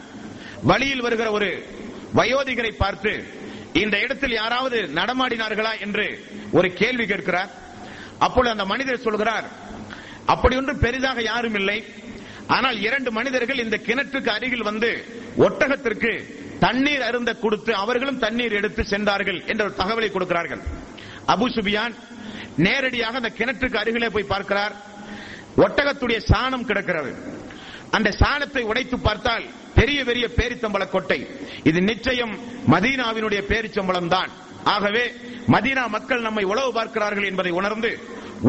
வழியில் 0.70 1.04
வருகிற 1.06 1.28
ஒரு 1.38 1.50
வயோதிகரை 2.18 2.72
பார்த்து 2.82 3.12
இந்த 3.82 3.96
இடத்தில் 4.04 4.34
யாராவது 4.40 4.78
நடமாடினார்களா 4.98 5.72
என்று 5.86 6.06
ஒரு 6.58 6.68
கேள்வி 6.80 7.04
கேட்கிறார். 7.12 7.50
அப்பொழுது 8.26 8.54
அந்த 8.54 8.66
மனிதர் 8.72 9.04
சொல்கிறார் 9.06 9.46
அப்படி 10.34 10.54
ஒன்று 10.60 10.74
பெரிதாக 10.84 11.18
யாரும் 11.30 11.56
இல்லை. 11.60 11.78
ஆனால் 12.56 12.78
இரண்டு 12.86 13.10
மனிதர்கள் 13.18 13.62
இந்த 13.64 13.76
கிணற்றுக்கு 13.88 14.30
அருகில் 14.36 14.68
வந்து 14.70 14.90
ஒட்டகத்திற்கு 15.46 16.12
தண்ணீர் 16.64 17.04
அருந்த 17.08 17.30
கொடுத்து 17.44 17.72
அவர்களும் 17.82 18.22
தண்ணீர் 18.24 18.56
எடுத்து 18.58 18.82
சென்றார்கள் 18.92 19.40
என்ற 19.50 19.62
ஒரு 19.66 19.74
தகவலை 19.80 20.08
கொடுக்கிறார்கள். 20.12 20.62
அபு 21.34 21.46
சுபியான் 21.56 21.94
நேரடியாக 22.66 23.20
அந்த 23.20 23.32
கிணற்றுக்கு 23.38 23.80
அருகிலே 23.82 24.08
போய் 24.14 24.32
பார்க்கிறார். 24.32 24.74
ஒட்டகத்துடைய 25.64 26.18
சாணம் 26.30 26.68
கிடக்கிறது. 26.70 27.12
அந்த 27.96 28.08
சாணத்தை 28.20 28.62
உடைத்து 28.70 28.96
பார்த்தால் 29.08 29.46
பெரிய 29.78 30.00
பெரிய 30.08 30.26
பேரித்தம்பள 30.38 30.84
கொட்டை. 30.90 31.20
இது 31.70 31.78
நிச்சயம் 31.90 32.34
மதீனாவினுடைய 32.74 33.40
பேரிச்சம்பளம் 33.52 34.12
தான் 34.16 34.30
ஆகவே 34.74 35.04
மதீனா 35.54 35.82
மக்கள் 35.96 36.26
நம்மை 36.26 36.44
உளவு 36.52 36.70
பார்க்கிறார்கள் 36.76 37.28
என்பதை 37.30 37.52
உணர்ந்து 37.60 37.90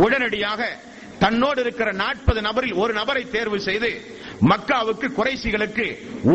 உடனடியாக 0.04 0.62
தன்னோடு 1.24 1.60
இருக்கிற 1.64 1.90
நாற்பது 2.02 2.40
நபரில் 2.48 2.80
ஒரு 2.82 2.94
நபரை 2.98 3.24
தேர்வு 3.36 3.60
செய்து 3.68 3.90
மக்காவுக்கு 4.52 5.08
குறைசிகளுக்கு 5.18 5.86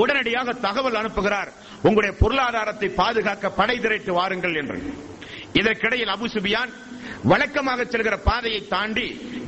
உடனடியாக 0.00 0.52
தகவல் 0.66 0.98
அனுப்புகிறார். 1.00 1.50
உங்களுடைய 1.86 2.12
பொருளாதாரத்தை 2.22 2.88
பாதுகாக்க 3.00 3.50
படை 3.60 3.76
திரட்டு 3.84 4.12
வாருங்கள் 4.18 4.56
என்று. 4.60 4.78
இதற்கிடையில் 5.60 6.12
அபு 6.14 6.26
சுபியான் 6.34 6.72
வழக்கமாக 7.30 7.80
செல்கிற 7.84 8.16
பாதையை 8.28 8.60
தாண்டி 8.74 9.06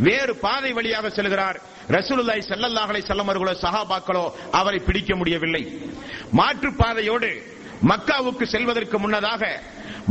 வேறு 0.08 0.32
பாதை 0.46 0.70
வழியாக 0.78 1.06
செல்கிறார். 1.18 1.58
ரசூலுல்லாய் 1.88 2.42
செல்லல்லாஹலை 2.48 3.02
செல்லமர்களோ 3.06 3.52
அவர்களோ 3.52 3.52
சஹாபாக்களோ 3.52 4.30
அவரை 4.50 4.78
பிடிக்க 4.78 5.16
முடியவில்லை. 5.16 5.80
மாற்று 6.32 6.72
பாதையோடு 6.72 7.42
மக்காவுக்கு 7.88 8.44
செல்வதற்கு 8.44 8.98
முன்னதாக 8.98 9.62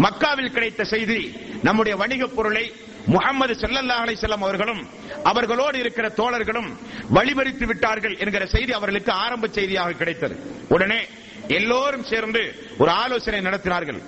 மக்காவில் 0.02 0.52
கிடைத்த 0.52 0.84
செய்தி 0.84 1.38
நம்முடைய 1.64 1.98
வணிகப் 1.98 2.36
பொருளை 2.36 2.74
முகமது 3.06 3.54
செல்லல்லாஹலை 3.54 4.16
செல்லம் 4.22 4.42
அவர்களும் 4.42 4.90
அவர்களோடு 5.24 5.80
இருக்கிற 5.80 6.10
தோழர்களும் 6.10 6.70
வழிமறித்து 7.14 7.66
விட்டார்கள் 7.66 8.18
என்கிற 8.18 8.46
செய்தி 8.46 8.72
அவர்களுக்கு 8.72 9.12
ஆரம்ப 9.12 9.48
செய்தியாக 9.48 9.92
கிடைத்தது. 9.92 10.40
உடனே 10.70 11.08
எல்லோரும் 11.48 12.04
சேர்ந்து 12.04 12.66
ஒரு 12.78 12.92
ஆலோசனை 12.92 13.40
நடத்தினார்கள். 13.40 14.02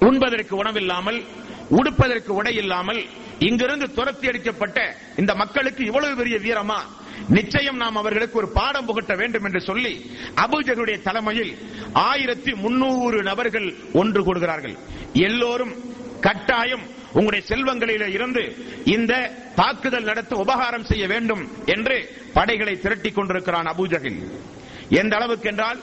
உண்பதற்கு 0.00 0.56
உணவில்லாமல் 0.56 1.24
உடுப்பதற்கு 1.70 2.32
உடை 2.34 2.54
இல்லாமல் 2.56 3.02
இங்கிருந்து 3.38 3.92
துரத்தி 3.92 4.28
அடிக்கப்பட்ட 4.28 4.78
இந்த 5.16 5.34
மக்களுக்கு 5.34 5.84
இவ்வளவு 5.84 6.16
பெரிய 6.16 6.36
வீரமா? 6.38 6.80
நிச்சயம் 7.28 7.76
நாம் 7.76 7.96
அவர்களுக்கு 7.96 8.38
ஒரு 8.38 8.48
பாடம் 8.48 8.86
புகட்ட 8.86 9.14
வேண்டும் 9.14 9.44
என்று 9.44 9.60
சொல்லி 9.60 9.92
அபூஜருடைய 10.34 11.02
தலைமையில் 11.02 11.52
ஆயிரத்தி 11.92 12.54
முன்னூறு 12.54 13.22
நபர்கள் 13.22 13.74
ஒன்று 13.92 14.20
கூடுகிறார்கள். 14.22 14.76
எல்லோரும் 15.12 15.74
கட்டாயம் 16.20 16.84
உங்களுடைய 17.12 17.44
செல்வங்களில 17.48 18.08
இருந்து 18.08 18.42
இந்த 18.84 19.12
தாக்குதல் 19.54 20.04
நடத்த 20.04 20.36
உபகாரம் 20.36 20.84
செய்ய 20.84 21.06
வேண்டும் 21.06 21.48
என்று 21.66 21.96
படைகளை 22.32 22.74
திரட்டிக் 22.76 23.14
கொண்டிருக்கிறான் 23.14 23.66
அபுஜகில். 23.66 24.20
எந்த 24.88 25.16
அளவுக்கு 25.16 25.48
என்றால் 25.48 25.80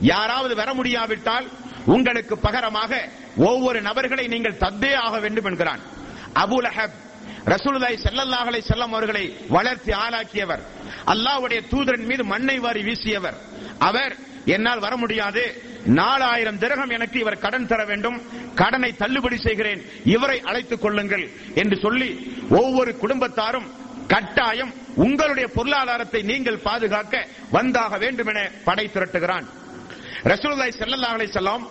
யாராவது 0.00 0.54
வர 0.54 0.74
முடியாவிட்டால் 0.74 1.46
உங்களுக்கு 1.86 2.38
பகரமாக 2.38 3.08
ஒவ்வொரு 3.36 3.82
நபர்களை 3.82 4.26
நீங்கள் 4.26 4.58
தந்தே 4.58 4.94
ஆக 4.94 5.18
வேண்டும் 5.18 5.44
என்கிறான். 5.44 5.80
அபுலஹப் 6.34 7.02
அஹப் 7.44 7.58
ஸல்லல்லாஹு 7.64 7.96
செல்லல்லாஹலை 8.04 8.60
செல்லம் 8.68 8.92
அவர்களை 8.92 9.36
வளர்த்தி 9.48 9.92
ஆளாக்கியவர். 9.92 10.58
அல்லாவுடைய 11.06 11.62
தூதரின் 11.70 12.06
மீது 12.06 12.24
மண்ணை 12.24 12.58
வாரி 12.58 12.82
வீசியவர். 12.82 13.34
அவர் 13.78 14.16
என்னால் 14.44 14.78
வர 14.78 14.96
முடியாது. 14.96 15.62
நாலாயிரம் 15.84 16.58
திரகம் 16.58 16.88
எனக்கு 16.88 17.20
இவர் 17.20 17.38
கடன் 17.38 17.66
தர 17.66 17.84
வேண்டும். 17.84 18.22
கடனை 18.54 18.92
தள்ளுபடி 18.92 19.36
செய்கிறேன். 19.36 19.84
இவரை 20.04 20.40
அழைத்துக் 20.40 20.80
கொள்ளுங்கள் 20.80 21.30
என்று 21.54 21.78
சொல்லி 21.78 22.36
ஒவ்வொரு 22.50 22.96
குடும்பத்தாரும் 23.00 23.70
கட்டாயம் 24.06 24.74
உங்களுடைய 24.94 25.48
பொருளாதாரத்தை 25.48 26.22
நீங்கள் 26.22 26.58
பாதுகாக்க 26.58 27.26
வந்தாக 27.52 27.98
வேண்டும் 27.98 28.26
என 28.26 28.50
படை 28.64 28.90
திரட்டுகிறான். 28.94 29.44
ரசூலுல்லாய் 30.24 30.78
செல்லல்லா 30.78 31.08
அலை 31.08 31.26
செல்லாம் 31.28 31.64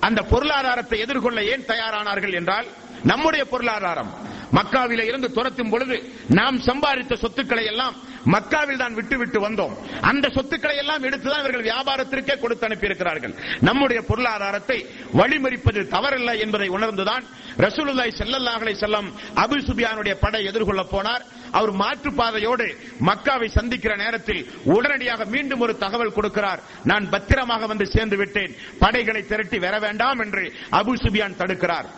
அந்த 0.00 0.20
பொருளாதாரத்தை 0.22 0.98
எதிர்கொள்ள 1.00 1.40
ஏன் 1.44 1.66
தயாரானார்கள் 1.66 2.34
என்றால் 2.34 2.68
நம்முடைய 3.10 3.44
பொருளாதாரம். 3.52 4.12
மக்காவில 4.58 5.04
இருந்து 5.10 5.28
துரத்தும் 5.36 5.70
பொழுது 5.72 5.96
நாம் 6.38 6.56
சம்பாதித்த 6.68 7.14
சொத்துக்களை 7.20 7.64
எல்லாம் 7.72 7.94
மக்காவில் 8.32 8.80
தான் 8.82 8.96
விட்டு 8.98 9.16
விட்டு 9.20 9.38
வந்தோம். 9.44 9.72
அந்த 10.10 10.26
சொத்துக்களை 10.34 10.76
எல்லாம் 10.82 11.04
எடுத்துதான் 11.08 11.42
இவர்கள் 11.42 11.68
வியாபாரத்திற்கே 11.68 12.34
கொடுத்து 12.42 12.66
அனுப்பியிருக்கிறார்கள். 12.68 13.34
நம்முடைய 13.68 14.00
பொருளாதாரத்தை 14.10 14.78
வழிமறிப்பது 15.20 15.80
தவறல்ல 15.94 16.34
என்பதை 16.44 16.68
உணர்ந்துதான் 16.76 17.24
ரசூலுல்லாய் 17.64 18.14
செல்லல்லாஹலை 18.20 18.74
செல்லம் 18.84 19.08
அபு 19.44 19.56
சுபியானுடைய 19.68 20.14
படை 20.24 20.42
எதிர்கொள்ள 20.50 20.84
போனார். 20.92 21.24
அவர் 21.58 21.72
மாற்றுப்பாதையோடு 21.82 22.68
மக்காவை 23.08 23.48
சந்திக்கிற 23.58 23.96
நேரத்தில் 24.04 24.46
உடனடியாக 24.76 25.24
மீண்டும் 25.34 25.60
ஒரு 25.60 25.74
தகவல் 25.84 26.16
கொடுக்கிறார். 26.18 26.62
நான் 26.84 27.10
பத்திரமாக 27.10 27.66
வந்து 27.66 27.86
சேர்ந்து 27.86 28.16
விட்டேன். 28.16 28.54
படைகளை 28.78 29.24
திரட்டி 29.26 29.58
வர 29.58 29.78
வேண்டாம் 29.78 30.20
என்று 30.26 30.44
அபு 30.80 30.94
சுபியான் 31.04 31.40
தடுக்கிறார். 31.42 31.88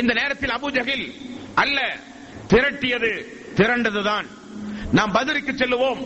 இந்த 0.00 0.12
நேரத்தில் 0.12 0.54
அபுஜகில் 0.56 1.06
அல்ல 1.54 1.78
திரட்டியது 2.52 3.12
திரண்டதுதான். 3.58 4.26
நாம் 4.96 5.12
பதிலுக்கு 5.12 5.52
செல்லுவோம் 5.52 6.00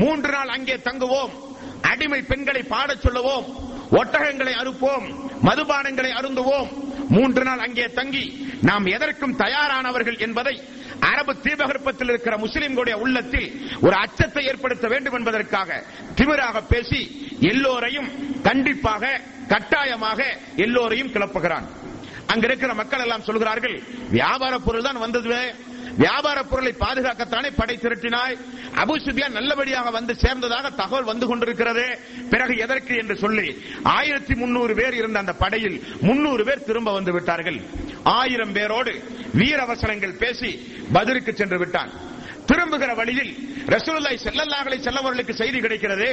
மூன்று 0.00 0.30
நாள் 0.32 0.48
அங்கே 0.48 0.76
தங்குவோம் 0.88 1.32
அடிமை 1.90 2.20
பெண்களை 2.22 2.62
பாடச் 2.74 3.04
சொல்லுவோம் 3.04 3.46
ஒட்டகங்களை 3.98 4.54
அறுப்போம் 4.62 5.06
மதுபானங்களை 5.42 6.10
அருந்துவோம் 6.20 6.70
மூன்று 7.08 7.42
நாள் 7.44 7.58
அங்கே 7.58 7.86
தங்கி 7.98 8.24
நாம் 8.60 8.86
எதற்கும் 8.86 9.36
தயாரானவர்கள் 9.36 10.18
என்பதை 10.18 10.54
அரபு 11.10 11.32
தீபகற்பத்தில் 11.44 12.08
இருக்கிற 12.08 12.34
முஸ்லிம்களுடைய 12.36 12.96
உள்ளத்தில் 13.04 13.48
ஒரு 13.80 13.96
அச்சத்தை 13.96 14.44
ஏற்படுத்த 14.50 14.86
வேண்டும் 14.88 15.16
என்பதற்காக 15.18 15.80
திமிராக 16.18 16.62
பேசி 16.72 17.00
எல்லோரையும் 17.52 18.10
கண்டிப்பாக 18.42 19.20
கட்டாயமாக 19.48 20.20
எல்லோரையும் 20.56 21.12
கிளப்புகிறான். 21.12 21.66
அங்க 22.26 22.46
இருக்கிற 22.46 22.74
மக்கள் 22.74 23.00
எல்லாம் 23.00 23.28
சொல்கிறார்கள் 23.28 23.76
வியாபார 24.10 24.58
பொருள் 24.58 24.86
தான் 24.88 25.04
வந்தது 25.04 25.38
வியாபார 26.02 26.38
பொருளை 26.42 26.74
பாதுகாக்கத்தானே 26.80 27.50
படை 27.56 27.74
திரட்டினாய். 27.82 28.36
அபு 28.82 28.94
சுபியான் 29.04 29.36
நல்லபடியாக 29.38 29.90
வந்து 29.90 30.12
சேர்ந்ததாக 30.22 30.70
தகவல் 30.74 31.04
வந்து 31.04 31.26
கொண்டிருக்கிறது. 31.26 31.84
பிறகு 32.30 32.54
எதற்கு 32.64 32.96
என்று 32.96 33.16
சொல்லி 33.16 33.46
ஆயிரத்தி 33.82 34.34
முன்னூறு 34.34 34.74
பேர் 34.74 34.94
இருந்த 34.94 35.18
அந்த 35.18 35.34
படையில் 35.42 35.76
முன்னூறு 36.00 36.44
பேர் 36.44 36.64
திரும்ப 36.64 36.92
வந்து 36.92 37.12
விட்டார்கள். 37.12 37.60
ஆயிரம் 38.02 38.52
பேரோடு 38.52 38.94
வீரவசனங்கள் 39.34 40.18
பேசி 40.24 40.50
பதிலுக்கு 40.92 41.34
சென்று 41.34 41.58
விட்டான். 41.58 41.92
திரும்புகிற 42.50 42.92
வழியில் 43.00 43.32
ரசூலுல்லாய் 43.74 44.18
ஸல்லல்லாஹு 44.24 44.78
செல்லவர்களுக்கு 44.86 45.34
செய்தி 45.40 45.58
கிடைக்கிறது. 45.64 46.08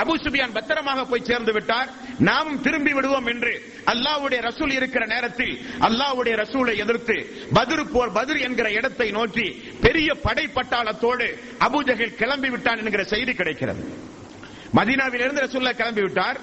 அபு 0.00 0.14
சுபியான் 0.24 0.56
பத்திரமாக 0.56 1.04
போய் 1.10 1.28
சேர்ந்து 1.30 1.52
விட்டார். 1.56 1.88
நாமும் 2.28 2.60
திரும்பி 2.66 2.92
விடுவோம் 2.96 3.28
என்று 3.32 3.52
அல்லாஹ்வுடைய 3.92 4.40
ரசூல் 4.48 4.74
இருக்கிற 4.78 5.04
நேரத்தில் 5.14 5.54
அல்லாஹ்வுடைய 5.88 6.34
ரசூலை 6.42 6.74
எதிர்த்து 6.84 7.16
பதிரு 7.58 7.84
போர் 7.94 8.14
பதிர் 8.18 8.40
என்கிற 8.46 8.68
இடத்தை 8.78 9.08
நோக்கி 9.18 9.46
பெரிய 9.86 10.08
படை 10.26 10.46
பட்டாளத்தோடு 10.58 11.28
அபுஜகில் 11.68 12.16
கிளம்பி 12.20 12.50
விட்டான் 12.54 12.82
என்கிற 12.84 13.04
செய்தி 13.14 13.34
கிடைக்கிறது. 13.40 13.84
மதீனாவிலிருந்து 14.78 15.44
ரசூல்லா 15.46 15.74
கிளம்பி 15.80 16.04
விட்டார். 16.06 16.40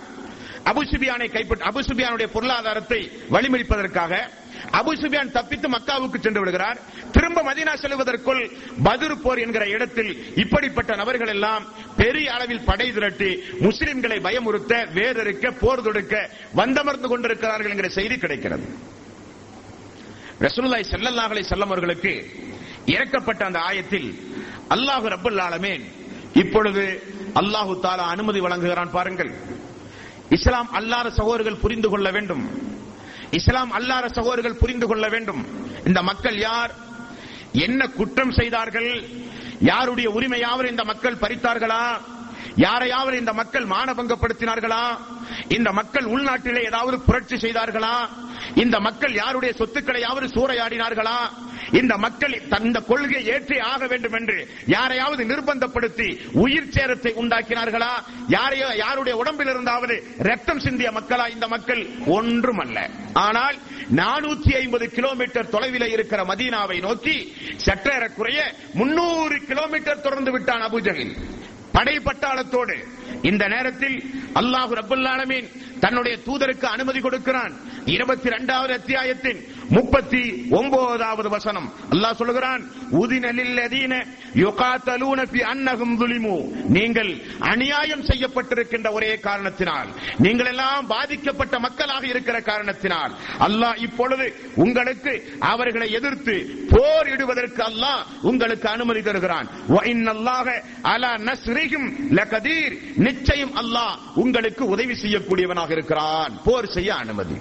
அபுசுபியானை 0.71 1.27
கைப்பற்ற 1.35 1.65
அபுசுபியானுடைய 1.71 2.27
பொருளாதாரத்தை 2.33 3.01
வழிமறிப்பதற்காக 3.35 4.13
அபு 4.79 4.91
சுபியான் 5.01 5.35
தப்பித்து 5.37 5.67
மக்காவுக்கு 5.75 6.17
சென்று 6.25 6.41
விடுகிறார். 6.41 6.79
திரும்ப 7.15 7.43
மதினா 7.47 7.73
செல்வதற்குள் 7.83 8.43
பதுரு 8.87 9.15
போர் 9.23 9.43
என்கிற 9.45 9.63
இடத்தில் 9.75 10.11
இப்படிப்பட்ட 10.43 10.91
நபர்கள் 11.01 11.33
எல்லாம் 11.35 11.63
பெரிய 12.01 12.27
அளவில் 12.35 12.65
படை 12.69 12.87
திரட்டி 12.97 13.31
முஸ்லிம்களை 13.67 14.19
பயமுறுத்த 14.27 14.73
வேறறுக்க 14.97 15.51
போர் 15.63 15.85
தொடுக்க 15.87 16.15
வந்தமர்ந்து 16.61 17.07
கொண்டிருக்கிறார்கள் 17.13 17.73
என்கிற 17.73 17.89
செய்தி 17.99 18.17
கிடைக்கிறது. 18.23 18.67
ரசூலுல்லாஹி 20.47 20.85
ஸல்லல்லாஹு 20.93 21.31
அலைஹி 21.33 21.47
வஸல்லம் 21.47 21.71
அவர்களுக்கு 21.73 22.13
இறக்கப்பட்ட 22.95 23.41
அந்த 23.49 23.59
ஆயத்தில் 23.69 24.09
அல்லாஹ் 24.75 25.05
ரப்பல் 25.13 25.41
ஆலமீன் 25.47 25.85
இப்பொழுது 26.41 26.83
அல்லாஹு 27.41 27.73
தாலா 27.85 28.05
அனுமதி 28.15 28.39
வழங்குகிறான் 28.45 28.95
பாருங்கள். 28.97 29.31
இஸ்லாம் 30.37 30.69
அல்லாத 30.79 31.07
சகோதரர்கள் 31.17 31.61
புரிந்து 31.63 31.89
கொள்ள 31.89 32.07
வேண்டும். 32.15 32.43
இஸ்லாம் 33.31 33.71
அல்லாத 33.71 34.07
சகோதரர்கள் 34.07 34.59
புரிந்து 34.59 34.87
கொள்ள 34.87 35.07
வேண்டும். 35.07 35.45
இந்த 35.85 36.03
மக்கள் 36.03 36.37
யார்? 36.37 36.71
என்ன 37.51 37.87
குற்றம் 37.87 38.31
செய்தார்கள்? 38.31 39.03
யாருடைய 39.59 40.09
உரிமையாவது 40.09 40.69
இந்த 40.69 40.83
மக்கள் 40.83 41.15
பறித்தார்களா? 41.15 41.97
யாரையாவது 42.55 43.17
இந்த 43.17 43.33
மக்கள் 43.33 43.65
மானபங்கப்படுத்தினார்களா? 43.65 44.97
இந்த 45.49 45.71
மக்கள் 45.71 46.03
உள்நாட்டிலே 46.03 46.65
ஏதாவது 46.65 46.99
புரட்சி 46.99 47.35
செய்தார்களா? 47.35 48.07
இந்த 48.55 48.79
மக்கள் 48.79 49.13
யாருடைய 49.13 49.53
சொத்துக்களையாவது 49.57 50.27
சூறையாடினார்களா? 50.27 51.29
இந்த 51.71 51.97
மக்கள் 51.97 52.47
தந்த 52.49 52.79
கொள்கை 52.79 53.25
ஏற்றி 53.25 53.59
ஆக 53.59 53.87
வேண்டும் 53.87 54.13
என்று 54.13 54.47
யாரையாவது 54.65 55.23
நிர்பந்தப்படுத்தி 55.23 56.19
உயிர் 56.33 56.69
சேரத்தை 56.69 57.13
உண்டாக்கினார்களா? 57.13 57.93
யாரையோ 58.27 58.67
யாருடைய 58.75 59.17
உடம்பில் 59.17 59.47
இருந்தாவது 59.47 60.03
ரத்தம் 60.17 60.59
சிந்திய 60.59 60.91
மக்களா 60.91 61.27
இந்த 61.27 61.47
மக்கள்? 61.47 61.89
ஒன்றும் 62.05 62.57
அல்ல 62.57 62.89
ஆனால் 63.13 63.55
நானூத்தி 63.91 64.55
ஐம்பது 64.55 64.89
கிலோமீட்டர் 64.89 65.49
தொலைவில் 65.49 65.87
இருக்கிற 65.87 66.23
மதீனாவை 66.23 66.79
நோக்கி 66.81 67.33
சற்றேறக்குறைய 67.65 68.39
முன்னூறு 68.73 69.41
கிலோமீட்டர் 69.45 70.01
தொடர்ந்து 70.01 70.31
விட்டான் 70.31 70.61
அபுஜகில் 70.61 71.15
படை 71.77 71.95
பட்டாளத்தோடு 71.99 72.75
இந்த 73.21 73.43
நேரத்தில் 73.47 73.97
அல்லாஹு 74.39 74.73
ரபுல்லாலமீன் 74.81 75.47
தன்னுடைய 75.79 76.17
தூதருக்கு 76.25 76.67
அனுமதி 76.75 76.99
கொடுக்கிறான். 76.99 77.53
இருபத்தி 77.85 78.27
இரண்டாவது 78.27 78.73
அத்தியாயத்தின் 78.73 79.39
முப்பத்தி 79.69 80.21
ஒன்பதாவது 80.49 81.29
வசனம். 81.29 81.67
அல்லாஹ் 81.91 82.19
சொல்லுகிறான் 82.21 82.61
துலிமு. 86.01 86.35
நீங்கள் 86.77 87.11
அநியாயம் 87.39 88.03
செய்யப்பட்டிருக்கின்ற 88.09 88.91
ஒரே 88.91 89.11
காரணத்தினால் 89.27 89.89
நீங்கள் 90.17 90.49
எல்லாம் 90.53 90.87
பாதிக்கப்பட்ட 90.87 91.59
மக்களாக 91.59 92.03
இருக்கிற 92.07 92.37
காரணத்தினால் 92.41 93.13
அல்லாஹ் 93.47 93.81
இப்பொழுது 93.87 94.27
உங்களுக்கு 94.55 95.13
அவர்களை 95.39 95.87
எதிர்த்து 95.91 96.35
போரிடுவதற்கு 96.73 97.61
அல்லாஹ் 97.69 98.01
உங்களுக்கு 98.21 98.67
அனுமதி 98.69 99.01
தருகிறான். 99.01 99.47
அலா 100.93 101.11
லகதீர். 102.17 102.75
நிச்சயம் 103.07 103.53
அல்லாஹ் 103.61 103.95
உங்களுக்கு 104.23 104.63
உதவி 104.65 104.95
செய்யக்கூடியவனாக 105.03 105.66
இருக்கிறான். 105.71 106.41
போர் 106.45 106.67
செய்ய 106.67 106.95
அனுமதி. 106.95 107.37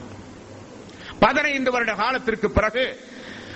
பதினைந்து 1.18 1.70
வருட 1.70 1.94
காலத்திற்கு 1.94 2.50
பிறகு 2.50 3.00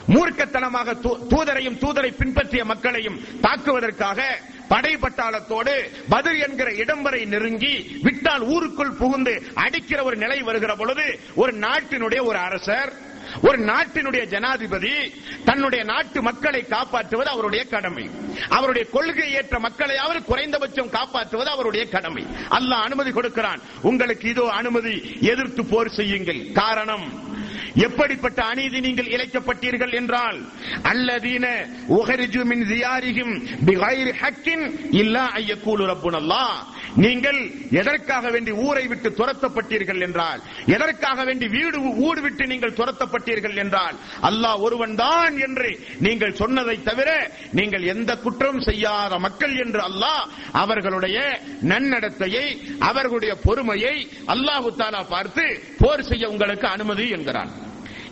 மூர்க்கத்தனமாக 0.09 0.95
தூ- 1.01 1.18
தூதரையும் 1.29 1.79
தூதரை 1.79 2.16
பின்பற்றிய 2.16 2.64
மக்களையும் 2.64 3.21
தாக்குவதற்காக 3.43 4.23
படை 4.68 4.97
பட்டாளத்தோடு 4.97 5.91
பதில் 6.09 6.41
என்கிற 6.41 6.73
இடம் 6.73 7.03
வரை 7.03 7.25
நெருங்கி 7.25 7.99
விட்டால் 8.03 8.43
ஊருக்குள் 8.43 8.93
புகுந்து 8.93 9.43
அடிக்கிற 9.55 10.03
ஒரு 10.03 10.16
நிலை 10.16 10.43
வருகிற 10.43 10.77
பொழுது 10.77 11.21
ஒரு 11.35 11.53
நாட்டினுடைய 11.53 12.25
ஒரு 12.25 12.39
அரசர் 12.39 12.93
ஒரு 13.49 13.59
நாட்டினுடைய 13.64 14.22
ஜனாதிபதி 14.26 14.95
தன்னுடைய 15.45 15.85
நாட்டு 15.85 16.22
மக்களை 16.22 16.62
காப்பாற்றுவது 16.66 17.31
அவருடைய 17.31 17.64
கடமை. 17.64 18.11
அவருடைய 18.49 18.89
கொள்கை 18.91 19.33
ஏற்ற 19.33 19.59
மக்களையாவது 19.59 20.20
குறைந்தபட்சம் 20.24 20.91
காப்பாற்றுவது 20.91 21.51
அவருடைய 21.51 21.85
கடமை. 21.89 22.24
அல்லாஹ் 22.51 22.87
அனுமதி 22.89 23.11
கொடுக்கிறான். 23.11 23.61
உங்களுக்கு 23.83 24.28
இதோ 24.28 24.47
அனுமதி 24.61 24.95
எதிர்த்து 25.20 25.64
போர் 25.64 25.97
செய்யுங்கள். 25.99 26.41
காரணம் 26.53 27.28
எப்படிப்பட்ட 27.74 28.43
அநீதி 28.43 28.78
நீங்கள் 28.81 29.11
இழைக்கப்பட்டீர்கள் 29.14 29.93
என்றால் 29.93 30.39
அல்லதீன 30.83 31.47
உகரிஜு 31.89 32.43
மின் 32.45 32.64
தியாரிஹிம் 32.70 33.35
பிகைரி 33.66 34.12
ஹக்கின் 34.22 34.64
இல்லா 34.91 35.24
ஐயக்கூலு 35.35 35.85
ரப்புனல்லாஹ். 35.93 36.57
நீங்கள் 36.95 37.38
எதற்காக 37.70 38.30
வேண்டி 38.30 38.53
ஊரை 38.53 38.86
விட்டு 38.88 39.11
துரத்தப்பட்டீர்கள் 39.11 40.01
என்றால் 40.01 40.41
எதற்காக 40.66 41.24
வேண்டி 41.24 41.47
வீடு 41.49 41.78
ஊடு 41.78 42.20
விட்டு 42.20 42.47
நீங்கள் 42.47 42.74
துரத்தப்பட்டீர்கள் 42.74 43.57
என்றால் 43.57 43.97
அல்லாஹ் 44.22 44.61
ஒருவன் 44.61 44.95
தான் 44.95 45.36
என்று 45.38 45.78
நீங்கள் 45.99 46.34
சொன்னதை 46.34 46.82
தவிர 46.82 47.30
நீங்கள் 47.53 47.82
எந்த 47.82 48.16
குற்றம் 48.16 48.61
செய்யாத 48.61 49.18
மக்கள் 49.18 49.57
என்று 49.57 49.80
அல்லாஹ் 49.80 50.24
அவர்களுடைய 50.53 51.18
நன்னடத்தையை 51.62 52.47
அவர்களுடைய 52.78 53.34
பொறுமையை 53.34 53.97
அல்லாஹு 54.26 54.70
தாலா 54.78 55.09
பார்த்து 55.09 55.62
போர் 55.78 56.03
செய்ய 56.03 56.28
உங்களுக்கு 56.28 56.66
அனுமதி 56.66 57.09
என்கிறான். 57.09 57.51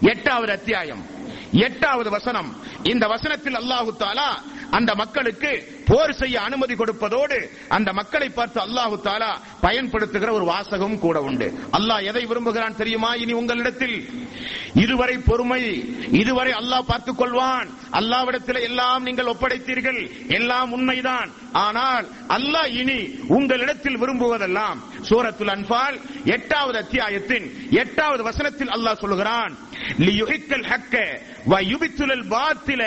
எட்டாவது 0.02 0.52
அத்தியாயம். 0.52 1.04
எட்டாவது 1.52 2.10
வசனம். 2.10 2.56
இந்த 2.82 3.06
வசனத்தில் 3.06 3.54
அல்லாஹு 3.54 3.94
தாலா 3.98 4.30
அந்த 4.70 4.94
மக்களுக்கு 4.94 5.82
போர் 5.86 6.12
செய்ய 6.12 6.40
அனுமதி 6.40 6.74
கொடுப்பதோடு 6.74 7.50
அந்த 7.68 7.92
மக்களை 7.92 8.28
பார்த்து 8.28 8.60
அல்லாஹு 8.60 9.00
தாலா 9.02 9.38
பயன்படுத்துகிற 9.60 10.32
ஒரு 10.32 10.44
வாசகம் 10.44 10.98
கூட 10.98 11.22
உண்டு. 11.22 11.58
அல்லாஹ் 11.72 12.04
எதை 12.04 12.26
விரும்புகிறான் 12.26 12.76
தெரியுமா? 12.76 13.14
இனி 13.14 13.32
உங்களிடத்தில். 13.32 14.08
இதுவரை 14.74 15.18
பொறுமை 15.18 15.84
இதுவரை 16.12 16.52
அல்லாஹ் 16.52 16.82
பார்த்துக் 16.86 17.22
கொள்வான். 17.22 17.68
அல்லாவிடத்தில் 17.92 18.60
எல்லாம் 18.60 19.02
நீங்கள் 19.02 19.26
ஒப்படைத்தீர்கள். 19.26 20.28
எல்லாம் 20.28 20.72
உண்மைதான். 20.72 21.30
ஆனால் 21.52 22.08
அல்லாஹ் 22.28 22.66
இனி 22.66 23.18
உங்களிடத்தில் 23.28 24.00
விரும்புவதெல்லாம் 24.00 24.78
சூரத்துல் 25.08 25.50
அன்பால் 25.50 26.00
எட்டாவது 26.24 26.78
அத்தியாயத்தின் 26.78 27.70
எட்டாவது 27.70 28.22
வசனத்தில் 28.22 28.68
அல்லாஹ் 28.68 28.94
சொல்லுகிறான். 28.94 29.58
லியுஹிக்கல் 30.06 30.66
ஹக்க 30.70 30.94
வ 31.46 31.54
யுபித்துலல் 31.72 32.26
பாத்தில 32.34 32.82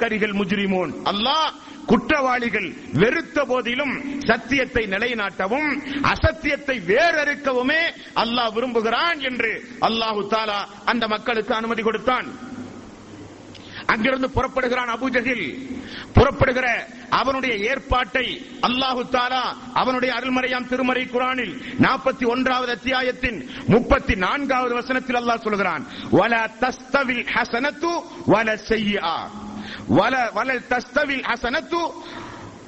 கரிகள் 0.00 0.34
முஜ்ரிமூன். 0.40 0.92
அல்லாஹ் 1.12 1.50
குற்றவாளிகள் 1.86 2.68
வெறுத்த 2.92 3.38
போதிலும் 3.44 3.94
சத்தியத்தை 4.28 4.82
நிலைநாட்டவும் 4.86 5.68
அசத்தியத்தை 6.12 6.76
வேறறுக்கவுமே 6.90 7.82
அல்லாஹ் 8.22 8.52
விரும்புகிறான் 8.56 9.20
என்று 9.20 9.52
அல்லாஹு 9.88 10.22
தாலா 10.34 10.60
அந்த 10.84 11.04
மக்களுக்கு 11.08 11.54
அனுமதி 11.54 11.82
கொடுத்தான். 11.82 12.26
அங்கிருந்து 13.92 14.28
புறப்படுகிறான் 14.36 14.90
அபுஜகில் 14.96 15.46
புறப்படுகிற 16.16 16.66
அவனுடைய 17.20 17.54
ஏற்பாட்டை 17.70 18.26
அல்லாஹு 18.68 19.02
தாலா 19.16 19.44
அவனுடைய 19.80 20.10
அருள்மறையாம் 20.18 20.68
திருமறை 20.70 21.04
குரானில் 21.14 21.54
நாற்பத்தி 21.84 22.24
ஒன்றாவது 22.34 22.70
அத்தியாயத்தின் 22.76 23.38
முப்பத்தி 23.74 24.14
நான்காவது 24.26 24.74
வசனத்தில் 24.80 25.20
அல்லாஹ் 25.22 25.44
சொல்கிறான். 25.46 25.82
வல 26.18 26.34
தஸ்தவில் 26.62 27.26
ஹசனத்து 27.34 27.92
வல 28.34 28.48
செய்யா 28.70 29.14
வல 29.98 30.14
வல 30.38 30.50
தஸ்தவில் 30.72 31.26
ஹசனத்து 31.30 31.82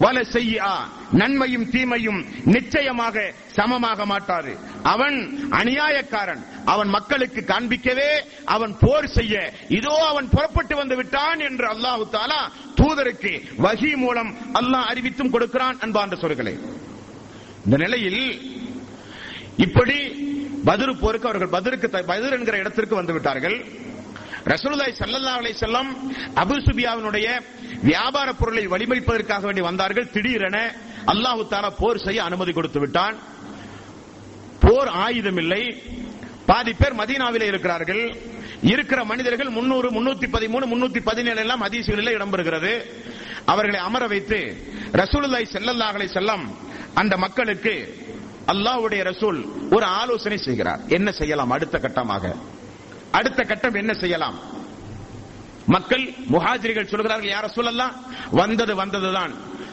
வல 0.02 0.18
செய்யா 0.34 0.72
நன்மையும் 1.20 1.70
தீமையும் 1.74 2.20
நிச்சயமாக 2.54 3.16
சமமாக 3.56 4.00
மாட்டாரு 4.12 4.52
அவன் 4.92 5.16
அநியாயக்காரன். 5.60 6.42
அவன் 6.68 6.88
மக்களுக்கு 6.88 7.40
காண்பிக்கவே 7.44 8.10
அவன் 8.48 8.72
போர் 8.80 9.06
செய்ய 9.08 9.34
இதோ 9.78 9.94
அவன் 10.08 10.28
புறப்பட்டு 10.28 10.74
வந்து 10.76 10.96
விட்டான் 10.96 11.40
என்று 11.40 11.66
அல்லாஹு 11.66 12.04
தாலா 12.10 12.40
தூதருக்கு 12.74 13.32
வகி 13.58 13.92
மூலம் 13.96 14.30
அல்லாஹ் 14.54 14.88
அறிவித்தும் 14.90 15.30
கொடுக்கிறான் 15.30 15.78
அன்பான்ற 15.80 16.16
சொற்களை 16.16 16.54
இந்த 17.64 17.76
நிலையில் 17.76 18.22
இப்படி 19.58 19.98
பதிரு 20.64 20.92
போருக்கு 20.96 21.28
அவர்கள் 21.28 21.54
பதிருக்கு 21.54 21.88
த- 21.88 22.06
பதிர் 22.08 22.36
என்கிற 22.36 22.56
இடத்திற்கு 22.58 22.94
வந்து 22.94 23.12
விட்டார்கள். 23.12 23.56
ரசூலுல்லாஹி 24.46 24.92
ஸல்லல்லாஹு 24.98 25.38
அலைஹி 25.40 25.56
வஸல்லம் 25.56 25.88
அபூ 26.36 26.54
சுபியாவினுடைய 26.60 27.26
வியாபார 27.82 28.28
பொருளை 28.32 28.64
வழிமறிப்பதற்காக 28.66 29.42
வேண்டி 29.44 29.60
வந்தார்கள். 29.60 30.08
திடீரென 30.08 30.58
அல்லாஹு 31.06 31.44
போர் 31.78 31.98
செய்ய 31.98 32.20
அனுமதி 32.24 32.52
கொடுத்து 32.52 32.80
விட்டான். 32.80 33.16
போர் 34.60 34.90
ஆயுதம் 34.98 35.36
இல்லை 35.36 35.62
பாதி 36.48 36.72
பேர் 36.72 36.98
மதீனாவிலே 37.00 37.46
இருக்கிறார்கள். 37.52 38.02
இருக்கிற 38.72 39.00
மனிதர்கள் 39.10 39.50
முன்னூறு 39.56 39.88
முன்னூத்தி 39.96 40.26
பதிமூணு 40.34 40.64
முன்னூத்தி 40.72 41.00
பதினேழு 41.04 41.40
எல்லாம் 41.44 41.62
ஹதீசுகளில் 41.64 42.16
இடம்பெறுகிறது. 42.16 42.72
அவர்களை 43.52 43.80
அமர 43.80 44.06
வைத்து 44.06 44.38
ரசூலுல்லாய் 44.92 45.52
செல்லல்லாஹலை 45.54 46.06
செல்லம் 46.16 46.44
அந்த 46.94 47.16
மக்களுக்கு 47.16 47.74
அல்லாஹ்வுடைய 48.52 49.02
ரசூல் 49.10 49.38
ஒரு 49.74 49.86
ஆலோசனை 50.00 50.38
செய்கிறார். 50.38 50.80
என்ன 50.88 51.08
செய்யலாம் 51.12 51.50
அடுத்த 51.50 51.78
கட்டமாக? 51.78 52.24
அடுத்த 53.10 53.40
கட்டம் 53.42 53.74
என்ன 53.74 53.92
செய்யலாம்? 53.94 54.38
மக்கள் 55.66 56.04
முஹாஜிரிகள் 56.32 56.92
சொல்கிறார்கள் 56.92 57.32
யார 57.34 57.46
சொல்லலாம் 57.58 57.94
வந்தது 58.30 58.74
வந்ததுதான். 58.82 59.32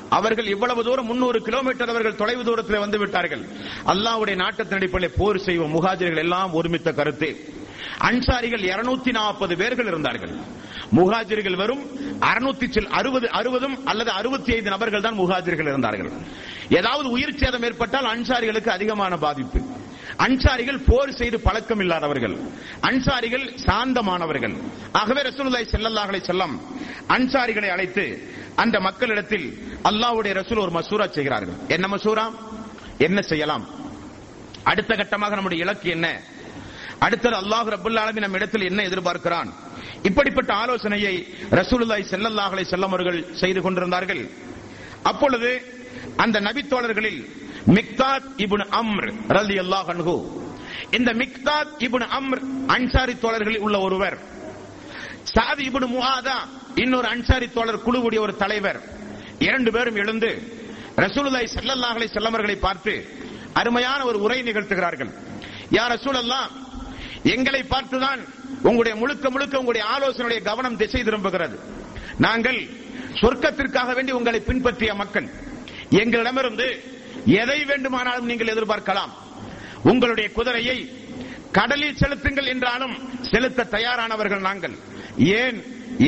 அவர்கள் 0.09 0.47
இவ்வளவு 0.47 0.83
தூரம் 0.83 1.05
முன்னூறு 1.05 1.41
கிலோமீட்டர் 1.41 1.89
அவர்கள் 1.89 2.15
தொலைவு 2.15 2.43
தூரத்தில் 2.43 2.83
வந்து 2.83 2.97
விட்டார்கள். 2.99 3.43
அல்லாவுடைய 3.93 4.35
நாட்டத்தின் 4.43 4.79
அடிப்படையில் 4.79 5.17
போர் 5.17 5.37
செய்வோம். 5.37 5.73
முகாஜிர்கள் 5.77 6.23
எல்லாம் 6.25 6.53
ஒருமித்த 6.53 6.93
கருத்து. 6.93 7.29
அன்சாரிகள் 8.09 8.63
240 8.69 9.11
நாற்பது 9.11 9.53
பேர்கள் 9.57 9.85
இருந்தார்கள். 9.85 10.33
முகாஜிர்கள் 10.97 11.57
வெறும் 11.61 11.83
அறுநூத்தி 12.29 12.67
சில் 12.69 12.89
அறுபது 12.89 13.27
அறுபதும் 13.39 13.85
அல்லது 13.85 14.11
அறுபத்தி 14.11 14.53
ஐந்து 14.53 14.69
நபர்கள் 14.69 15.01
தான் 15.01 15.19
முகாஜிர்கள் 15.19 15.69
இருந்தார்கள். 15.71 16.11
ஏதாவது 16.69 17.09
உயிர் 17.09 17.39
சேதம் 17.41 17.63
ஏற்பட்டால் 17.63 18.11
அன்சாரிகளுக்கு 18.15 18.71
அதிகமான 18.77 19.17
பாதிப்பு. 19.17 19.61
அன்சாரிகள் 20.17 20.79
போர் 20.89 21.11
செய்து 21.11 21.39
பழக்கம் 21.39 21.79
இல்லாதவர்கள். 21.79 22.35
அன்சாரிகள் 22.81 23.53
சாந்தமானவர்கள். 23.67 24.55
ஆகவே 24.91 25.21
ரசூலுல்லாஹி 25.21 25.65
ஸல்லல்லாஹு 25.73 26.09
அலைஹி 26.11 26.23
வஸல்லம் 26.25 26.53
அன்சாரிகளை 27.15 27.69
அழைத்து 27.69 28.05
அந்த 28.55 28.79
மக்களிடத்தில் 28.79 29.47
அல்லாஹ்வுடைய 29.83 30.33
ரசூல் 30.41 30.59
ஒரு 30.59 30.71
மசூரா 30.71 31.09
செய்கிறார்கள். 31.09 31.55
என்ன 31.67 31.87
மசூரா? 31.87 32.33
என்ன 32.97 33.21
செய்யலாம்? 33.21 33.65
அடுத்த 34.63 34.95
கட்டமாக 34.95 35.35
நம்முடைய 35.35 35.63
இலக்கு 35.63 35.89
என்ன? 35.89 36.21
அடுத்தது 36.99 37.35
அல்லாஹ் 37.35 37.67
ரபுல்லாலமி 37.75 38.03
ஆலமீன் 38.03 38.25
நம்ம 38.25 38.37
இடத்தில் 38.37 38.61
என்ன 38.61 38.83
எதிர்பார்க்கிறான்? 38.83 39.49
இப்படிப்பட்ட 40.03 40.53
ஆலோசனையை 40.53 41.27
ரசூலுல்லாஹி 41.51 42.03
ஸல்லல்லாஹு 42.13 42.53
அலைஹி 42.53 42.67
வஸல்லம் 42.69 42.93
அவர்கள் 42.93 43.25
செய்து 43.33 43.61
கொண்டிருந்தார்கள். 43.61 44.29
அப்பொழுது 45.03 45.49
அந்த 46.17 46.41
நபித்தோழர்களில் 46.41 47.19
மிக்தாத் 47.67 48.27
இபுன் 48.37 48.65
அம்ர் 48.71 49.13
ரலியல்லாஹு 49.29 49.89
அன்ஹு. 49.93 50.25
இந்த 50.91 51.13
மிக்தாத் 51.13 51.73
இபுன் 51.79 52.05
அம்ர் 52.17 52.41
அன்சாரி 52.67 53.17
தோழர்களில் 53.17 53.59
உள்ள 53.59 53.79
ஒருவர். 53.79 54.17
சாதி 55.23 55.69
இபுன் 55.69 55.87
முஹாதா 55.87 56.37
இன்னொரு 56.75 57.07
அன்சாரி 57.07 57.49
தோழர் 57.49 57.83
குழுவுடைய 57.85 58.19
ஒரு 58.19 58.35
தலைவர். 58.35 58.79
இரண்டு 59.39 59.71
பேரும் 59.71 59.95
எழுந்து 59.95 60.41
ரசூலுல்லாஹி 60.97 61.47
ஸல்லல்லாஹு 61.55 61.95
அலைஹி 61.97 62.11
வஸல்லம் 62.13 62.59
பார்த்து 62.59 63.07
அருமையான 63.53 64.05
ஒரு 64.05 64.21
உரை 64.21 64.41
நிகழ்த்துகிறார்கள். 64.41 65.09
யா 65.71 65.83
ரசூலல்லாஹ் 65.95 66.49
எங்களை 67.23 67.63
பார்த்துதான் 67.63 68.19
உங்களுடைய 68.61 68.99
முழுக்க 68.99 69.29
முழுக்க 69.29 69.59
உங்களுடைய 69.59 69.87
ஆலோசனையுடைய 69.87 70.41
கவனம் 70.43 70.77
திசை 70.77 71.03
திரும்புகிறது. 71.03 71.59
நாங்கள் 72.17 72.67
சொர்க்கத்திற்காக 73.21 73.93
வேண்டி 73.93 74.11
உங்களை 74.11 74.39
பின்பற்றிய 74.39 74.93
மக்கள். 74.93 75.29
எங்களிடமிருந்து 75.89 76.94
எதை 77.41 77.59
வேண்டுமானாலும் 77.65 78.29
நீங்கள் 78.31 78.53
எதிர்பார்க்கலாம். 78.55 79.13
உங்களுடைய 79.91 80.31
குதிரையை 80.31 80.77
கடலில் 81.57 81.99
செலுத்துங்கள் 82.01 82.51
என்றாலும் 82.53 82.95
செலுத்த 83.31 83.67
தயாரானவர்கள் 83.75 84.45
நாங்கள். 84.49 84.75
ஏன்? 85.17 85.57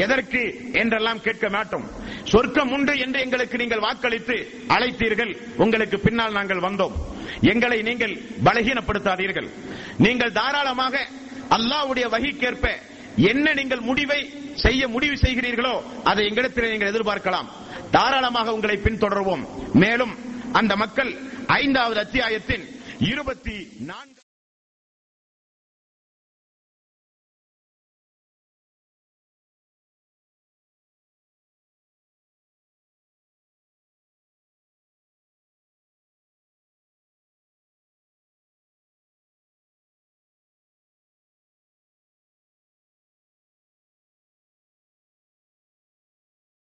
எதற்கு 0.04 0.42
என்றெல்லாம் 0.82 1.22
கேட்க 1.26 1.50
மாட்டோம். 1.50 1.86
சொர்க்கம் 2.32 2.72
உண்டு 2.72 2.94
என்று 2.98 3.20
எங்களுக்கு 3.26 3.58
நீங்கள் 3.58 3.84
வாக்களித்து 3.86 4.38
அழைத்தீர்கள். 4.76 5.32
உங்களுக்கு 5.64 6.00
பின்னால் 6.00 6.38
நாங்கள் 6.40 6.66
வந்தோம். 6.68 6.96
எங்களை 7.52 7.82
நீங்கள் 7.90 8.14
பலகீனப்படுத்தாதீர்கள். 8.48 9.50
நீங்கள் 10.06 10.36
தாராளமாக 10.40 10.96
அல்லாவுடைய 11.58 12.06
வகிக்கேற்ப 12.16 12.68
என்ன 13.32 13.54
நீங்கள் 13.54 13.86
முடிவை 13.90 14.20
செய்ய 14.64 14.88
முடிவு 14.88 15.16
செய்கிறீர்களோ 15.16 15.76
அதை 16.04 16.24
எங்களிடத்தில் 16.30 16.72
நீங்கள் 16.74 16.92
எதிர்பார்க்கலாம். 16.94 17.48
தாராளமாக 17.92 18.54
உங்களை 18.54 18.78
பின்தொடர்வோம். 18.86 19.44
மேலும் 19.74 20.14
அந்த 20.54 20.76
மக்கள் 20.76 21.12
ஐந்தாவது 21.48 22.00
அத்தியாயத்தின் 22.00 22.66
இருபத்தி 23.00 23.56
நான்கு 23.80 24.17